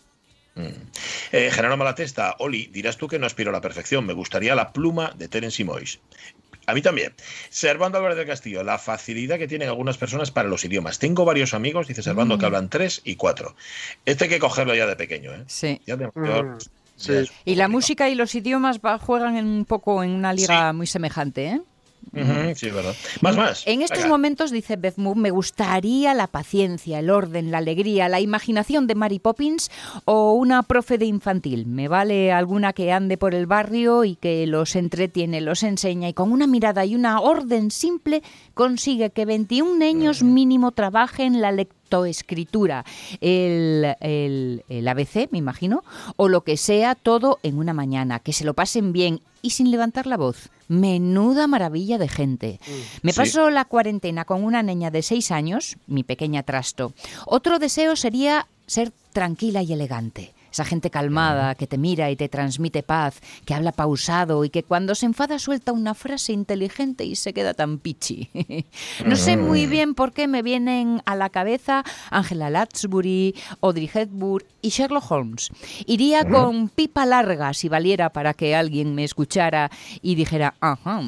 Mm. 0.55 0.67
Eh, 1.31 1.49
Gerardo 1.51 1.77
Malatesta, 1.77 2.35
Oli, 2.37 2.67
dirás 2.67 2.97
tú 2.97 3.07
que 3.07 3.17
no 3.17 3.25
aspiro 3.25 3.49
a 3.49 3.53
la 3.53 3.61
perfección. 3.61 4.05
Me 4.05 4.13
gustaría 4.13 4.53
la 4.53 4.71
pluma 4.71 5.11
de 5.17 5.27
Terence 5.27 5.57
Simois. 5.57 5.99
A 6.65 6.73
mí 6.73 6.81
también. 6.81 7.13
Servando 7.49 7.97
Álvarez 7.97 8.17
del 8.17 8.27
Castillo, 8.27 8.63
la 8.63 8.77
facilidad 8.77 9.37
que 9.37 9.47
tienen 9.47 9.67
algunas 9.67 9.97
personas 9.97 10.31
para 10.31 10.47
los 10.47 10.63
idiomas. 10.63 10.99
Tengo 10.99 11.25
varios 11.25 11.53
amigos, 11.53 11.87
dice 11.87 12.03
Servando, 12.03 12.37
que 12.37 12.45
hablan 12.45 12.69
tres 12.69 13.01
y 13.03 13.15
cuatro. 13.15 13.55
Este 14.05 14.25
hay 14.25 14.29
que 14.29 14.39
cogerlo 14.39 14.73
ya 14.73 14.85
de 14.85 14.95
pequeño, 14.95 15.33
¿eh? 15.33 15.43
Sí. 15.47 15.81
Ya 15.85 15.97
de 15.97 16.09
mayor, 16.15 16.45
Mm, 16.45 16.57
sí. 17.03 17.31
Y 17.45 17.55
la 17.55 17.67
música 17.67 18.09
y 18.09 18.15
los 18.15 18.33
idiomas 18.35 18.79
va- 18.79 18.97
juegan 18.97 19.37
en 19.37 19.45
un 19.47 19.65
poco 19.65 20.03
en 20.03 20.11
una 20.11 20.33
liga 20.33 20.73
muy 20.73 20.87
semejante, 20.87 21.47
¿eh? 21.47 21.61
Ujú, 22.11 22.55
sí, 22.55 22.67
es 22.67 22.73
verdad. 22.73 22.95
Más, 23.21 23.35
más. 23.35 23.63
En 23.65 23.81
estos 23.81 24.05
momentos, 24.07 24.51
dice 24.51 24.75
Beth 24.75 24.97
me 24.97 25.31
gustaría 25.31 26.13
la 26.13 26.27
paciencia, 26.27 26.99
el 26.99 27.09
orden, 27.09 27.51
la 27.51 27.59
alegría, 27.59 28.09
la 28.09 28.19
imaginación 28.19 28.87
de 28.87 28.95
Mary 28.95 29.19
Poppins 29.19 29.71
o 30.05 30.33
una 30.33 30.63
profe 30.63 30.97
de 30.97 31.05
infantil. 31.05 31.65
Me 31.65 31.87
vale 31.87 32.31
alguna 32.31 32.73
que 32.73 32.91
ande 32.91 33.17
por 33.17 33.33
el 33.33 33.45
barrio 33.45 34.03
y 34.03 34.15
que 34.15 34.45
los 34.47 34.75
entretiene, 34.75 35.41
los 35.41 35.63
enseña 35.63 36.09
y 36.09 36.13
con 36.13 36.31
una 36.31 36.47
mirada 36.47 36.85
y 36.85 36.95
una 36.95 37.19
orden 37.19 37.71
simple 37.71 38.21
consigue 38.53 39.09
que 39.09 39.25
21 39.25 39.77
niños 39.77 40.23
mínimo 40.23 40.71
trabajen 40.71 41.41
la 41.41 41.51
lectoescritura, 41.51 42.85
el, 43.21 43.95
el, 43.99 44.63
el 44.69 44.87
ABC, 44.87 45.31
me 45.31 45.37
imagino, 45.37 45.83
o 46.15 46.27
lo 46.27 46.41
que 46.41 46.57
sea, 46.57 46.95
todo 46.95 47.39
en 47.43 47.57
una 47.57 47.73
mañana, 47.73 48.19
que 48.19 48.33
se 48.33 48.45
lo 48.45 48.53
pasen 48.53 48.93
bien 48.93 49.21
y 49.43 49.51
sin 49.51 49.69
levantar 49.69 50.07
la 50.07 50.17
voz. 50.17 50.49
Menuda 50.67 51.45
maravilla 51.45 51.99
de 51.99 52.07
gente. 52.07 52.59
Me 53.03 53.11
Sí. 53.11 53.17
paso 53.19 53.51
la 53.51 53.65
cuarentena 53.65 54.25
con 54.25 54.43
una 54.43 54.63
niña 54.63 54.89
de 54.89 55.03
seis 55.03 55.29
años, 55.29 55.77
mi 55.85 56.03
pequeña 56.03 56.41
trasto. 56.41 56.93
Otro 57.27 57.59
deseo 57.59 57.95
sería 57.95 58.47
ser 58.65 58.91
tranquila 59.11 59.61
y 59.61 59.73
elegante. 59.73 60.32
Esa 60.53 60.65
gente 60.65 60.91
calmada 60.91 61.55
que 61.55 61.65
te 61.65 61.79
mira 61.79 62.11
y 62.11 62.15
te 62.15 62.29
transmite 62.29 62.83
paz, 62.83 63.21
que 63.43 63.55
habla 63.55 63.71
pausado 63.71 64.45
y 64.45 64.51
que 64.51 64.61
cuando 64.61 64.93
se 64.93 65.07
enfada 65.07 65.39
suelta 65.39 65.71
una 65.71 65.95
frase 65.95 66.31
inteligente 66.31 67.05
y 67.05 67.15
se 67.15 67.33
queda 67.33 67.55
tan 67.55 67.79
pichi. 67.79 68.29
no 69.05 69.15
sé 69.15 69.35
muy 69.35 69.65
bien 69.65 69.95
por 69.95 70.13
qué 70.13 70.27
me 70.27 70.43
vienen 70.43 71.01
a 71.07 71.15
la 71.15 71.29
cabeza 71.29 71.83
Angela 72.11 72.51
Lansbury, 72.51 73.33
Audrey 73.61 73.89
Hepburn 73.91 74.45
y 74.61 74.69
Sherlock 74.69 75.09
Holmes. 75.09 75.49
Iría 75.87 76.23
con 76.23 76.69
pipa 76.69 77.07
larga 77.07 77.55
si 77.55 77.67
valiera 77.67 78.11
para 78.11 78.35
que 78.35 78.55
alguien 78.55 78.93
me 78.93 79.05
escuchara 79.05 79.71
y 80.03 80.13
dijera, 80.13 80.53
ajá, 80.59 81.01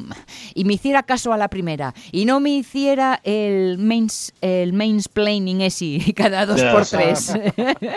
y 0.54 0.64
me 0.64 0.74
hiciera 0.74 1.04
caso 1.04 1.32
a 1.32 1.36
la 1.36 1.46
primera 1.46 1.94
y 2.10 2.24
no 2.24 2.40
me 2.40 2.50
hiciera 2.50 3.20
el, 3.22 3.78
mains, 3.78 4.34
el 4.40 4.72
mansplaining 4.72 5.60
ese 5.60 6.12
cada 6.16 6.46
dos 6.46 6.60
por 6.62 6.84
tres. 6.84 7.32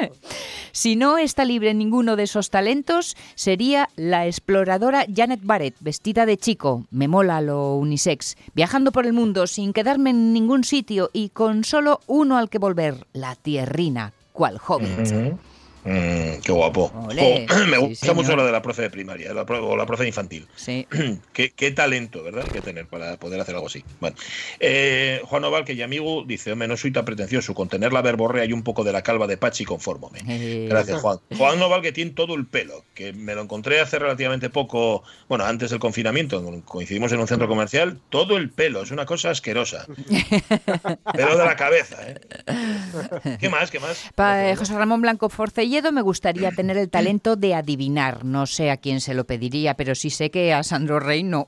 si 0.72 0.96
no, 0.96 1.18
estaría 1.18 1.39
libre 1.46 1.74
ninguno 1.74 2.16
de 2.16 2.24
esos 2.24 2.50
talentos, 2.50 3.16
sería 3.36 3.90
la 3.96 4.26
exploradora 4.28 5.06
Janet 5.14 5.42
Barrett, 5.44 5.76
vestida 5.80 6.26
de 6.26 6.38
chico, 6.38 6.86
me 6.92 7.08
mola 7.08 7.42
lo 7.42 7.76
unisex, 7.76 8.38
viajando 8.54 8.92
por 8.92 9.06
el 9.06 9.14
mundo 9.14 9.48
sin 9.48 9.74
quedarme 9.74 10.12
en 10.12 10.34
ningún 10.34 10.64
sitio 10.64 11.10
y 11.14 11.30
con 11.30 11.64
solo 11.64 12.02
uno 12.08 12.38
al 12.38 12.50
que 12.50 12.60
volver, 12.60 13.08
la 13.14 13.36
tierrina, 13.36 14.14
cual 14.34 14.60
hobbit. 14.66 15.38
Mm, 15.86 16.42
qué 16.44 16.52
guapo. 16.52 16.92
Olé. 17.08 17.48
Oh, 17.50 17.56
me 17.68 17.78
gusta 17.78 18.14
mucho 18.14 18.36
lo 18.36 18.46
de 18.46 18.52
la 18.52 18.62
profe 18.62 18.82
de 18.84 18.90
primaria 18.90 19.34
la 19.34 19.46
pro- 19.46 19.66
o 19.68 19.78
la 19.78 19.86
profe 19.86 20.06
infantil. 20.08 20.48
Sí. 20.56 20.88
qué, 21.34 21.52
qué 21.52 21.72
talento, 21.72 22.22
¿verdad? 22.24 22.44
Hay 22.46 22.52
que 22.52 22.62
tener 22.62 22.88
para 22.88 23.18
poder 23.18 23.40
hacer 23.40 23.56
algo 23.56 23.68
así. 23.68 23.84
Bueno. 24.00 24.16
Eh, 24.60 25.22
Juan 25.26 25.44
Oval, 25.46 25.64
que 25.66 25.76
ya 25.76 25.86
amigo, 25.86 26.24
dice: 26.26 26.52
Hombre, 26.52 26.68
no 26.68 26.78
soy 26.78 26.92
tan 26.92 27.06
pretencioso. 27.06 27.54
Con 27.54 27.70
tener 27.70 27.94
la 27.94 28.02
verborrea 28.02 28.46
y 28.46 28.54
un 28.54 28.64
poco 28.64 28.84
de 28.84 28.92
la 28.92 29.02
calva 29.02 29.28
de 29.28 29.38
Pachi, 29.38 29.66
confórmome. 29.66 30.20
Eh, 30.28 30.68
Gracias, 30.70 31.02
Juan. 31.02 31.20
Juan 31.38 31.60
Noval, 31.60 31.82
que 31.82 31.92
tiene 31.92 32.12
todo 32.12 32.36
el 32.36 32.46
pelo, 32.46 32.84
que 32.94 33.14
me 33.14 33.34
lo 33.36 33.42
encontré 33.42 33.80
hace 33.80 34.00
relativamente 34.00 34.50
poco, 34.50 35.04
bueno, 35.28 35.46
antes 35.46 35.70
del 35.72 35.80
confinamiento, 35.80 36.44
coincidimos 36.66 37.12
en 37.14 37.20
un 37.20 37.28
centro 37.28 37.48
comercial, 37.48 38.00
todo 38.10 38.38
el 38.38 38.50
pelo, 38.50 38.82
es 38.84 38.92
una 38.92 39.06
cosa 39.06 39.30
asquerosa. 39.30 39.86
Pelo 41.14 41.38
de 41.38 41.46
la 41.46 41.56
cabeza, 41.56 41.98
¿eh? 42.08 43.38
¿Qué 43.40 43.50
más? 43.50 43.72
¿Qué 43.72 43.80
más? 43.80 44.06
Pa- 44.16 44.50
eh, 44.50 44.56
José 44.56 44.74
Ramón 44.74 45.02
Blanco 45.02 45.30
Me 45.92 46.02
gustaría 46.02 46.52
tener 46.52 46.78
el 46.78 46.90
talento 46.90 47.36
de 47.36 47.54
adivinar. 47.54 48.26
No 48.26 48.48
sé 48.48 48.72
a 48.72 48.78
quién 48.78 49.02
se 49.02 49.14
lo 49.14 49.26
pediría, 49.26 49.76
pero 49.76 49.94
sí 49.94 50.10
sé 50.10 50.32
que 50.32 50.52
a 50.52 50.64
Sandro 50.64 51.00
Rey 51.00 51.24
no. 51.24 51.48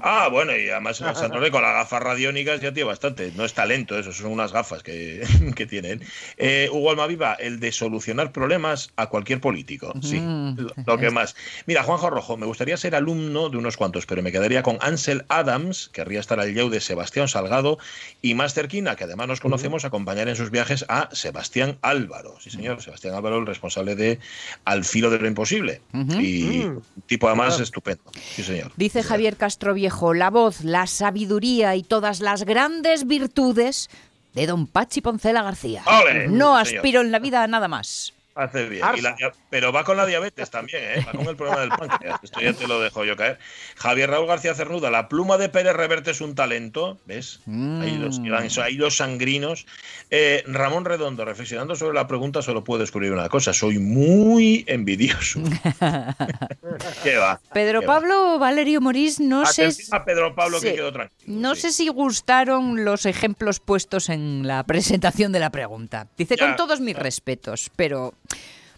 Ah, 0.00 0.28
bueno, 0.30 0.56
y 0.56 0.68
además 0.68 0.96
Sandro 0.98 1.40
Rey 1.40 1.50
con 1.52 1.62
las 1.62 1.72
gafas 1.72 2.02
radiónicas 2.02 2.60
ya 2.60 2.72
tiene 2.72 2.88
bastante. 2.88 3.32
No 3.36 3.44
es 3.44 3.54
talento, 3.54 3.98
eso 3.98 4.12
son 4.12 4.32
unas 4.32 4.52
gafas 4.52 4.82
que, 4.82 5.22
que 5.56 5.66
tiene 5.66 5.90
él. 5.92 6.02
Eh, 6.36 6.68
Hugo 6.72 6.90
Almaviva, 6.90 7.34
el 7.34 7.60
de 7.60 7.70
solucionar 7.72 8.32
problemas 8.32 8.90
a 8.96 9.06
cualquier 9.08 9.40
político. 9.40 9.92
Sí, 10.02 10.20
Mm. 10.20 10.58
lo, 10.58 10.72
lo 10.86 10.98
que 10.98 11.10
más. 11.10 11.36
Mira, 11.66 11.82
Juanjo 11.84 12.10
Rojo, 12.10 12.36
me 12.36 12.46
gustaría 12.46 12.76
ser 12.76 12.94
alumno 12.94 13.48
de 13.50 13.56
unos 13.56 13.76
cuantos, 13.76 14.04
pero 14.06 14.22
me 14.22 14.32
quedaría 14.32 14.62
con 14.62 14.78
Ansel 14.80 15.24
Adams, 15.28 15.88
querría 15.92 16.20
estar 16.20 16.40
al 16.40 16.52
lleu 16.54 16.68
de 16.70 16.80
Sebastián 16.80 17.28
Salgado, 17.28 17.78
y 18.20 18.34
más 18.34 18.54
cerquina, 18.54 18.96
que 18.96 19.04
además 19.04 19.28
nos 19.28 19.40
conocemos, 19.40 19.84
acompañar 19.84 20.28
en 20.28 20.36
sus 20.36 20.50
viajes 20.50 20.84
a 20.88 21.08
Sebastián 21.12 21.78
Álvaro. 21.82 22.36
Sí, 22.40 22.50
señor, 22.50 22.82
Sebastián 22.82 23.14
Álvaro, 23.14 23.38
el 23.38 23.46
responsable 23.46 23.94
de 23.96 24.18
Al 24.64 24.84
filo 24.84 25.10
de 25.10 25.18
lo 25.18 25.28
imposible. 25.28 25.80
Y 25.92 26.64
un 26.64 26.82
tipo 27.06 27.28
además 27.28 27.60
estupendo. 27.60 28.02
Sí, 28.34 28.42
señor. 28.42 28.72
Dice 28.76 29.02
Javier 29.02 29.36
Castro 29.36 29.72
Viejo, 29.74 29.84
la 30.14 30.30
voz, 30.30 30.64
la 30.64 30.86
sabiduría 30.86 31.76
y 31.76 31.82
todas 31.82 32.20
las 32.20 32.44
grandes 32.44 33.06
virtudes 33.06 33.88
de 34.34 34.46
don 34.46 34.66
Pachi 34.66 35.00
Poncela 35.00 35.42
García. 35.42 35.82
¡Ole! 35.86 36.28
No 36.28 36.56
aspiro 36.56 37.00
en 37.00 37.12
la 37.12 37.18
vida 37.18 37.42
a 37.42 37.46
nada 37.46 37.68
más. 37.68 38.12
Hace 38.34 38.68
bien. 38.68 38.84
Y 38.96 39.00
la 39.00 39.16
pero 39.50 39.70
va 39.72 39.84
con 39.84 39.96
la 39.96 40.06
diabetes 40.06 40.50
también, 40.50 40.82
¿eh? 40.82 41.04
Va 41.06 41.12
con 41.12 41.26
el 41.28 41.36
problema 41.36 41.60
del 41.60 41.68
páncreas. 41.70 42.18
Esto 42.22 42.40
ya 42.40 42.52
te 42.52 42.66
lo 42.66 42.80
dejo 42.80 43.04
yo 43.04 43.16
caer. 43.16 43.38
Javier 43.76 44.10
Raúl 44.10 44.26
García 44.26 44.54
Cernuda, 44.54 44.90
la 44.90 45.08
pluma 45.08 45.36
de 45.38 45.48
Pérez 45.48 45.74
Reverte 45.74 46.10
es 46.10 46.20
un 46.20 46.34
talento, 46.34 46.98
¿ves? 47.06 47.40
Ahí, 47.46 47.96
los, 47.98 48.18
Mm. 48.18 48.60
ahí 48.62 48.74
los 48.74 48.96
sangrinos. 48.96 49.66
Eh, 50.10 50.42
Ramón 50.46 50.84
Redondo, 50.84 51.24
reflexionando 51.24 51.76
sobre 51.76 51.94
la 51.94 52.06
pregunta, 52.06 52.42
solo 52.42 52.64
puedo 52.64 52.80
descubrir 52.80 53.12
una 53.12 53.28
cosa. 53.28 53.52
Soy 53.52 53.78
muy 53.78 54.64
envidioso. 54.66 55.40
¿Qué 57.02 57.16
va? 57.16 57.40
Pedro 57.52 57.80
¿Qué 57.80 57.86
va? 57.86 57.94
Pablo 57.94 58.38
Valerio 58.38 58.80
Morís, 58.80 59.20
no 59.20 59.46
sé, 59.46 59.68
a 59.92 60.04
Pedro 60.04 60.34
Pablo 60.34 60.60
que 60.60 60.74
quedó 60.74 60.92
tranquilo. 60.92 61.22
no 61.26 61.54
sí. 61.54 61.62
sé 61.62 61.72
si 61.72 61.88
gustaron 61.88 62.84
los 62.84 63.06
ejemplos 63.06 63.60
puestos 63.60 64.08
en 64.08 64.46
la 64.46 64.64
presentación 64.64 65.32
de 65.32 65.40
la 65.40 65.50
pregunta. 65.50 66.08
Dice, 66.16 66.36
Ya, 66.36 66.46
con 66.46 66.56
todos 66.56 66.80
mis 66.80 66.96
respetos, 66.96 67.70
pero... 67.76 68.14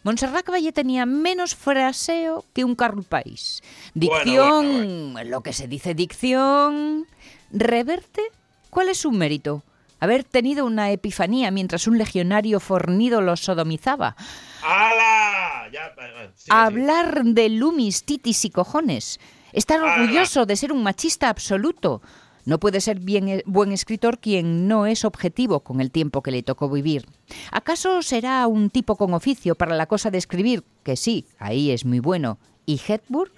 Montserrat 0.02 0.44
Caballé 0.44 0.70
tenía 0.72 1.04
menos 1.04 1.56
fraseo 1.56 2.44
que 2.54 2.62
un 2.62 2.76
carro 2.76 3.02
país. 3.02 3.60
Bueno, 3.94 4.14
Dicción, 4.24 5.12
bueno, 5.14 5.30
lo 5.30 5.42
que 5.42 5.52
se 5.52 5.66
dice 5.66 5.94
dicción. 5.94 7.06
Reverte, 7.50 8.22
¿cuál 8.70 8.88
es 8.88 8.98
su 8.98 9.10
mérito? 9.10 9.64
Haber 9.98 10.22
tenido 10.24 10.64
una 10.66 10.90
epifanía 10.90 11.50
mientras 11.50 11.86
un 11.88 11.98
legionario 11.98 12.60
fornido 12.60 13.20
lo 13.20 13.36
sodomizaba. 13.36 14.14
¡Hala! 14.62 15.68
Ya, 15.72 15.88
sigue, 15.94 16.30
sigue. 16.36 16.56
Hablar 16.56 17.24
de 17.24 17.48
lumis, 17.48 18.04
titis 18.04 18.44
y 18.44 18.50
cojones. 18.50 19.18
Estar 19.52 19.80
¡Hala! 19.80 19.94
orgulloso 20.02 20.46
de 20.46 20.54
ser 20.54 20.70
un 20.72 20.82
machista 20.82 21.28
absoluto. 21.30 22.02
No 22.46 22.60
puede 22.60 22.80
ser 22.80 23.00
eh, 23.06 23.42
buen 23.44 23.72
escritor 23.72 24.18
quien 24.18 24.68
no 24.68 24.86
es 24.86 25.04
objetivo 25.04 25.60
con 25.60 25.80
el 25.80 25.90
tiempo 25.90 26.22
que 26.22 26.30
le 26.30 26.44
tocó 26.44 26.70
vivir. 26.70 27.04
¿Acaso 27.50 28.02
será 28.02 28.46
un 28.46 28.70
tipo 28.70 28.96
con 28.96 29.12
oficio 29.12 29.56
para 29.56 29.76
la 29.76 29.86
cosa 29.86 30.10
de 30.10 30.18
escribir? 30.18 30.62
Que 30.84 30.96
sí, 30.96 31.26
ahí 31.38 31.72
es 31.72 31.84
muy 31.84 31.98
bueno. 31.98 32.38
¿Y 32.64 32.80
Hepburn? 32.86 33.32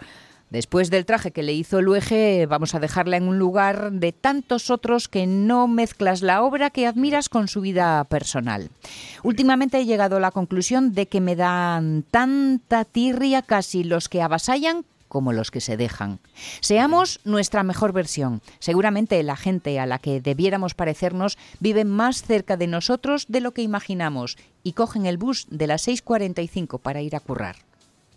Después 0.50 0.90
del 0.90 1.04
traje 1.04 1.30
que 1.30 1.42
le 1.42 1.52
hizo 1.52 1.78
el 1.78 1.88
UEG, 1.88 2.48
vamos 2.48 2.74
a 2.74 2.80
dejarla 2.80 3.18
en 3.18 3.28
un 3.28 3.38
lugar 3.38 3.92
de 3.92 4.12
tantos 4.12 4.70
otros 4.70 5.09
que 5.09 5.26
no 5.26 5.68
mezclas 5.68 6.22
la 6.22 6.42
obra 6.42 6.70
que 6.70 6.86
admiras 6.86 7.28
con 7.28 7.48
su 7.48 7.61
vida 7.61 8.04
personal. 8.04 8.70
Últimamente 9.22 9.78
he 9.78 9.84
llegado 9.84 10.16
a 10.16 10.20
la 10.20 10.30
conclusión 10.30 10.94
de 10.94 11.06
que 11.06 11.20
me 11.20 11.36
dan 11.36 12.02
tanta 12.11 12.86
tirria 12.86 13.42
casi 13.42 13.84
los 13.84 14.09
que 14.09 14.22
avasallan 14.22 14.84
como 15.09 15.32
los 15.32 15.50
que 15.50 15.61
se 15.61 15.76
dejan. 15.76 16.20
Seamos 16.61 17.20
nuestra 17.24 17.62
mejor 17.62 17.92
versión. 17.92 18.42
Seguramente 18.59 19.22
la 19.22 19.36
gente 19.36 19.80
a 19.80 19.86
la 19.86 19.98
que 19.98 20.20
debiéramos 20.20 20.74
parecernos 20.74 21.38
vive 21.61 21.84
más 21.84 22.22
cerca 22.22 22.56
de 22.56 22.66
nosotros 22.66 23.26
de 23.28 23.40
lo 23.40 23.52
que 23.52 23.62
imaginamos 23.62 24.36
y 24.62 24.72
cogen 24.72 25.06
el 25.06 25.18
bus 25.18 25.46
de 25.50 25.66
las 25.66 25.88
6.45 25.88 26.80
para 26.80 27.02
ir 27.02 27.16
a 27.16 27.20
currar. 27.20 27.68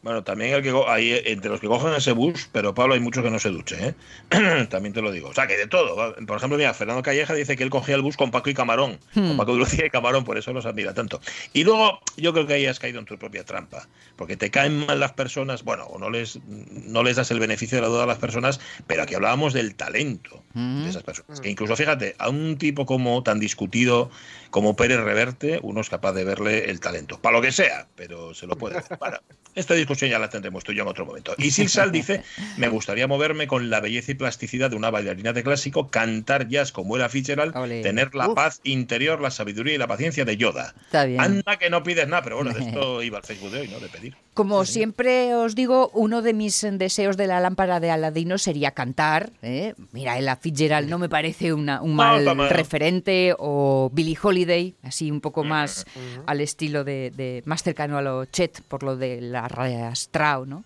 Bueno, 0.04 0.24
también 0.24 0.56
el 0.56 0.64
que 0.64 0.74
hay 0.88 1.12
eh, 1.12 1.24
entre 1.28 1.52
los 1.52 1.60
que 1.60 1.68
cogen 1.68 1.94
ese 1.94 2.12
bus, 2.12 2.50
pero 2.52 2.74
Pablo 2.74 2.96
hay 2.96 3.00
muchos 3.00 3.24
que 3.24 3.30
no 3.30 3.38
se 3.38 3.50
duche, 3.50 3.94
¿eh? 4.32 4.66
también 4.70 4.94
te 4.94 5.02
lo 5.02 5.12
digo. 5.12 5.30
O 5.30 5.34
sea, 5.34 5.46
que 5.46 5.56
de 5.58 5.68
todo. 5.68 6.16
Por 6.26 6.38
ejemplo, 6.38 6.58
mira, 6.58 6.74
Fernando 6.74 7.04
Calleja 7.04 7.36
dice 7.36 7.56
que 7.56 7.64
él 7.64 7.70
cogía 7.70 7.96
el 7.96 8.02
bus 8.02 8.18
con 8.18 8.32
Paco 8.32 8.50
y 8.50 8.56
Camarón, 8.56 9.00
con 9.14 9.38
Paco 9.38 9.54
de 9.54 9.60
Lucía 9.60 9.86
y 9.86 9.90
Camarón, 9.92 10.24
por 10.24 10.40
eso 10.40 10.54
los 10.54 10.66
admira 10.66 10.96
tanto. 10.96 11.22
Y 11.54 11.64
luego, 11.64 12.00
yo 12.18 12.34
creo 12.34 12.48
que 12.48 12.56
ahí 12.56 12.66
has 12.66 12.80
caído 12.80 13.00
en 13.00 13.06
tu 13.06 13.18
propia 13.20 13.46
trampa, 13.46 13.88
porque 14.16 14.38
te 14.38 14.50
caen 14.50 14.88
mal 14.88 15.00
las 15.00 15.14
personas, 15.14 15.64
bueno, 15.64 15.86
o 15.86 16.00
no 16.00 16.10
les, 16.10 16.40
no 16.48 17.04
les 17.04 17.18
das 17.18 17.30
el 17.30 17.40
beneficio 17.40 17.78
de 17.78 17.84
la 17.84 17.88
duda 17.88 18.04
a 18.04 18.08
las 18.08 18.18
personas, 18.18 18.60
pero 18.88 19.04
aquí 19.04 19.14
hablábamos 19.14 19.54
del 19.54 19.76
talento 19.76 20.44
de 20.56 20.90
esas 20.90 21.04
personas. 21.04 21.40
Que 21.42 21.50
incluso, 21.50 21.76
fíjate, 21.76 22.16
a 22.18 22.30
un 22.30 22.58
tipo 22.58 22.88
como 22.88 23.22
tan 23.22 23.40
discutido 23.40 24.10
como 24.50 24.76
Pérez 24.76 25.00
Reverte, 25.00 25.60
uno 25.62 25.80
es 25.80 25.90
capaz 25.90 26.14
de 26.14 26.24
verle 26.24 26.72
el 26.72 26.80
talento, 26.80 27.20
para 27.22 27.38
lo 27.38 27.42
que 27.42 27.52
sea, 27.52 27.88
pero 27.96 28.34
se 28.34 28.48
lo 28.48 28.58
puede 28.58 28.76
ver. 28.76 28.98
Para. 28.98 29.22
Esta 29.54 29.74
discusión 29.74 29.91
ya 30.00 30.20
la 30.20 30.30
tendremos 30.30 30.64
tú 30.64 30.72
y 30.72 30.76
yo 30.76 30.84
en 30.84 30.90
otro 30.90 31.06
momento. 31.06 31.34
Y 31.38 31.52
Silsal 31.52 31.92
dice, 31.92 32.24
me 32.58 32.68
gustaría 32.70 33.08
moverme 33.08 33.48
con 33.48 33.70
la 33.70 33.80
belleza 33.80 34.12
y 34.12 34.16
plasticidad 34.16 34.70
de 34.70 34.76
una 34.76 34.90
bailarina 34.90 35.34
de 35.34 35.44
clásico, 35.44 35.90
cantar 35.90 36.48
jazz 36.48 36.72
como 36.72 36.98
Ella 36.98 37.10
Fitzgerald, 37.10 37.54
tener 37.84 38.16
la 38.16 38.30
Uf. 38.30 38.36
paz 38.36 38.62
interior, 38.64 39.22
la 39.22 39.32
sabiduría 39.32 39.76
y 39.76 39.78
la 39.78 39.88
paciencia 39.88 40.26
de 40.26 40.38
Yoda. 40.38 40.74
Está 40.86 41.06
bien. 41.06 41.20
Anda 41.22 41.58
que 41.58 41.70
no 41.70 41.84
pides 41.84 42.08
nada, 42.08 42.22
pero 42.24 42.38
bueno, 42.38 42.52
de 42.54 42.60
esto 42.68 43.02
iba 43.04 43.18
al 43.18 43.24
Facebook 43.24 43.52
de 43.52 43.62
hoy, 43.62 43.68
¿no? 43.68 43.80
De 43.80 43.90
pedir. 43.90 44.16
Como 44.34 44.64
siempre 44.64 45.36
os 45.36 45.56
digo, 45.56 45.90
uno 45.94 46.22
de 46.22 46.34
mis 46.34 46.66
deseos 46.74 47.18
de 47.18 47.28
la 47.28 47.42
lámpara 47.42 47.82
de 47.82 47.92
Aladino 47.92 48.38
sería 48.38 48.72
cantar. 48.72 49.32
¿eh? 49.42 49.74
Mira, 49.92 50.18
Ella 50.18 50.38
Fitzgerald 50.38 50.90
no 50.90 50.98
me 51.00 51.10
parece 51.10 51.52
una- 51.54 51.82
un 51.82 51.96
mal 51.96 52.26
referente, 52.50 53.36
o 53.38 53.90
Billie 53.94 54.18
Holiday, 54.22 54.76
así 54.84 55.12
un 55.12 55.20
poco 55.20 55.44
más 55.44 55.86
al 56.26 56.40
estilo 56.40 56.84
de, 56.86 57.12
de- 57.16 57.42
más 57.46 57.62
cercano 57.64 57.98
a 57.98 58.02
lo 58.02 58.24
Chet, 58.26 58.62
por 58.62 58.84
lo 58.84 58.96
de 58.96 59.20
la 59.20 59.48
Strauss, 59.90 60.48
¿no? 60.48 60.64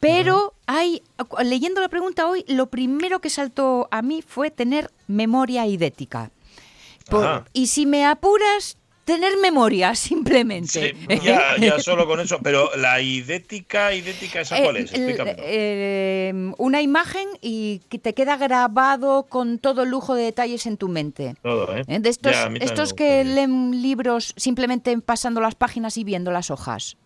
Pero 0.00 0.54
hay, 0.66 1.02
leyendo 1.42 1.80
la 1.80 1.88
pregunta 1.88 2.26
hoy, 2.28 2.44
lo 2.48 2.68
primero 2.70 3.20
que 3.20 3.30
saltó 3.30 3.88
a 3.90 4.02
mí 4.02 4.22
fue 4.22 4.50
tener 4.50 4.90
memoria 5.06 5.66
idética. 5.66 6.30
Por- 7.10 7.44
y 7.52 7.66
si 7.66 7.84
me 7.86 8.06
apuras, 8.06 8.78
tener 9.04 9.36
memoria, 9.38 9.94
simplemente. 9.96 10.94
Sí, 10.94 11.06
ya, 11.24 11.56
ya 11.60 11.78
solo 11.80 12.06
con 12.06 12.20
eso, 12.20 12.38
pero 12.42 12.70
la 12.76 13.00
idética, 13.00 13.92
idética, 13.92 14.40
¿esa 14.42 14.58
Eh, 14.58 14.62
cuál 14.64 14.76
es? 14.76 14.92
el- 14.92 15.00
Explícamelo. 15.10 15.42
eh, 15.44 16.52
una 16.58 16.80
imagen 16.82 17.28
y 17.40 17.80
que 17.88 17.98
te 17.98 18.14
queda 18.14 18.36
grabado 18.36 19.24
con 19.24 19.58
todo 19.58 19.84
lujo 19.84 20.14
de 20.14 20.22
detalles 20.24 20.66
en 20.66 20.76
tu 20.76 20.88
mente. 20.88 21.34
Todo, 21.42 21.76
¿eh? 21.76 21.84
¿Eh? 21.88 21.98
De 21.98 22.08
estos, 22.08 22.32
Ya, 22.32 22.48
estos 22.60 22.94
que 22.94 23.24
leen 23.24 23.82
libros 23.82 24.34
simplemente 24.36 24.96
pasando 25.00 25.40
las 25.40 25.56
páginas 25.56 25.96
y 25.96 26.04
viendo 26.04 26.30
las 26.30 26.50
hojas. 26.52 26.96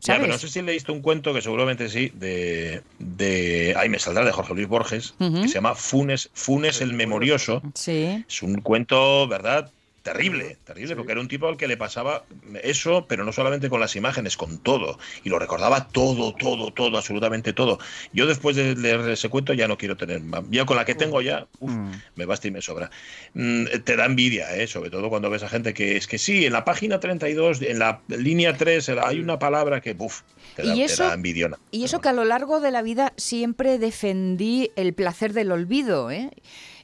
Ya, 0.00 0.14
¿Sabes? 0.14 0.20
pero 0.22 0.32
no 0.32 0.38
sé 0.38 0.48
si 0.48 0.62
leíste 0.62 0.92
un 0.92 1.02
cuento 1.02 1.34
que 1.34 1.42
seguramente 1.42 1.88
sí, 1.90 2.10
de, 2.14 2.82
de 2.98 3.74
ahí 3.76 3.88
me 3.90 3.98
saldrá, 3.98 4.24
de 4.24 4.32
Jorge 4.32 4.54
Luis 4.54 4.66
Borges, 4.68 5.14
que 5.18 5.48
se 5.48 5.54
llama 5.54 5.74
Funes, 5.74 6.30
Funes 6.32 6.80
el 6.80 6.94
Memorioso. 6.94 7.62
Sí. 7.74 8.24
Es 8.26 8.42
un 8.42 8.62
cuento, 8.62 9.28
¿verdad? 9.28 9.70
Terrible, 10.02 10.56
terrible, 10.64 10.96
porque 10.96 11.12
era 11.12 11.20
un 11.20 11.28
tipo 11.28 11.46
al 11.46 11.58
que 11.58 11.68
le 11.68 11.76
pasaba 11.76 12.24
eso, 12.62 13.04
pero 13.06 13.22
no 13.24 13.32
solamente 13.32 13.68
con 13.68 13.80
las 13.80 13.94
imágenes, 13.96 14.36
con 14.38 14.58
todo. 14.58 14.98
Y 15.24 15.28
lo 15.28 15.38
recordaba 15.38 15.88
todo, 15.88 16.34
todo, 16.34 16.72
todo, 16.72 16.96
absolutamente 16.96 17.52
todo. 17.52 17.78
Yo 18.12 18.26
después 18.26 18.56
de 18.56 18.74
leer 18.76 19.00
ese 19.10 19.28
cuento 19.28 19.52
ya 19.52 19.68
no 19.68 19.76
quiero 19.76 19.98
tener 19.98 20.20
más. 20.22 20.42
Ya 20.50 20.64
con 20.64 20.78
la 20.78 20.86
que 20.86 20.94
tengo 20.94 21.20
ya, 21.20 21.46
uf, 21.58 21.70
Mm. 21.70 21.92
me 22.16 22.24
basta 22.24 22.48
y 22.48 22.50
me 22.50 22.62
sobra. 22.62 22.90
Mm, 23.34 23.64
te 23.84 23.94
da 23.96 24.06
envidia, 24.06 24.56
¿eh? 24.56 24.66
sobre 24.66 24.88
todo 24.88 25.10
cuando 25.10 25.28
ves 25.28 25.42
a 25.42 25.48
gente 25.50 25.74
que 25.74 25.98
es 25.98 26.06
que 26.06 26.16
sí, 26.16 26.46
en 26.46 26.54
la 26.54 26.64
página 26.64 26.98
32, 26.98 27.60
en 27.60 27.78
la 27.78 28.00
línea 28.08 28.56
3, 28.56 28.88
hay 28.88 29.20
una 29.20 29.38
palabra 29.38 29.82
que, 29.82 29.94
uf, 29.98 30.22
te 30.56 30.62
da, 30.62 30.74
Y 30.74 30.78
te 30.78 30.84
eso- 30.86 31.04
da 31.04 31.12
envidiona. 31.12 31.58
Y 31.70 31.84
eso 31.84 32.00
que 32.00 32.08
a 32.08 32.12
lo 32.14 32.24
largo 32.24 32.60
de 32.60 32.70
la 32.70 32.80
vida 32.80 33.12
siempre 33.18 33.78
defendí 33.78 34.70
el 34.76 34.94
placer 34.94 35.34
del 35.34 35.52
olvido, 35.52 36.10
¿eh? 36.10 36.30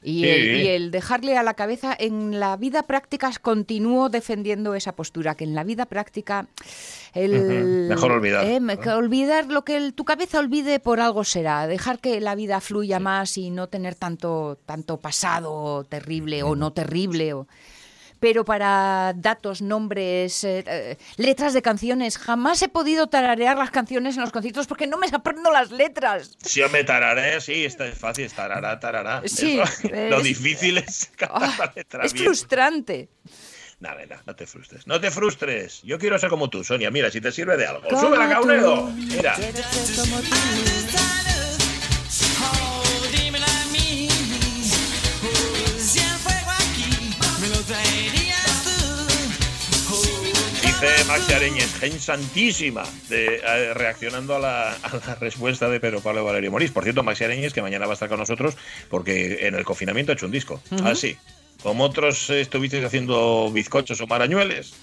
Y, 0.03 0.21
Sí. 0.23 0.29
el, 0.29 0.61
y 0.61 0.67
el 0.67 0.91
dejarle 0.91 1.37
a 1.37 1.43
la 1.43 1.53
cabeza, 1.55 1.95
en 1.97 2.39
la 2.39 2.55
vida 2.57 2.83
práctica 2.83 3.31
continúo 3.41 4.09
defendiendo 4.09 4.75
esa 4.75 4.93
postura, 4.95 5.35
que 5.35 5.43
en 5.43 5.55
la 5.55 5.63
vida 5.63 5.85
práctica 5.85 6.47
el, 7.13 7.87
mejor 7.89 8.11
olvidar, 8.11 8.45
eh, 8.45 8.59
olvidar 8.95 9.47
lo 9.47 9.63
que 9.65 9.77
el- 9.77 9.93
tu 9.93 10.05
cabeza 10.05 10.39
olvide 10.39 10.79
por 10.79 10.99
algo 10.99 11.23
será, 11.23 11.65
dejar 11.67 11.99
que 11.99 12.21
la 12.21 12.35
vida 12.35 12.61
fluya 12.61 12.99
más 12.99 13.37
y 13.37 13.49
no 13.49 13.67
tener 13.67 13.95
tanto, 13.95 14.59
tanto 14.65 14.97
pasado 14.99 15.83
terrible 15.85 16.43
o 16.43 16.55
no 16.55 16.73
terrible. 16.73 17.33
O, 17.33 17.47
pero 18.19 18.45
para 18.45 19.13
datos, 19.15 19.61
nombres, 19.61 20.43
eh, 20.43 20.63
eh, 20.67 20.97
letras 21.17 21.53
de 21.53 21.61
canciones, 21.61 22.17
jamás 22.17 22.61
he 22.61 22.69
podido 22.69 23.07
tararear 23.07 23.57
las 23.57 23.71
canciones 23.71 24.15
en 24.15 24.21
los 24.21 24.31
conciertos 24.31 24.67
porque 24.67 24.87
no 24.87 24.97
me 24.97 25.07
aprendo 25.11 25.51
las 25.51 25.71
letras. 25.71 26.37
Si 26.43 26.59
yo 26.59 26.69
me 26.69 26.83
tararé, 26.83 27.39
sí, 27.41 27.65
está 27.65 27.87
es 27.87 27.97
fácil, 27.97 28.31
tarará, 28.31 28.79
tarará. 28.79 29.21
Sí, 29.25 29.59
Eso, 29.59 29.89
lo 30.09 30.17
es- 30.19 30.23
difícil 30.23 30.77
es 30.77 31.11
cantar 31.15 31.37
Ah, 31.43 31.55
la 31.59 31.73
letra 31.75 32.05
es 32.05 32.13
bien. 32.13 32.25
frustrante. 32.25 33.09
No, 33.79 33.95
venga, 33.95 34.23
no 34.25 34.35
te 34.35 34.47
frustres. 34.47 34.87
No 34.87 34.99
te 34.99 35.11
frustres. 35.11 35.81
Yo 35.83 35.99
quiero 35.99 36.17
ser 36.17 36.29
como 36.31 36.49
tú, 36.49 36.63
Sonia. 36.63 36.89
Mira, 36.89 37.11
si 37.11 37.21
te 37.21 37.31
sirve 37.31 37.57
de 37.57 37.67
algo. 37.67 37.83
Como 37.87 38.01
¡Sube 38.01 38.17
la 38.17 38.25
tú. 38.27 38.31
Caunedo! 38.33 38.87
Mira. 38.87 39.35
Dice 50.79 51.05
Maxi 51.05 51.33
Areñez, 51.33 51.73
gen 51.79 51.99
santísima, 51.99 52.83
de, 53.09 53.41
eh, 53.43 53.73
reaccionando 53.73 54.35
a 54.35 54.39
la, 54.39 54.73
a 54.73 55.01
la 55.07 55.15
respuesta 55.15 55.67
de 55.69 55.79
Pedro 55.79 56.01
Pablo 56.01 56.23
Valerio 56.23 56.51
Morís. 56.51 56.69
Por 56.69 56.83
cierto, 56.83 57.01
Maxi 57.01 57.23
Areñez, 57.23 57.51
que 57.51 57.63
mañana 57.63 57.87
va 57.87 57.93
a 57.93 57.95
estar 57.95 58.07
con 58.07 58.19
nosotros, 58.19 58.55
porque 58.87 59.47
en 59.47 59.55
el 59.55 59.65
confinamiento 59.65 60.11
ha 60.11 60.13
hecho 60.13 60.27
un 60.27 60.31
disco. 60.31 60.61
Así. 60.83 61.17
Como 61.63 61.83
otros 61.83 62.29
estuvisteis 62.29 62.85
haciendo 62.85 63.49
bizcochos 63.51 63.99
o 64.01 64.05
marañueles, 64.05 64.75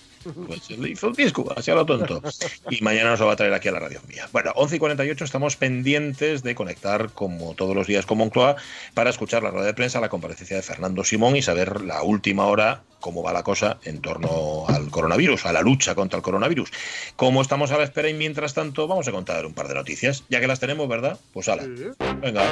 pues 0.47 0.70
él 0.70 0.87
hizo 0.87 1.09
un 1.09 1.12
disco, 1.14 1.53
así 1.57 1.70
a 1.70 1.75
lo 1.75 1.87
tonto. 1.87 2.22
Y 2.70 2.83
mañana 2.83 3.11
nos 3.11 3.20
lo 3.20 3.27
va 3.27 3.33
a 3.33 3.37
traer 3.37 3.53
aquí 3.53 3.68
a 3.68 3.72
la 3.72 3.81
radio 3.81 4.01
mía. 4.09 4.29
Bueno, 4.33 4.53
11 4.55 4.77
y 4.77 4.79
48 4.79 5.25
estamos 5.25 5.57
pendientes 5.57 6.43
de 6.43 6.55
conectar, 6.55 7.11
como 7.11 7.55
todos 7.55 7.75
los 7.75 7.87
días, 7.87 8.07
con 8.07 8.18
Moncloa 8.18 8.57
para 8.95 9.11
escuchar 9.11 9.43
la 9.43 9.51
rueda 9.51 9.66
de 9.66 9.75
prensa, 9.75 10.01
la 10.01 10.09
comparecencia 10.09 10.57
de 10.57 10.62
Fernando 10.62 11.05
Simón 11.05 11.37
y 11.37 11.43
saber 11.43 11.83
la 11.83 12.03
última 12.03 12.47
hora 12.47 12.83
cómo 13.01 13.22
va 13.22 13.35
la 13.35 13.43
cosa 13.43 13.79
en 13.85 14.01
torno 14.01 14.64
al 14.66 14.91
coronavirus, 14.91 15.45
a 15.45 15.53
la 15.53 15.61
lucha 15.61 15.95
contra 15.95 16.16
el 16.16 16.22
coronavirus. 16.22 16.70
Como 17.16 17.43
estamos 17.43 17.70
a 17.70 17.77
la 17.77 17.85
espera 17.85 18.09
y 18.09 18.14
mientras 18.14 18.55
tanto, 18.55 18.89
vamos 18.89 19.07
a 19.09 19.12
contar 19.12 19.45
un 19.45 19.53
par 19.53 19.68
de 19.68 19.75
noticias, 19.75 20.25
ya 20.31 20.41
que 20.41 20.47
las 20.47 20.59
tenemos, 20.59 20.89
¿verdad? 20.89 21.18
Pues 21.35 21.49
ala, 21.49 21.64
venga. 22.22 22.45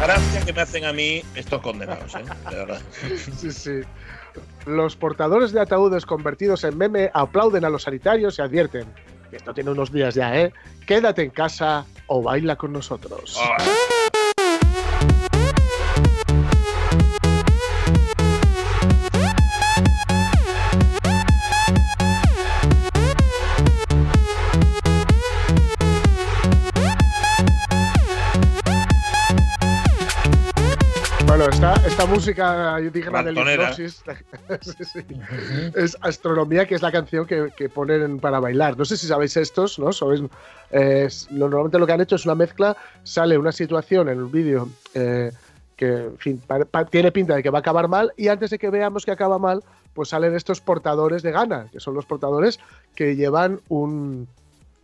Gracia 0.00 0.40
que 0.44 0.52
me 0.52 0.60
hacen 0.62 0.84
a 0.84 0.92
mí 0.92 1.22
estos 1.34 1.60
condenados, 1.60 2.14
¿eh? 2.14 2.24
De 2.50 2.56
verdad. 2.56 2.80
Sí, 3.38 3.50
sí. 3.52 3.80
Los 4.66 4.96
portadores 4.96 5.52
de 5.52 5.60
ataúdes 5.60 6.06
convertidos 6.06 6.64
en 6.64 6.78
meme 6.78 7.10
aplauden 7.14 7.64
a 7.64 7.70
los 7.70 7.82
sanitarios 7.82 8.38
y 8.38 8.42
advierten. 8.42 8.86
que 9.30 9.36
Esto 9.36 9.52
tiene 9.54 9.70
unos 9.70 9.92
días 9.92 10.14
ya, 10.14 10.36
¿eh? 10.38 10.52
Quédate 10.86 11.22
en 11.22 11.30
casa 11.30 11.84
o 12.06 12.22
baila 12.22 12.56
con 12.56 12.72
nosotros. 12.72 13.38
Esta, 31.60 31.86
esta 31.86 32.06
música 32.06 32.76
digna 32.78 33.22
del 33.22 33.36
Rantonera. 33.36 33.64
hipnosis 33.72 34.02
sí, 34.62 34.84
sí. 34.84 35.00
es 35.74 35.96
Astronomía, 36.00 36.66
que 36.66 36.74
es 36.74 36.82
la 36.82 36.90
canción 36.90 37.26
que, 37.26 37.48
que 37.56 37.68
ponen 37.68 38.18
para 38.18 38.40
bailar. 38.40 38.78
No 38.78 38.84
sé 38.84 38.96
si 38.96 39.06
sabéis 39.06 39.36
estos, 39.36 39.78
¿no? 39.78 39.92
Sabéis, 39.92 40.22
eh, 40.70 41.08
normalmente 41.30 41.78
lo 41.78 41.86
que 41.86 41.92
han 41.92 42.00
hecho 42.00 42.16
es 42.16 42.24
una 42.24 42.34
mezcla, 42.34 42.76
sale 43.02 43.36
una 43.36 43.52
situación 43.52 44.08
en 44.08 44.22
un 44.22 44.30
vídeo 44.32 44.68
eh, 44.94 45.32
que 45.76 45.86
en 46.04 46.18
fin, 46.18 46.42
pa- 46.46 46.64
pa- 46.64 46.84
tiene 46.86 47.12
pinta 47.12 47.34
de 47.36 47.42
que 47.42 47.50
va 47.50 47.58
a 47.58 47.60
acabar 47.60 47.88
mal 47.88 48.12
y 48.16 48.28
antes 48.28 48.50
de 48.50 48.58
que 48.58 48.70
veamos 48.70 49.04
que 49.04 49.10
acaba 49.10 49.38
mal, 49.38 49.62
pues 49.92 50.08
salen 50.10 50.34
estos 50.34 50.60
portadores 50.60 51.22
de 51.22 51.30
gana, 51.32 51.66
que 51.72 51.80
son 51.80 51.94
los 51.94 52.06
portadores 52.06 52.58
que 52.94 53.16
llevan 53.16 53.60
un, 53.68 54.28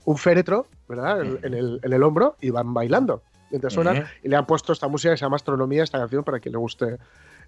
un 0.05 0.17
féretro, 0.19 0.67
¿verdad? 0.89 1.23
En, 1.23 1.39
en 1.43 1.55
el, 1.55 1.81
en 1.83 1.93
el 1.93 2.03
hombro 2.03 2.37
y 2.41 2.51
van 2.51 2.75
bailando. 2.75 3.23
Mientras 3.57 3.73
suenan, 3.73 3.97
Ujú. 3.97 4.07
y 4.23 4.29
le 4.29 4.37
han 4.37 4.45
puesto 4.47 4.75
esta 4.75 4.87
música 4.87 5.13
que 5.15 5.17
se 5.17 5.25
llama 5.25 5.37
Astronomía, 5.37 5.83
esta 5.83 5.99
canción, 5.99 6.23
para 6.25 6.39
quien 6.41 6.53
le 6.53 6.59
guste 6.59 6.99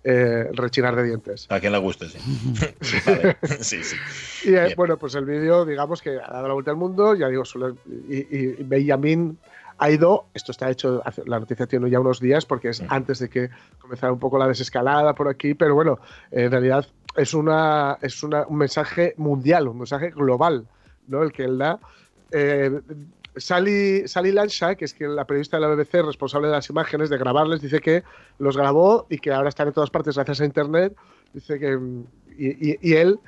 eh, 0.05 0.49
rechinar 0.55 0.97
de 0.97 1.03
dientes. 1.03 1.47
A 1.51 1.61
quien 1.61 1.71
le 1.73 1.79
guste, 1.79 2.09
sí. 2.09 2.19
Vale. 3.07 3.37
Sí, 3.61 3.83
sí. 3.85 3.97
Y 4.49 4.55
eh, 4.55 4.73
bueno, 4.75 4.97
pues 4.97 5.15
el 5.17 5.27
vídeo, 5.27 5.67
digamos 5.67 6.01
que 6.01 6.17
ha 6.19 6.33
dado 6.33 6.49
la 6.49 6.55
vuelta 6.55 6.71
al 6.71 6.79
mundo, 6.79 7.15
ya 7.15 7.29
digo, 7.29 7.45
suele- 7.45 7.77
y, 8.09 8.37
y 8.37 8.63
Benjamin 8.65 9.39
ha 9.77 9.91
ido, 9.91 10.29
esto 10.33 10.53
está 10.53 10.71
hecho, 10.71 11.03
la 11.27 11.39
noticia 11.41 11.67
tiene 11.67 11.91
ya 11.91 12.01
unos 12.01 12.21
días, 12.21 12.47
porque 12.47 12.71
es 12.71 12.81
Ujú. 12.81 12.89
antes 12.91 13.19
de 13.19 13.29
que 13.29 13.51
comenzara 13.79 14.11
un 14.13 14.19
poco 14.19 14.39
la 14.39 14.49
desescalada 14.49 15.15
por 15.15 15.29
aquí, 15.29 15.53
pero 15.53 15.75
bueno, 15.75 15.99
eh, 16.31 16.45
en 16.45 16.51
realidad 16.53 16.87
es, 17.17 17.35
una, 17.35 17.99
es 18.01 18.23
una, 18.23 18.47
un 18.47 18.57
mensaje 18.57 19.13
mundial, 19.19 19.69
un 19.69 19.77
mensaje 19.79 20.09
global, 20.11 20.67
¿no? 21.07 21.23
El 21.23 21.33
que 21.33 21.45
él 21.45 21.59
da. 21.59 21.79
Eh, 22.31 22.81
Sally, 23.37 24.07
Sally 24.09 24.33
Lansha, 24.33 24.75
que 24.75 24.85
es 24.85 24.95
que 24.95 25.07
la 25.07 25.27
periodista 25.27 25.57
de 25.59 25.61
la 25.63 25.69
BBC 25.75 26.03
responsable 26.05 26.49
de 26.49 26.55
las 26.55 26.69
imágenes, 26.71 27.09
de 27.11 27.19
grabarles, 27.19 27.61
dice 27.61 27.81
que 27.81 28.03
los 28.39 28.57
grabó 28.57 29.07
y 29.11 29.19
que 29.19 29.33
ahora 29.33 29.49
están 29.49 29.69
en 29.69 29.75
todas 29.75 29.91
partes 29.91 30.15
gracias 30.17 30.41
a 30.41 30.45
Internet. 30.45 30.97
Dice 31.33 31.59
que. 31.59 31.79
Y, 32.37 32.71
y- 32.73 32.79
y 32.81 32.93
él 32.95 33.19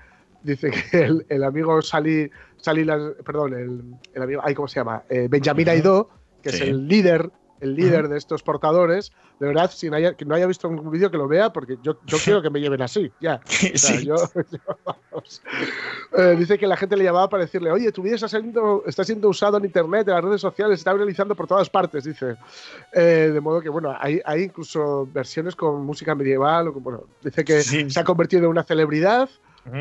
dice 0.43 0.71
que 0.71 0.99
el, 1.05 1.27
el 1.29 1.45
amigo 1.45 1.81
Sally, 1.83 2.31
Sally 2.57 2.85
perdón, 3.25 3.55
el, 3.55 3.83
el 4.15 4.23
amigo, 4.23 4.41
ay, 4.45 4.55
¿cómo 4.55 4.69
se 4.69 4.81
llama? 4.81 5.03
Eh, 5.09 5.29
Benjamin. 5.31 5.69
Aidó, 5.69 6.09
que 6.43 6.49
es 6.51 6.61
el 6.61 6.89
líder, 6.89 7.31
el 7.61 7.75
líder 7.75 8.09
de 8.09 8.19
estos 8.19 8.43
portadores. 8.43 9.13
De 9.39 9.47
verdad, 9.47 9.71
si 9.71 9.89
no 9.89 9.97
haya, 9.97 10.15
que 10.15 10.25
no 10.25 10.35
haya 10.35 10.47
visto 10.47 10.69
un 10.69 10.91
vídeo 10.91 11.11
que 11.11 11.17
lo 11.17 11.29
vea, 11.29 11.53
porque 11.53 11.79
yo, 11.83 11.99
yo 12.05 12.19
quiero 12.25 12.43
que 12.43 12.51
me 12.51 12.61
lleven 12.61 12.83
así, 12.83 13.11
ya. 13.21 13.41
O 13.75 13.79
sea, 13.79 13.97
Sí. 13.99 14.07
yo- 14.07 14.17
yo, 14.51 14.59
vamos. 14.85 15.43
Eh, 16.17 16.37
dice 16.39 16.59
que 16.59 16.67
la 16.67 16.77
gente 16.77 16.97
le 16.97 17.05
llamaba 17.05 17.29
para 17.29 17.45
decirle, 17.45 17.71
oye, 17.71 17.93
tu 17.93 18.03
vídeo 18.03 18.17
está 18.17 18.29
siendo, 18.29 18.83
está 18.87 19.05
siendo 19.05 19.29
usado 19.29 19.59
en 19.59 19.65
internet, 19.65 20.09
en 20.09 20.15
las 20.15 20.25
redes 20.25 20.41
sociales, 20.41 20.79
está 20.81 20.93
viralizando 20.93 21.35
por 21.35 21.47
todas 21.47 21.71
partes, 21.71 22.05
dice. 22.05 22.37
Eh, 22.93 23.31
de 23.33 23.41
modo 23.41 23.61
que, 23.61 23.69
bueno, 23.69 23.95
hay, 23.99 24.21
hay 24.25 24.43
incluso 24.45 25.09
versiones 25.13 25.55
con 25.57 25.85
música 25.85 26.15
medieval. 26.15 26.69
o 26.69 26.73
con- 26.73 26.83
bueno, 26.83 27.05
dice 27.23 27.45
que 27.45 27.63
Sí. 27.63 27.89
se 27.91 28.01
ha 28.01 28.05
convertido 28.05 28.45
en 28.45 28.51
una 28.51 28.65
celebridad 28.65 29.29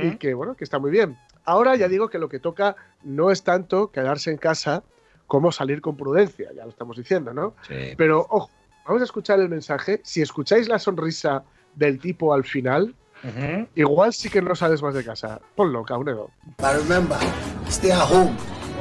y 0.04 0.18
que, 0.18 0.34
bueno, 0.34 0.56
que 0.56 0.64
está 0.66 0.78
muy 0.78 0.92
bien. 0.92 1.18
Ahora 1.46 1.76
ya 1.76 1.88
digo 1.88 2.10
que 2.10 2.20
lo 2.20 2.28
que 2.30 2.40
toca 2.40 2.76
no 3.04 3.32
es 3.32 3.44
tanto 3.44 3.92
quedarse 3.92 4.30
en 4.30 4.38
casa 4.38 4.84
como 5.30 5.52
salir 5.52 5.80
con 5.80 5.96
prudencia, 5.96 6.50
ya 6.56 6.64
lo 6.64 6.72
estamos 6.72 6.98
diciendo, 6.98 7.34
¿no? 7.36 7.54
Sí. 7.68 7.94
Pero, 7.96 8.26
ojo, 8.30 8.50
vamos 8.84 9.02
a 9.04 9.06
escuchar 9.06 9.40
el 9.40 9.48
mensaje. 9.48 10.02
Si 10.04 10.24
escucháis 10.24 10.68
la 10.68 10.80
sonrisa 10.80 11.44
del 11.76 12.00
tipo 12.00 12.34
al 12.34 12.44
final, 12.44 12.96
Ujú. 13.24 13.68
igual 13.76 14.12
sí 14.12 14.28
que 14.30 14.42
no 14.42 14.56
sales 14.56 14.82
más 14.82 14.96
de 14.96 15.06
casa. 15.06 15.40
Ponlo, 15.56 15.84
Caunedo. 15.86 16.32
But 16.58 16.74
remember, 16.82 17.20
stay 17.68 17.92
at 17.92 18.02
home 18.12 18.36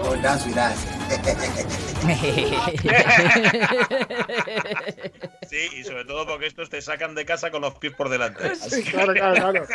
or 0.09 0.19
dance 0.23 0.49
with 0.49 0.57
us. 0.57 0.87
Sí, 5.49 5.69
y 5.79 5.85
sobre 5.85 6.05
todo 6.05 6.27
porque 6.27 6.47
estos 6.47 6.69
te 6.69 6.81
sacan 6.83 7.15
de 7.15 7.25
casa 7.25 7.51
con 7.51 7.63
los 7.63 7.75
pies 7.77 7.95
por 7.95 8.09
delante. 8.09 8.55
Sí, 8.69 8.83
claro, 8.85 9.13
claro, 9.15 9.35
claro. 9.35 9.67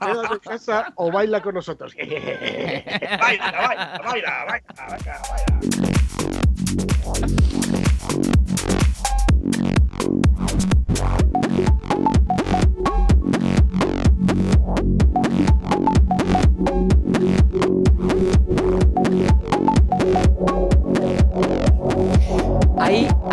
Quédate 0.00 0.34
en 0.34 0.38
casa 0.40 0.92
o 0.96 1.10
baila 1.10 1.40
con 1.42 1.54
nosotros. 1.54 1.94
Baila, 1.96 3.50
baila, 3.50 4.00
baila, 4.04 4.04
baila, 4.04 4.62
baila, 4.76 5.22
baila. 5.30 5.95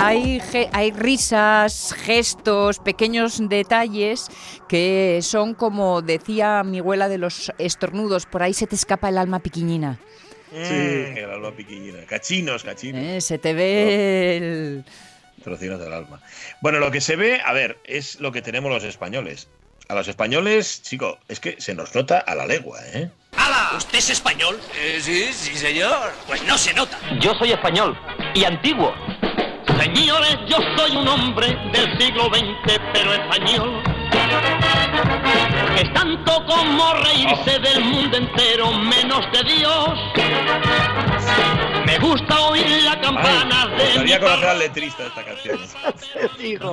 Hay, 0.05 0.91
risas, 0.91 1.93
gestos, 1.97 2.79
pequeños 2.79 3.41
detalles 3.47 4.27
que 4.67 5.19
son 5.21 5.53
como 5.53 6.01
decía 6.01 6.63
mi 6.63 6.79
abuela 6.79 7.07
de 7.07 7.17
los 7.17 7.51
estornudos, 7.57 8.25
por 8.25 8.43
ahí 8.43 8.53
se 8.53 8.67
te 8.67 8.75
escapa 8.75 9.09
el 9.09 9.17
alma 9.17 9.39
piquiñina. 9.39 9.99
Mm, 10.53 11.17
el 11.17 11.29
alma 11.31 11.51
piquillina. 11.51 12.05
Cachinos, 12.05 12.63
cachinos. 12.63 13.01
¿eh? 13.01 13.21
Se 13.21 13.37
te 13.39 13.53
ve 13.53 14.37
el... 14.37 14.85
Trocinos 15.43 15.79
del 15.79 15.91
alma. 15.91 16.21
Bueno, 16.61 16.79
lo 16.79 16.91
que 16.91 17.01
se 17.01 17.15
ve, 17.15 17.41
a 17.43 17.53
ver, 17.53 17.79
es 17.83 18.19
lo 18.19 18.31
que 18.31 18.41
tenemos 18.41 18.71
los 18.71 18.83
españoles. 18.83 19.49
A 19.89 19.95
los 19.95 20.07
españoles, 20.07 20.81
chico, 20.83 21.19
es 21.27 21.39
que 21.39 21.59
se 21.59 21.73
nos 21.75 21.93
nota 21.93 22.19
a 22.19 22.35
la 22.35 22.45
legua, 22.45 22.79
¿eh? 22.93 23.09
¡Hala! 23.35 23.71
¿Usted 23.75 23.97
es 23.97 24.11
español? 24.11 24.61
sí, 25.01 25.33
sí, 25.33 25.55
señor. 25.57 26.13
Pues 26.27 26.43
no 26.43 26.57
se 26.57 26.73
nota. 26.73 26.97
Yo 27.19 27.33
soy 27.33 27.51
español 27.51 27.97
y 28.33 28.45
antiguo. 28.45 28.93
Señores, 29.77 30.37
yo 30.47 30.57
soy 30.77 30.95
un 30.95 31.07
hombre 31.07 31.47
del 31.73 31.97
siglo 31.99 32.25
XX, 32.25 32.79
pero 32.93 33.13
español. 33.13 33.83
Es 35.77 35.91
tanto 35.93 36.45
como 36.45 36.93
reírse 36.93 37.59
del 37.59 37.83
mundo 37.83 38.17
entero, 38.17 38.71
menos 38.73 39.25
de 39.31 39.43
Dios. 39.43 39.89
Me 41.85 41.99
gusta 41.99 42.39
oír 42.47 42.65
la 42.83 42.99
campana 43.01 43.67
Me 43.67 43.77
de 43.77 43.83
gustaría 43.85 44.19
conocer 44.19 44.47
al 44.49 44.59
letrista 44.59 45.03
de 45.03 45.09
esta 45.09 45.25
canción. 45.25 45.59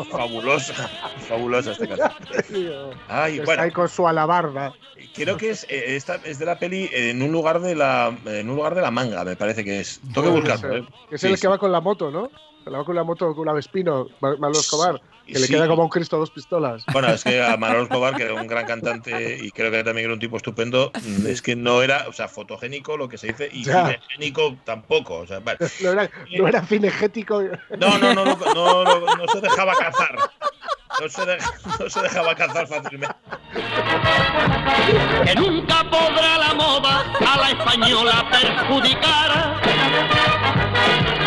Fabulosa, 0.11 0.88
fabulosa 1.28 1.72
esta 1.72 1.86
canción. 1.88 2.90
Ay, 3.09 3.32
Está 3.34 3.44
bueno, 3.44 3.62
ahí 3.62 3.70
con 3.70 3.88
su 3.88 4.07
alabarda. 4.07 4.72
creo 5.14 5.36
que 5.36 5.51
es, 5.51 5.64
eh, 5.68 5.96
esta 5.96 6.16
es 6.24 6.38
de 6.38 6.46
la 6.46 6.59
peli 6.59 6.84
eh, 6.92 7.11
en 7.11 7.22
un 7.22 7.32
lugar 7.32 7.61
de 7.61 7.74
la 7.74 8.14
en 8.26 8.48
un 8.51 8.57
lugar 8.57 8.74
de 8.74 8.82
la 8.82 8.90
manga, 8.90 9.24
me 9.24 9.36
parece 9.36 9.64
que 9.64 9.80
es. 9.80 10.01
Tengo 10.14 10.32
que 10.34 10.40
buscarlo. 10.40 10.76
¿eh? 10.76 10.84
Es 11.11 11.24
el 11.24 11.36
sí. 11.36 11.40
que 11.42 11.48
va 11.48 11.59
con 11.59 11.72
la 11.72 11.80
moto, 11.80 12.11
¿no? 12.11 12.30
Que 12.64 12.70
va 12.70 12.84
con 12.84 12.94
la 12.94 13.05
moto 13.05 13.34
con 13.34 13.46
la 13.46 13.53
Vespino, 13.55 14.07
Ma- 14.20 14.36
Manolo 14.36 14.61
Escobar. 14.61 15.01
Que 15.32 15.38
le 15.38 15.46
Sí. 15.46 15.52
queda 15.52 15.68
como 15.68 15.84
un 15.84 15.88
Cristo 15.88 16.16
a 16.16 16.18
dos 16.18 16.30
pistolas. 16.30 16.84
Bueno, 16.92 17.08
es 17.08 17.22
que 17.24 17.42
a 17.42 17.56
Manolo 17.56 17.82
Escobar, 17.84 18.14
que 18.16 18.24
era 18.24 18.34
un 18.34 18.46
gran 18.46 18.66
cantante 18.66 19.38
y 19.42 19.50
creo 19.50 19.70
que 19.70 19.84
también 19.84 20.06
era 20.06 20.14
un 20.14 20.20
tipo 20.20 20.36
estupendo, 20.36 20.90
mm, 20.94 21.26
es 21.26 21.40
que 21.42 21.54
no 21.56 21.82
era, 21.82 22.06
o 22.08 22.12
sea, 22.12 22.28
fotogénico 22.28 22.96
lo 22.96 23.08
que 23.08 23.16
se 23.18 23.28
dice 23.28 23.48
y 23.52 23.64
Ya. 23.64 23.86
cinegénico 23.86 24.56
tampoco. 24.64 25.18
O 25.18 25.26
sea, 25.26 25.38
vale. 25.40 25.58
No 25.80 25.92
era, 25.92 26.10
no 26.38 26.48
era 26.48 26.62
cinegético. 26.66 27.42
No, 27.78 27.98
no, 27.98 28.14
no, 28.14 28.24
no, 28.24 28.36
no, 28.54 28.84
no, 28.84 29.16
no 29.16 29.28
se 29.32 29.40
dejaba 29.40 29.74
cazar. 29.76 30.16
No 31.00 31.08
se, 31.08 31.24
de- 31.24 31.38
no 31.78 31.88
se 31.88 32.02
dejaba 32.02 32.34
cazar 32.34 32.66
fácilmente. 32.66 33.14
que 35.24 35.34
nunca 35.36 35.84
podrá 35.88 36.38
la 36.38 36.54
moda 36.54 37.04
a 37.26 37.36
la 37.38 37.50
española 37.50 38.26
perjudicar. 38.30 39.60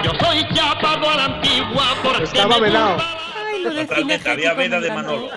Yo 0.04 0.12
soy 0.20 0.46
chapado 0.54 1.10
a 1.10 1.16
la 1.16 1.26
antigua 1.26 1.84
porque 2.04 2.24
Estaba 2.24 2.56
me 2.56 2.62
velado. 2.62 2.98
Lo 3.64 3.74
de 3.86 4.30
había 4.30 4.54
veda 4.54 4.80
de. 4.80 4.90
Manolo. 4.92 5.30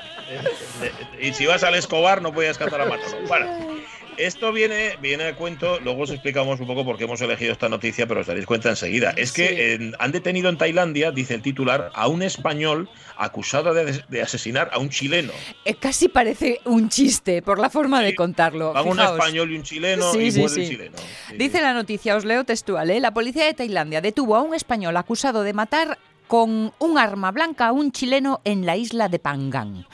Y 1.21 1.33
si 1.33 1.47
vas 1.47 1.63
al 1.63 1.75
Escobar 1.75 2.21
no 2.23 2.33
podías 2.33 2.59
cazar 2.59 2.81
a 2.81 2.85
Manolo. 2.87 3.77
Esto 4.19 4.51
viene, 4.51 4.97
viene 5.03 5.25
a 5.25 5.37
cuento, 5.37 5.79
luego 5.81 6.05
os 6.05 6.11
explicamos 6.11 6.59
un 6.59 6.67
poco 6.67 6.87
por 6.87 6.97
qué 6.97 7.05
hemos 7.05 7.21
elegido 7.21 7.53
esta 7.53 7.69
noticia, 7.69 8.07
pero 8.07 8.21
os 8.23 8.27
daréis 8.27 8.47
cuenta 8.47 8.71
enseguida. 8.71 9.11
Es 9.11 9.31
que 9.31 9.47
Sí. 9.49 9.55
eh, 9.59 9.93
han 9.99 10.11
detenido 10.11 10.49
en 10.49 10.57
Tailandia, 10.57 11.11
dice 11.11 11.35
el 11.35 11.43
titular, 11.43 11.91
a 11.95 12.09
un 12.09 12.23
español 12.23 12.89
acusado 13.19 13.75
de, 13.75 14.03
de 14.09 14.23
asesinar 14.23 14.71
a 14.73 14.79
un 14.79 14.89
chileno. 14.89 15.35
Eh, 15.67 15.75
Casi 15.75 16.09
parece 16.09 16.61
un 16.65 16.89
chiste 16.89 17.43
por 17.43 17.59
la 17.59 17.69
forma 17.69 18.01
de 18.01 18.15
contarlo. 18.15 18.73
Van 18.73 18.89
un 18.89 18.99
español 19.01 19.53
y 19.53 19.57
un 19.57 19.63
chileno 19.65 20.11
Sí, 20.11 20.19
y 20.21 20.33
sí, 20.33 20.39
muere 20.41 20.55
sí. 20.55 20.61
el 20.63 20.69
chileno. 20.71 20.97
Dice 21.37 21.61
la 21.61 21.75
noticia, 21.75 22.17
os 22.17 22.25
leo 22.25 22.43
textual, 22.45 22.89
¿eh? 22.91 23.01
la 23.01 23.13
policía 23.13 23.45
de 23.45 23.53
Tailandia 23.53 24.01
detuvo 24.01 24.35
a 24.37 24.41
un 24.41 24.55
español 24.55 24.97
acusado 24.97 25.43
de 25.43 25.53
matar 25.53 25.99
con 26.29 26.73
un 26.79 26.99
arma 26.99 27.31
blanca 27.31 27.69
a 27.69 27.73
un 27.73 27.93
chileno 27.93 28.41
en 28.45 28.67
la 28.67 28.77
isla 28.77 29.09
de 29.09 29.19
Pangan. 29.19 29.87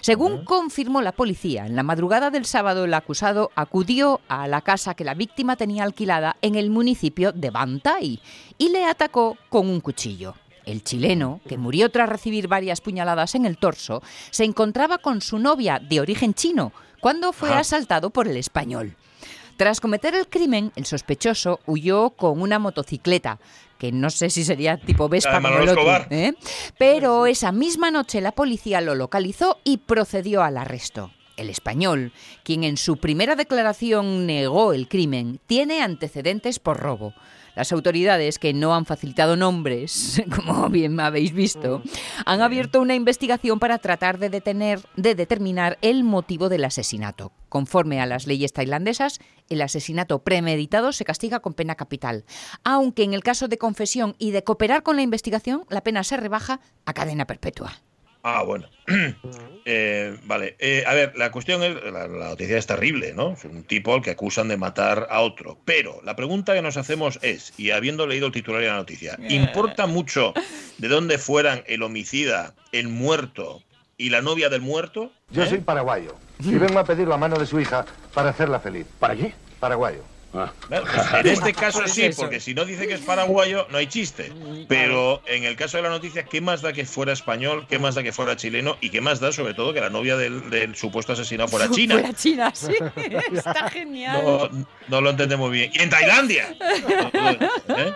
Según 0.00 0.44
confirmó 0.44 1.02
la 1.02 1.12
policía, 1.12 1.66
en 1.66 1.76
la 1.76 1.82
madrugada 1.82 2.30
del 2.30 2.46
sábado 2.46 2.84
el 2.84 2.94
acusado 2.94 3.50
acudió 3.54 4.20
a 4.28 4.48
la 4.48 4.62
casa 4.62 4.94
que 4.94 5.04
la 5.04 5.14
víctima 5.14 5.56
tenía 5.56 5.84
alquilada 5.84 6.36
en 6.40 6.54
el 6.54 6.70
municipio 6.70 7.32
de 7.32 7.50
Bantai 7.50 8.20
y 8.56 8.68
le 8.70 8.86
atacó 8.86 9.36
con 9.50 9.68
un 9.68 9.80
cuchillo. 9.80 10.34
El 10.64 10.84
chileno, 10.84 11.40
que 11.46 11.58
murió 11.58 11.90
tras 11.90 12.08
recibir 12.08 12.48
varias 12.48 12.80
puñaladas 12.80 13.34
en 13.34 13.44
el 13.44 13.58
torso, 13.58 14.02
se 14.30 14.44
encontraba 14.44 14.98
con 14.98 15.20
su 15.20 15.38
novia 15.38 15.78
de 15.78 16.00
origen 16.00 16.32
chino 16.32 16.72
cuando 17.00 17.32
fue 17.32 17.50
Ajá. 17.50 17.60
asaltado 17.60 18.10
por 18.10 18.26
el 18.26 18.36
español. 18.36 18.96
Tras 19.56 19.80
cometer 19.80 20.14
el 20.14 20.28
crimen, 20.28 20.72
el 20.76 20.86
sospechoso 20.86 21.60
huyó 21.66 22.10
con 22.10 22.40
una 22.40 22.58
motocicleta, 22.58 23.38
que 23.80 23.90
no 23.92 24.10
sé 24.10 24.28
si 24.28 24.44
sería 24.44 24.76
tipo 24.76 25.08
Vespa 25.08 25.40
como 25.40 25.48
el 25.58 25.70
otro. 25.70 26.06
¿eh? 26.10 26.34
pero 26.78 27.24
esa 27.26 27.50
misma 27.50 27.90
noche 27.90 28.20
la 28.20 28.32
policía 28.32 28.82
lo 28.82 28.94
localizó 28.94 29.58
y 29.64 29.78
procedió 29.78 30.42
al 30.42 30.58
arresto. 30.58 31.10
El 31.38 31.48
español, 31.48 32.12
quien 32.44 32.62
en 32.64 32.76
su 32.76 32.98
primera 32.98 33.36
declaración 33.36 34.26
negó 34.26 34.74
el 34.74 34.86
crimen, 34.86 35.40
tiene 35.46 35.80
antecedentes 35.80 36.58
por 36.58 36.76
robo. 36.76 37.14
Las 37.60 37.72
autoridades, 37.72 38.38
que 38.38 38.54
no 38.54 38.74
han 38.74 38.86
facilitado 38.86 39.36
nombres, 39.36 40.22
como 40.34 40.70
bien 40.70 40.98
habéis 40.98 41.34
visto, 41.34 41.82
han 42.24 42.40
abierto 42.40 42.80
una 42.80 42.94
investigación 42.94 43.58
para 43.58 43.76
tratar 43.76 44.18
de 44.18 44.30
detener, 44.30 44.80
de 44.96 45.14
determinar 45.14 45.76
el 45.82 46.02
motivo 46.02 46.48
del 46.48 46.64
asesinato. 46.64 47.32
Conforme 47.50 48.00
a 48.00 48.06
las 48.06 48.26
leyes 48.26 48.54
tailandesas, 48.54 49.18
el 49.50 49.60
asesinato 49.60 50.24
premeditado 50.24 50.92
se 50.92 51.04
castiga 51.04 51.40
con 51.40 51.52
pena 51.52 51.74
capital, 51.74 52.24
aunque 52.64 53.02
en 53.02 53.12
el 53.12 53.22
caso 53.22 53.46
de 53.46 53.58
confesión 53.58 54.16
y 54.18 54.30
de 54.30 54.42
cooperar 54.42 54.82
con 54.82 54.96
la 54.96 55.02
investigación, 55.02 55.66
la 55.68 55.82
pena 55.82 56.02
se 56.02 56.16
rebaja 56.16 56.60
a 56.86 56.94
cadena 56.94 57.26
perpetua. 57.26 57.82
Ah, 58.22 58.42
bueno. 58.42 58.68
Eh, 59.66 60.18
vale. 60.24 60.56
Eh, 60.58 60.84
a 60.86 60.94
ver, 60.94 61.12
la 61.16 61.30
cuestión 61.30 61.62
es, 61.62 61.76
la, 61.84 62.08
la 62.08 62.30
noticia 62.30 62.56
es 62.56 62.66
terrible, 62.66 63.12
¿no? 63.12 63.34
Es 63.34 63.44
un 63.44 63.62
tipo 63.62 63.94
al 63.94 64.00
que 64.00 64.10
acusan 64.10 64.48
de 64.48 64.56
matar 64.56 65.06
a 65.10 65.20
otro. 65.20 65.58
Pero 65.66 66.00
la 66.02 66.16
pregunta 66.16 66.54
que 66.54 66.62
nos 66.62 66.78
hacemos 66.78 67.18
es, 67.22 67.52
y 67.58 67.70
habiendo 67.70 68.06
leído 68.06 68.26
el 68.26 68.32
titular 68.32 68.62
de 68.62 68.68
la 68.68 68.76
noticia, 68.76 69.18
¿importa 69.28 69.86
mucho 69.86 70.32
de 70.78 70.88
dónde 70.88 71.18
fueran 71.18 71.62
el 71.66 71.82
homicida, 71.82 72.54
el 72.72 72.88
muerto 72.88 73.62
y 73.98 74.08
la 74.08 74.22
novia 74.22 74.48
del 74.48 74.62
muerto? 74.62 75.12
Yo 75.30 75.44
¿Eh? 75.44 75.48
soy 75.48 75.58
paraguayo 75.58 76.16
y 76.40 76.54
vengo 76.54 76.78
a 76.78 76.84
pedir 76.84 77.06
la 77.06 77.18
mano 77.18 77.38
de 77.38 77.46
su 77.46 77.60
hija 77.60 77.84
para 78.14 78.30
hacerla 78.30 78.60
feliz. 78.60 78.86
¿Para 78.98 79.14
qué? 79.14 79.34
Paraguayo. 79.60 80.02
Ah. 80.32 80.52
Pues 80.68 80.82
en 81.20 81.26
este 81.26 81.52
caso 81.52 81.86
sí, 81.86 82.10
porque 82.16 82.40
si 82.40 82.54
no 82.54 82.64
dice 82.64 82.86
que 82.86 82.94
es 82.94 83.00
paraguayo, 83.00 83.66
no 83.70 83.78
hay 83.78 83.86
chiste. 83.86 84.32
Pero 84.68 85.22
en 85.26 85.44
el 85.44 85.56
caso 85.56 85.76
de 85.76 85.82
la 85.82 85.88
noticia, 85.88 86.24
¿qué 86.24 86.40
más 86.40 86.62
da 86.62 86.72
que 86.72 86.84
fuera 86.84 87.12
español? 87.12 87.66
¿Qué 87.68 87.78
más 87.78 87.94
da 87.94 88.02
que 88.02 88.12
fuera 88.12 88.36
chileno? 88.36 88.76
¿Y 88.80 88.90
qué 88.90 89.00
más 89.00 89.20
da, 89.20 89.32
sobre 89.32 89.54
todo, 89.54 89.74
que 89.74 89.80
la 89.80 89.90
novia 89.90 90.16
del, 90.16 90.48
del 90.50 90.76
supuesto 90.76 91.12
asesinado 91.12 91.48
fuera 91.48 91.68
china? 91.70 91.94
Fuera 91.94 92.12
China, 92.12 92.52
sí. 92.54 92.74
Está 93.32 93.70
genial. 93.70 94.22
No, 94.24 94.66
no 94.88 95.00
lo 95.00 95.10
entendemos 95.10 95.50
bien. 95.50 95.70
¡Y 95.74 95.82
en 95.82 95.90
Tailandia! 95.90 96.56
¿Eh? 97.68 97.92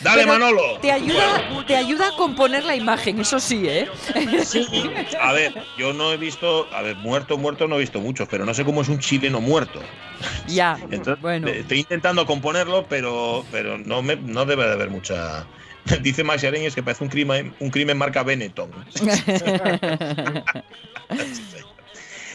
¡Dale, 0.00 0.22
Pero 0.22 0.32
Manolo! 0.32 0.78
Te 0.80 0.90
ayuda, 0.90 1.64
te 1.66 1.76
ayuda 1.76 2.08
a 2.08 2.16
componer 2.16 2.64
la 2.64 2.74
imagen, 2.74 3.20
eso 3.20 3.38
sí, 3.38 3.68
¿eh? 3.68 3.88
Sí, 4.44 4.66
a 5.20 5.32
ver, 5.32 5.54
yo 5.78 5.92
no 5.92 6.12
he 6.12 6.16
visto, 6.16 6.68
a 6.72 6.82
ver, 6.82 6.96
muerto, 6.96 7.38
muerto 7.38 7.68
no 7.68 7.76
he 7.76 7.80
visto 7.80 8.00
muchos, 8.00 8.26
pero 8.28 8.44
no 8.44 8.52
sé 8.54 8.64
cómo 8.64 8.82
es 8.82 8.88
un 8.88 8.98
chileno 8.98 9.40
muerto. 9.40 9.80
Ya, 10.46 10.78
Entonces, 10.90 11.20
bueno. 11.20 11.48
eh, 11.48 11.60
estoy 11.60 11.80
intentando 11.80 12.26
componerlo, 12.26 12.86
pero, 12.88 13.44
pero 13.52 13.78
no, 13.78 14.02
me, 14.02 14.16
no 14.16 14.44
debe 14.44 14.66
de 14.66 14.72
haber 14.72 14.90
mucha. 14.90 15.46
Dice 16.02 16.22
Max 16.24 16.44
Areñez 16.44 16.74
que 16.74 16.82
parece 16.82 17.02
un 17.04 17.10
crimen, 17.10 17.54
un 17.58 17.70
crimen 17.70 17.98
marca 17.98 18.22
Benetton. 18.22 18.70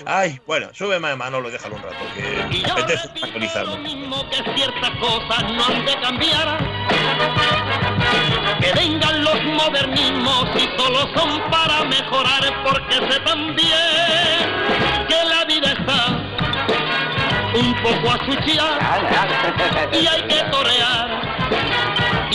Ay, 0.05 0.39
bueno, 0.45 0.69
súbeme 0.73 1.09
a 1.09 1.15
Manolo 1.15 1.49
y 1.49 1.51
déjalo 1.51 1.75
un 1.75 1.81
rato, 1.83 1.95
que 2.15 2.55
Y 2.57 2.61
yo 2.61 2.73
apetece 2.73 3.03
repito 3.07 3.19
lo 3.19 3.25
actualizarme. 3.25 3.77
mismo 3.79 4.29
que 4.29 4.37
ciertas 4.55 4.91
cosas 4.99 5.43
no 5.53 5.65
han 5.65 5.85
de 5.85 5.99
cambiar. 6.01 6.57
Que 8.61 8.73
vengan 8.73 9.23
los 9.23 9.43
modernismos 9.43 10.45
y 10.55 10.79
solo 10.81 10.99
son 11.15 11.41
para 11.49 11.83
mejorar, 11.85 12.63
porque 12.63 12.95
sé 13.11 13.19
también 13.21 13.67
que 15.07 15.23
la 15.25 15.45
vida 15.45 15.71
está 15.73 16.07
un 17.55 17.73
poco 17.81 18.11
achuchada 18.11 19.89
y 19.93 20.05
hay 20.07 20.21
que 20.23 20.43
torear 20.51 21.07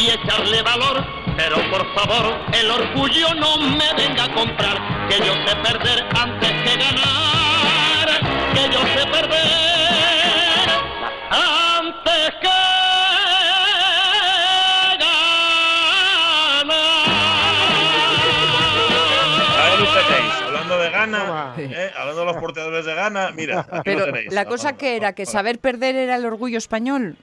y 0.02 0.10
echarle 0.10 0.62
valor. 0.62 1.04
Pero 1.36 1.56
por 1.70 1.86
favor, 1.94 2.34
el 2.52 2.70
orgullo 2.70 3.34
no 3.34 3.56
me 3.58 3.92
venga 3.94 4.24
a 4.24 4.34
comprar, 4.34 5.08
que 5.08 5.18
yo 5.18 5.32
sé 5.46 5.56
perder 5.56 6.04
antes 6.14 6.50
que 6.50 6.76
ganar, 6.76 8.08
que 8.54 8.62
yo 8.72 8.80
sé 8.80 9.06
perder 9.06 10.68
antes 11.30 12.34
que 12.40 12.48
ganar. 14.98 15.22
A 19.58 19.68
ver, 19.70 19.82
usted 19.82 20.00
tenéis, 20.08 20.34
hablando 20.46 20.78
de 20.78 20.90
Gana, 20.90 21.18
Toma. 21.26 21.54
¿eh? 21.58 21.90
hablando 21.96 22.20
de 22.20 22.26
los 22.26 22.36
porteadores 22.36 22.84
de 22.84 22.94
Gana, 22.94 23.30
mira, 23.34 23.60
aquí 23.60 23.70
lo 23.76 23.82
Pero 23.84 24.04
tenéis. 24.06 24.32
la 24.32 24.44
cosa 24.44 24.74
que 24.76 24.96
era 24.96 25.14
que 25.14 25.26
saber 25.26 25.58
perder 25.58 25.96
era 25.96 26.16
el 26.16 26.24
orgullo 26.26 26.58
español. 26.58 27.16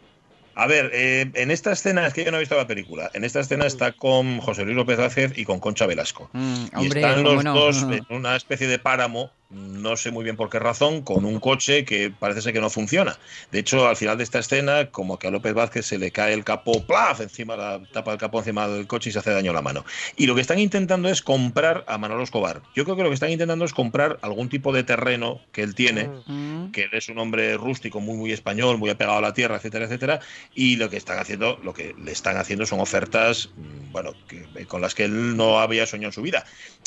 A 0.60 0.68
ver, 0.68 0.92
eh, 0.94 1.32
en 1.36 1.52
esta 1.52 1.72
escena, 1.72 2.06
es 2.06 2.14
que 2.14 2.26
yo 2.26 2.32
no 2.32 2.38
he 2.38 2.42
visto 2.42 2.58
la 2.58 2.68
película, 2.68 3.10
en 3.14 3.24
esta 3.24 3.40
escena 3.40 3.66
está 3.66 3.94
con 3.94 4.42
José 4.42 4.66
Luis 4.66 4.76
López 4.76 4.98
Vázquez 4.98 5.32
y 5.38 5.46
con 5.46 5.62
Concha 5.62 5.86
Velasco. 5.86 6.30
Mm, 6.34 6.66
y 6.82 6.88
están 6.88 7.24
los 7.24 7.46
no. 7.46 7.54
dos 7.54 7.84
en 7.90 8.06
una 8.10 8.36
especie 8.36 8.68
de 8.68 8.78
páramo, 8.78 9.32
no 9.50 9.98
sé 9.98 10.12
muy 10.12 10.24
bien 10.24 10.36
por 10.36 10.50
qué 10.50 10.60
razón, 10.60 11.02
con 11.02 11.26
un 11.26 11.40
coche 11.40 11.84
que 11.84 12.12
parece 12.12 12.42
ser 12.42 12.54
que 12.54 12.62
no 12.62 12.70
funciona. 12.70 13.18
De 13.52 13.58
hecho, 13.60 13.88
al 13.88 13.96
final 13.96 14.18
de 14.18 14.24
esta 14.24 14.38
escena, 14.38 14.92
como 14.92 15.18
que 15.18 15.28
a 15.28 15.32
López 15.32 15.56
Vázquez 15.56 15.88
se 15.88 15.98
le 15.98 16.12
cae 16.12 16.34
el 16.34 16.44
capó, 16.44 16.86
¡plaf! 16.86 17.22
encima 17.22 17.58
la 17.58 17.82
tapa 17.92 18.12
del 18.12 18.20
capó 18.20 18.40
encima 18.40 18.68
del 18.68 18.86
coche 18.86 19.10
y 19.10 19.14
se 19.14 19.20
hace 19.20 19.32
daño 19.32 19.50
a 19.50 19.56
la 19.56 19.64
mano. 19.64 19.86
Y 20.16 20.28
lo 20.28 20.36
que 20.36 20.42
están 20.42 20.60
intentando 20.60 21.10
es 21.10 21.24
comprar 21.24 21.84
a 21.88 21.98
Manolo 21.98 22.22
Escobar. 22.24 22.62
Yo 22.76 22.84
creo 22.84 22.96
que 22.96 23.02
lo 23.04 23.10
que 23.10 23.16
están 23.16 23.32
intentando 23.32 23.66
es 23.66 23.74
comprar 23.74 24.20
algún 24.22 24.50
tipo 24.50 24.72
de 24.72 24.84
terreno 24.84 25.42
que 25.52 25.64
él 25.64 25.74
tiene, 25.74 26.10
Mm. 26.28 26.72
que 26.72 26.84
él 26.84 26.90
es 26.94 27.10
un 27.10 27.18
hombre 27.18 27.58
rústico, 27.58 28.00
muy 28.00 28.18
muy 28.18 28.32
español, 28.32 28.78
muy 28.78 28.92
apegado 28.92 29.18
a 29.18 29.22
la 29.22 29.34
tierra, 29.34 29.56
etcétera, 29.56 29.86
etcétera, 29.86 30.20
y 30.54 30.76
lo 30.76 30.92
que 30.92 30.98
están 30.98 31.18
haciendo, 31.18 31.58
lo 31.64 31.74
que 31.74 31.96
le 31.98 32.12
están 32.12 32.38
haciendo 32.38 32.68
son 32.68 32.82
ofertas, 32.82 33.50
mm, 33.56 33.92
bueno, 33.92 34.14
que- 34.28 34.66
con 34.68 34.82
las 34.82 34.94
que 34.94 35.06
él 35.06 35.36
no 35.36 35.60
había 35.60 35.88
soñado 35.88 36.10
en 36.10 36.14
su 36.14 36.22
vida. 36.22 36.46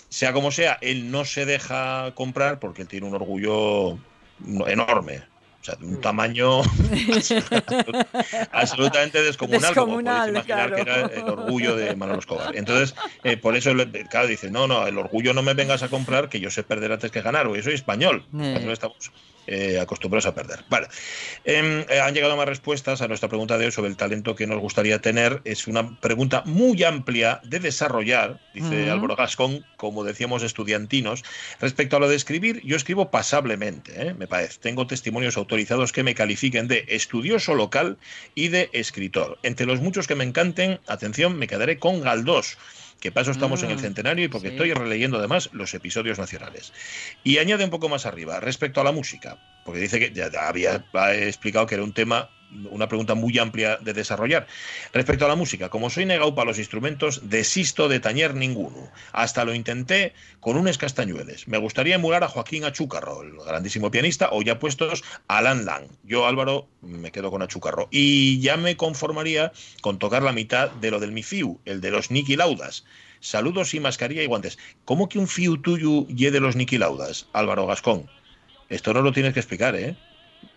Sea 0.09 0.33
como 0.33 0.53
sea, 0.53 0.79
él 0.83 1.11
no 1.11 1.25
se 1.25 1.47
deja 1.47 2.13
comprar 2.15 2.52
porque 2.59 2.83
él 2.83 2.89
tiene 2.89 3.07
un 3.07 3.15
orgullo 3.15 3.99
enorme. 4.67 5.23
O 5.61 5.65
sea, 5.65 5.77
de 5.77 5.87
un 5.87 6.01
tamaño 6.01 6.63
absolutamente 8.53 9.23
descomunal, 9.23 9.73
como 9.75 9.99
Descomunal, 9.99 10.31
imaginar 10.31 10.73
claro. 10.73 10.75
que 10.75 10.81
era 10.81 11.07
el 11.07 11.29
orgullo 11.29 11.77
de 11.77 11.95
Manolo 11.95 12.19
Escobar. 12.19 12.57
Entonces, 12.57 12.97
eh, 13.23 13.37
por 13.37 13.57
eso, 13.57 13.71
claro, 14.11 14.27
dice, 14.27 14.51
no, 14.51 14.67
no, 14.67 14.89
el 14.89 14.99
orgullo 14.99 15.33
no 15.33 15.43
me 15.43 15.55
vengas 15.55 15.85
a 15.85 15.89
comprar, 15.89 16.29
que 16.29 16.41
yo 16.41 16.51
sé 16.51 16.65
perder 16.65 16.91
antes 16.91 17.13
que 17.13 17.23
ganar, 17.23 17.45
porque 17.47 17.61
yo 17.61 17.65
soy 17.65 17.75
español. 17.75 18.25
Eh. 18.41 18.55
Aquí 18.57 18.67
no 18.67 18.73
estamos 18.73 19.13
eh, 19.47 19.79
acostumbrados 19.81 20.27
a 20.27 20.35
perder. 20.35 20.65
Vale. 20.69 20.89
Em, 21.45 21.85
eh, 21.89 22.01
han 22.01 22.15
llegado 22.15 22.37
más 22.37 22.47
respuestas 22.47 23.03
a 23.03 23.09
nuestra 23.09 23.29
pregunta 23.29 23.59
de 23.59 23.67
hoy 23.67 23.73
sobre 23.73 23.91
el 23.91 23.97
talento 23.97 24.35
que 24.35 24.47
nos 24.47 24.61
gustaría 24.61 25.01
tener. 25.01 25.41
Es 25.45 25.67
una 25.67 25.99
pregunta 26.01 26.43
muy 26.47 26.83
amplia 26.85 27.41
de 27.45 27.59
desarrollar, 27.61 28.41
dice 28.55 28.83
Ujú. 28.83 28.93
Álvaro 28.93 29.17
Gascón, 29.17 29.65
como 29.77 30.05
decíamos, 30.05 30.43
estudiantinos. 30.43 31.25
Respecto 31.61 31.97
a 31.97 32.01
lo 32.01 32.09
de 32.09 32.17
escribir, 32.17 32.61
yo 32.65 32.77
escribo 32.77 33.11
pasablemente, 33.11 34.09
¿eh? 34.09 34.15
me 34.15 34.27
parece. 34.27 34.61
Tengo 34.61 34.87
testimonios 34.87 35.37
autorizados 35.37 35.93
que 35.93 36.03
me 36.03 36.15
califiquen 36.15 36.69
de 36.69 36.85
estudioso 36.89 37.55
local 37.55 37.99
y 38.35 38.49
de 38.49 38.71
escritor. 38.73 39.39
Entre 39.43 39.67
los 39.67 39.81
muchos 39.81 40.07
que 40.07 40.15
me 40.15 40.25
encanten, 40.25 40.81
atención, 40.87 41.39
me 41.39 41.47
quedaré 41.47 41.79
con 41.79 42.01
Galdós. 42.01 42.59
Que 43.03 43.11
paso 43.11 43.33
estamos 43.33 43.65
en 43.65 43.73
el 43.73 43.79
Mm, 43.79 43.81
centenario 43.81 44.25
y 44.27 44.29
porque 44.29 44.51
sí. 44.51 44.55
estoy 44.55 44.73
releyendo 44.75 45.19
además 45.19 45.51
los 45.53 45.75
episodios 45.75 46.19
nacionales. 46.21 46.73
Y 47.25 47.39
añade 47.39 47.65
un 47.65 47.71
poco 47.71 47.89
más 47.89 48.07
arriba, 48.07 48.39
respecto 48.39 48.81
a 48.81 48.85
la 48.85 48.93
música, 48.93 49.41
porque 49.65 49.81
dice 49.81 49.99
que 49.99 50.13
ya 50.13 50.31
había 50.49 50.87
ha 50.93 51.15
explicado 51.15 51.67
que 51.67 51.75
era 51.75 51.83
un 51.83 51.95
tema, 51.95 52.31
una 52.71 52.89
pregunta 52.89 53.15
muy 53.15 53.39
amplia 53.39 53.77
de 53.79 53.93
desarrollar. 53.93 54.47
Respecto 54.93 55.25
a 55.25 55.29
la 55.29 55.37
música, 55.37 55.69
como 55.69 55.91
soy 55.91 56.07
negado 56.07 56.35
para 56.35 56.49
los 56.49 56.59
instrumentos, 56.59 57.29
desisto 57.29 57.89
de 57.89 58.01
tañer 58.01 58.35
ninguno. 58.35 58.91
Hasta 59.13 59.45
lo 59.45 59.55
intenté 59.55 60.13
con 60.41 60.57
unos 60.57 60.79
castañueles. 60.79 61.49
Me 61.49 61.59
gustaría 61.59 61.95
emular 61.95 62.25
a 62.25 62.29
Joaquín 62.29 62.65
Achúcarro, 62.65 63.23
el 63.23 63.37
grandísimo 63.37 63.91
pianista, 63.91 64.29
o 64.33 64.43
ya 64.43 64.59
puestos 64.59 65.03
Alan 65.29 65.65
Lang. 65.65 65.87
Yo, 66.05 66.27
Álvaro, 66.27 66.69
me 66.81 67.13
quedo 67.13 67.31
con 67.31 67.43
Achúcarro. 67.43 67.89
Y 67.91 68.41
ya 68.41 68.57
me 68.57 68.77
conformaría 68.77 69.53
con 69.81 69.99
tocar 69.99 70.23
la 70.23 70.33
mitad 70.33 70.71
de 70.71 70.91
lo 70.91 71.01
del 71.01 71.13
mi 71.13 71.23
fiu, 71.23 71.61
el 71.65 71.81
de 71.81 71.91
los 71.91 72.11
Niki 72.11 72.37
Laudas. 72.37 72.85
Saludos 73.21 73.73
y 73.75 73.81
mascarilla 73.81 74.23
y 74.23 74.27
guantes. 74.27 74.59
¿Cómo 74.85 75.09
que 75.09 75.19
un 75.19 75.29
fiu 75.29 75.57
tuyo 75.57 76.07
ye 76.09 76.31
de 76.31 76.41
los 76.41 76.57
Niki 76.57 76.77
Laudas, 76.77 77.29
Álvaro 77.33 77.67
Gascón? 77.67 78.11
Esto 78.69 78.93
no 78.93 79.03
lo 79.03 79.13
tienes 79.13 79.33
que 79.33 79.41
explicar, 79.41 79.77
¿eh? 79.77 79.97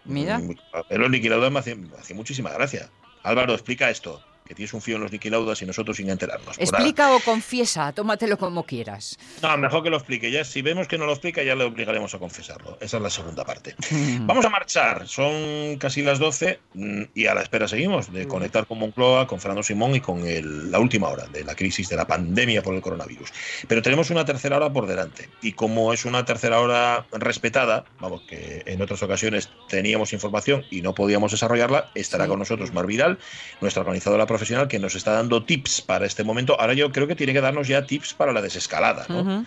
Mira. 0.03 0.39
Niki 0.39 1.29
Laudas 1.29 1.51
me 1.51 1.59
hace, 1.59 1.75
me 1.75 1.95
hace 1.97 2.13
muchísima 2.13 2.51
gracia. 2.51 2.93
Álvaro, 3.23 3.53
explica 3.53 3.89
esto. 3.89 4.25
Que 4.47 4.53
tienes 4.53 4.75
un 4.75 4.81
fío 4.81 4.97
en 4.97 5.01
los 5.01 5.11
Niki 5.11 5.31
Laudas 5.31 5.59
y 5.63 5.65
nosotros 5.65 5.97
sin 5.97 6.07
enterarnos. 6.07 6.59
Explica 6.59 7.15
o 7.15 7.19
confiesa, 7.19 7.91
tómatelo 7.93 8.37
como 8.37 8.63
quieras. 8.63 9.17
No, 9.41 9.57
mejor 9.57 9.81
que 9.81 9.89
lo 9.89 9.97
explique. 9.97 10.29
Ya, 10.29 10.43
si 10.45 10.61
vemos 10.61 10.87
que 10.87 10.99
no 10.99 11.07
lo 11.07 11.13
explica, 11.13 11.41
ya 11.41 11.55
le 11.55 11.63
obligaremos 11.63 12.13
a 12.13 12.19
confesarlo. 12.19 12.77
Esa 12.79 12.97
es 12.97 13.03
la 13.03 13.09
segunda 13.09 13.43
parte. 13.43 13.73
Vamos 14.21 14.45
a 14.45 14.49
marchar. 14.49 15.07
Son 15.07 15.77
casi 15.79 16.03
las 16.03 16.19
12 16.19 16.59
mm, 16.75 17.01
y 17.15 17.25
a 17.25 17.33
la 17.33 17.41
espera 17.41 17.67
seguimos 17.67 18.13
de 18.13 18.27
conectar 18.27 18.67
con 18.67 18.77
Moncloa, 18.77 19.25
con 19.25 19.39
Fernando 19.39 19.63
Simón 19.63 19.95
y 19.95 19.99
con 20.01 20.27
el- 20.27 20.69
la 20.71 20.77
última 20.79 21.07
hora 21.09 21.25
de 21.25 21.43
la 21.43 21.55
crisis 21.55 21.89
de 21.89 21.95
la 21.95 22.05
pandemia 22.05 22.61
por 22.61 22.75
el 22.75 22.81
coronavirus. 22.81 23.31
Pero 23.67 23.81
tenemos 23.81 24.11
una 24.11 24.25
tercera 24.25 24.57
hora 24.57 24.71
por 24.71 24.85
delante. 24.85 25.27
Y 25.41 25.53
como 25.53 25.91
es 25.91 26.05
una 26.05 26.23
tercera 26.23 26.59
hora 26.59 27.07
respetada, 27.13 27.85
vamos, 27.99 28.21
que 28.29 28.61
en 28.67 28.79
otras 28.79 29.01
ocasiones 29.01 29.49
teníamos 29.69 30.13
información 30.13 30.63
y 30.69 30.83
no 30.83 30.93
podíamos 30.93 31.31
desarrollarla, 31.31 31.89
estará 31.95 32.27
con 32.27 32.37
nosotros 32.37 32.71
Mar 32.73 32.85
Vidal, 32.85 33.17
nuestra 33.59 33.81
organizadora 33.81 34.27
profesional, 34.35 34.67
que 34.67 34.79
nos 34.79 34.95
está 34.95 35.11
dando 35.11 35.43
tips 35.43 35.81
para 35.81 36.05
este 36.05 36.23
momento. 36.23 36.59
Ahora 36.59 36.73
yo 36.73 36.91
creo 36.91 37.07
que 37.07 37.15
tiene 37.15 37.33
que 37.33 37.41
darnos 37.41 37.67
ya 37.67 37.85
tips 37.85 38.13
para 38.13 38.33
la 38.33 38.41
desescalada, 38.41 39.05
¿no? 39.09 39.45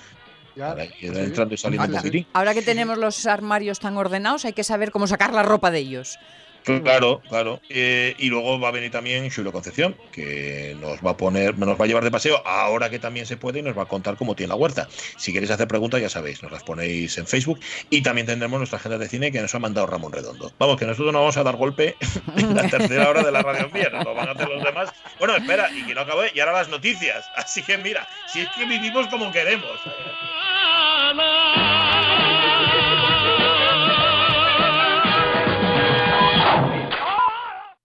Entrando 1.01 1.55
y 1.55 1.57
saliendo 1.59 1.97
un. 1.97 2.27
Ahora 2.33 2.55
que 2.55 2.63
tenemos 2.63 2.99
los 2.99 3.27
armarios 3.27 3.79
tan 3.79 3.97
ordenados, 3.97 4.45
hay 4.45 4.55
que 4.55 4.65
saber 4.65 4.91
cómo 4.91 5.07
sacar 5.07 5.33
la 5.33 5.43
ropa 5.43 5.71
de 5.71 5.79
ellos. 5.79 6.19
Claro, 6.83 7.21
claro. 7.29 7.61
Eh, 7.69 8.15
y 8.19 8.29
luego 8.29 8.61
va 8.61 8.69
a 8.69 8.71
venir 8.71 8.91
también 8.91 9.31
Julio 9.31 9.53
Concepción, 9.53 9.97
que 10.13 10.77
nos 10.81 11.05
va 11.05 11.13
a 11.13 11.17
poner, 11.17 11.59
nos 11.59 11.81
va 11.81 11.85
a 11.85 11.89
llevar 11.89 12.05
de 12.05 12.11
paseo 12.11 12.43
ahora 12.47 12.91
que 12.91 12.99
también 12.99 13.27
se 13.27 13.37
puede 13.37 13.61
y 13.61 13.63
nos 13.63 13.77
va 13.77 13.83
a 13.83 13.87
contar 13.87 14.17
cómo 14.17 14.35
tiene 14.35 14.49
la 14.49 14.57
huerta. 14.57 14.89
Si 15.17 15.33
queréis 15.33 15.51
hacer 15.51 15.69
preguntas, 15.69 16.01
ya 16.01 16.09
sabéis, 16.09 16.43
nos 16.43 16.53
las 16.53 16.63
ponéis 16.63 17.17
en 17.19 17.27
Facebook 17.27 17.61
y 17.91 18.03
también 18.03 18.27
tendremos 18.27 18.59
nuestra 18.59 18.79
agenda 18.79 18.99
de 18.99 19.09
cine 19.09 19.33
que 19.33 19.41
nos 19.41 19.55
ha 19.55 19.59
mandado 19.59 19.87
Ramón 19.87 20.13
Redondo. 20.13 20.53
Vamos, 20.59 20.77
que 20.77 20.87
nosotros 20.87 21.13
no 21.13 21.21
vamos 21.21 21.37
a 21.37 21.43
dar 21.43 21.57
golpe 21.57 21.97
en 22.37 22.55
la 22.55 22.69
tercera 22.69 23.09
hora 23.09 23.23
de 23.23 23.33
la 23.33 23.43
radio 23.43 23.69
vía, 23.71 23.89
nos 23.91 24.05
lo 24.05 24.15
van 24.15 24.29
a 24.29 24.33
hacer 24.33 24.49
los 24.49 24.63
demás. 24.63 24.91
Bueno, 25.19 25.37
espera, 25.37 25.71
y 25.73 25.85
que 25.85 25.95
no 25.95 26.03
acabe, 26.03 26.31
y 26.35 26.41
ahora 26.41 26.53
las 26.53 26.69
noticias. 26.69 27.25
Así 27.37 27.63
que 27.63 27.79
mira, 27.79 28.07
si 28.33 28.41
es 28.41 28.49
que 28.57 28.65
vivimos 28.65 29.07
como 29.09 29.33
queremos. 29.33 29.79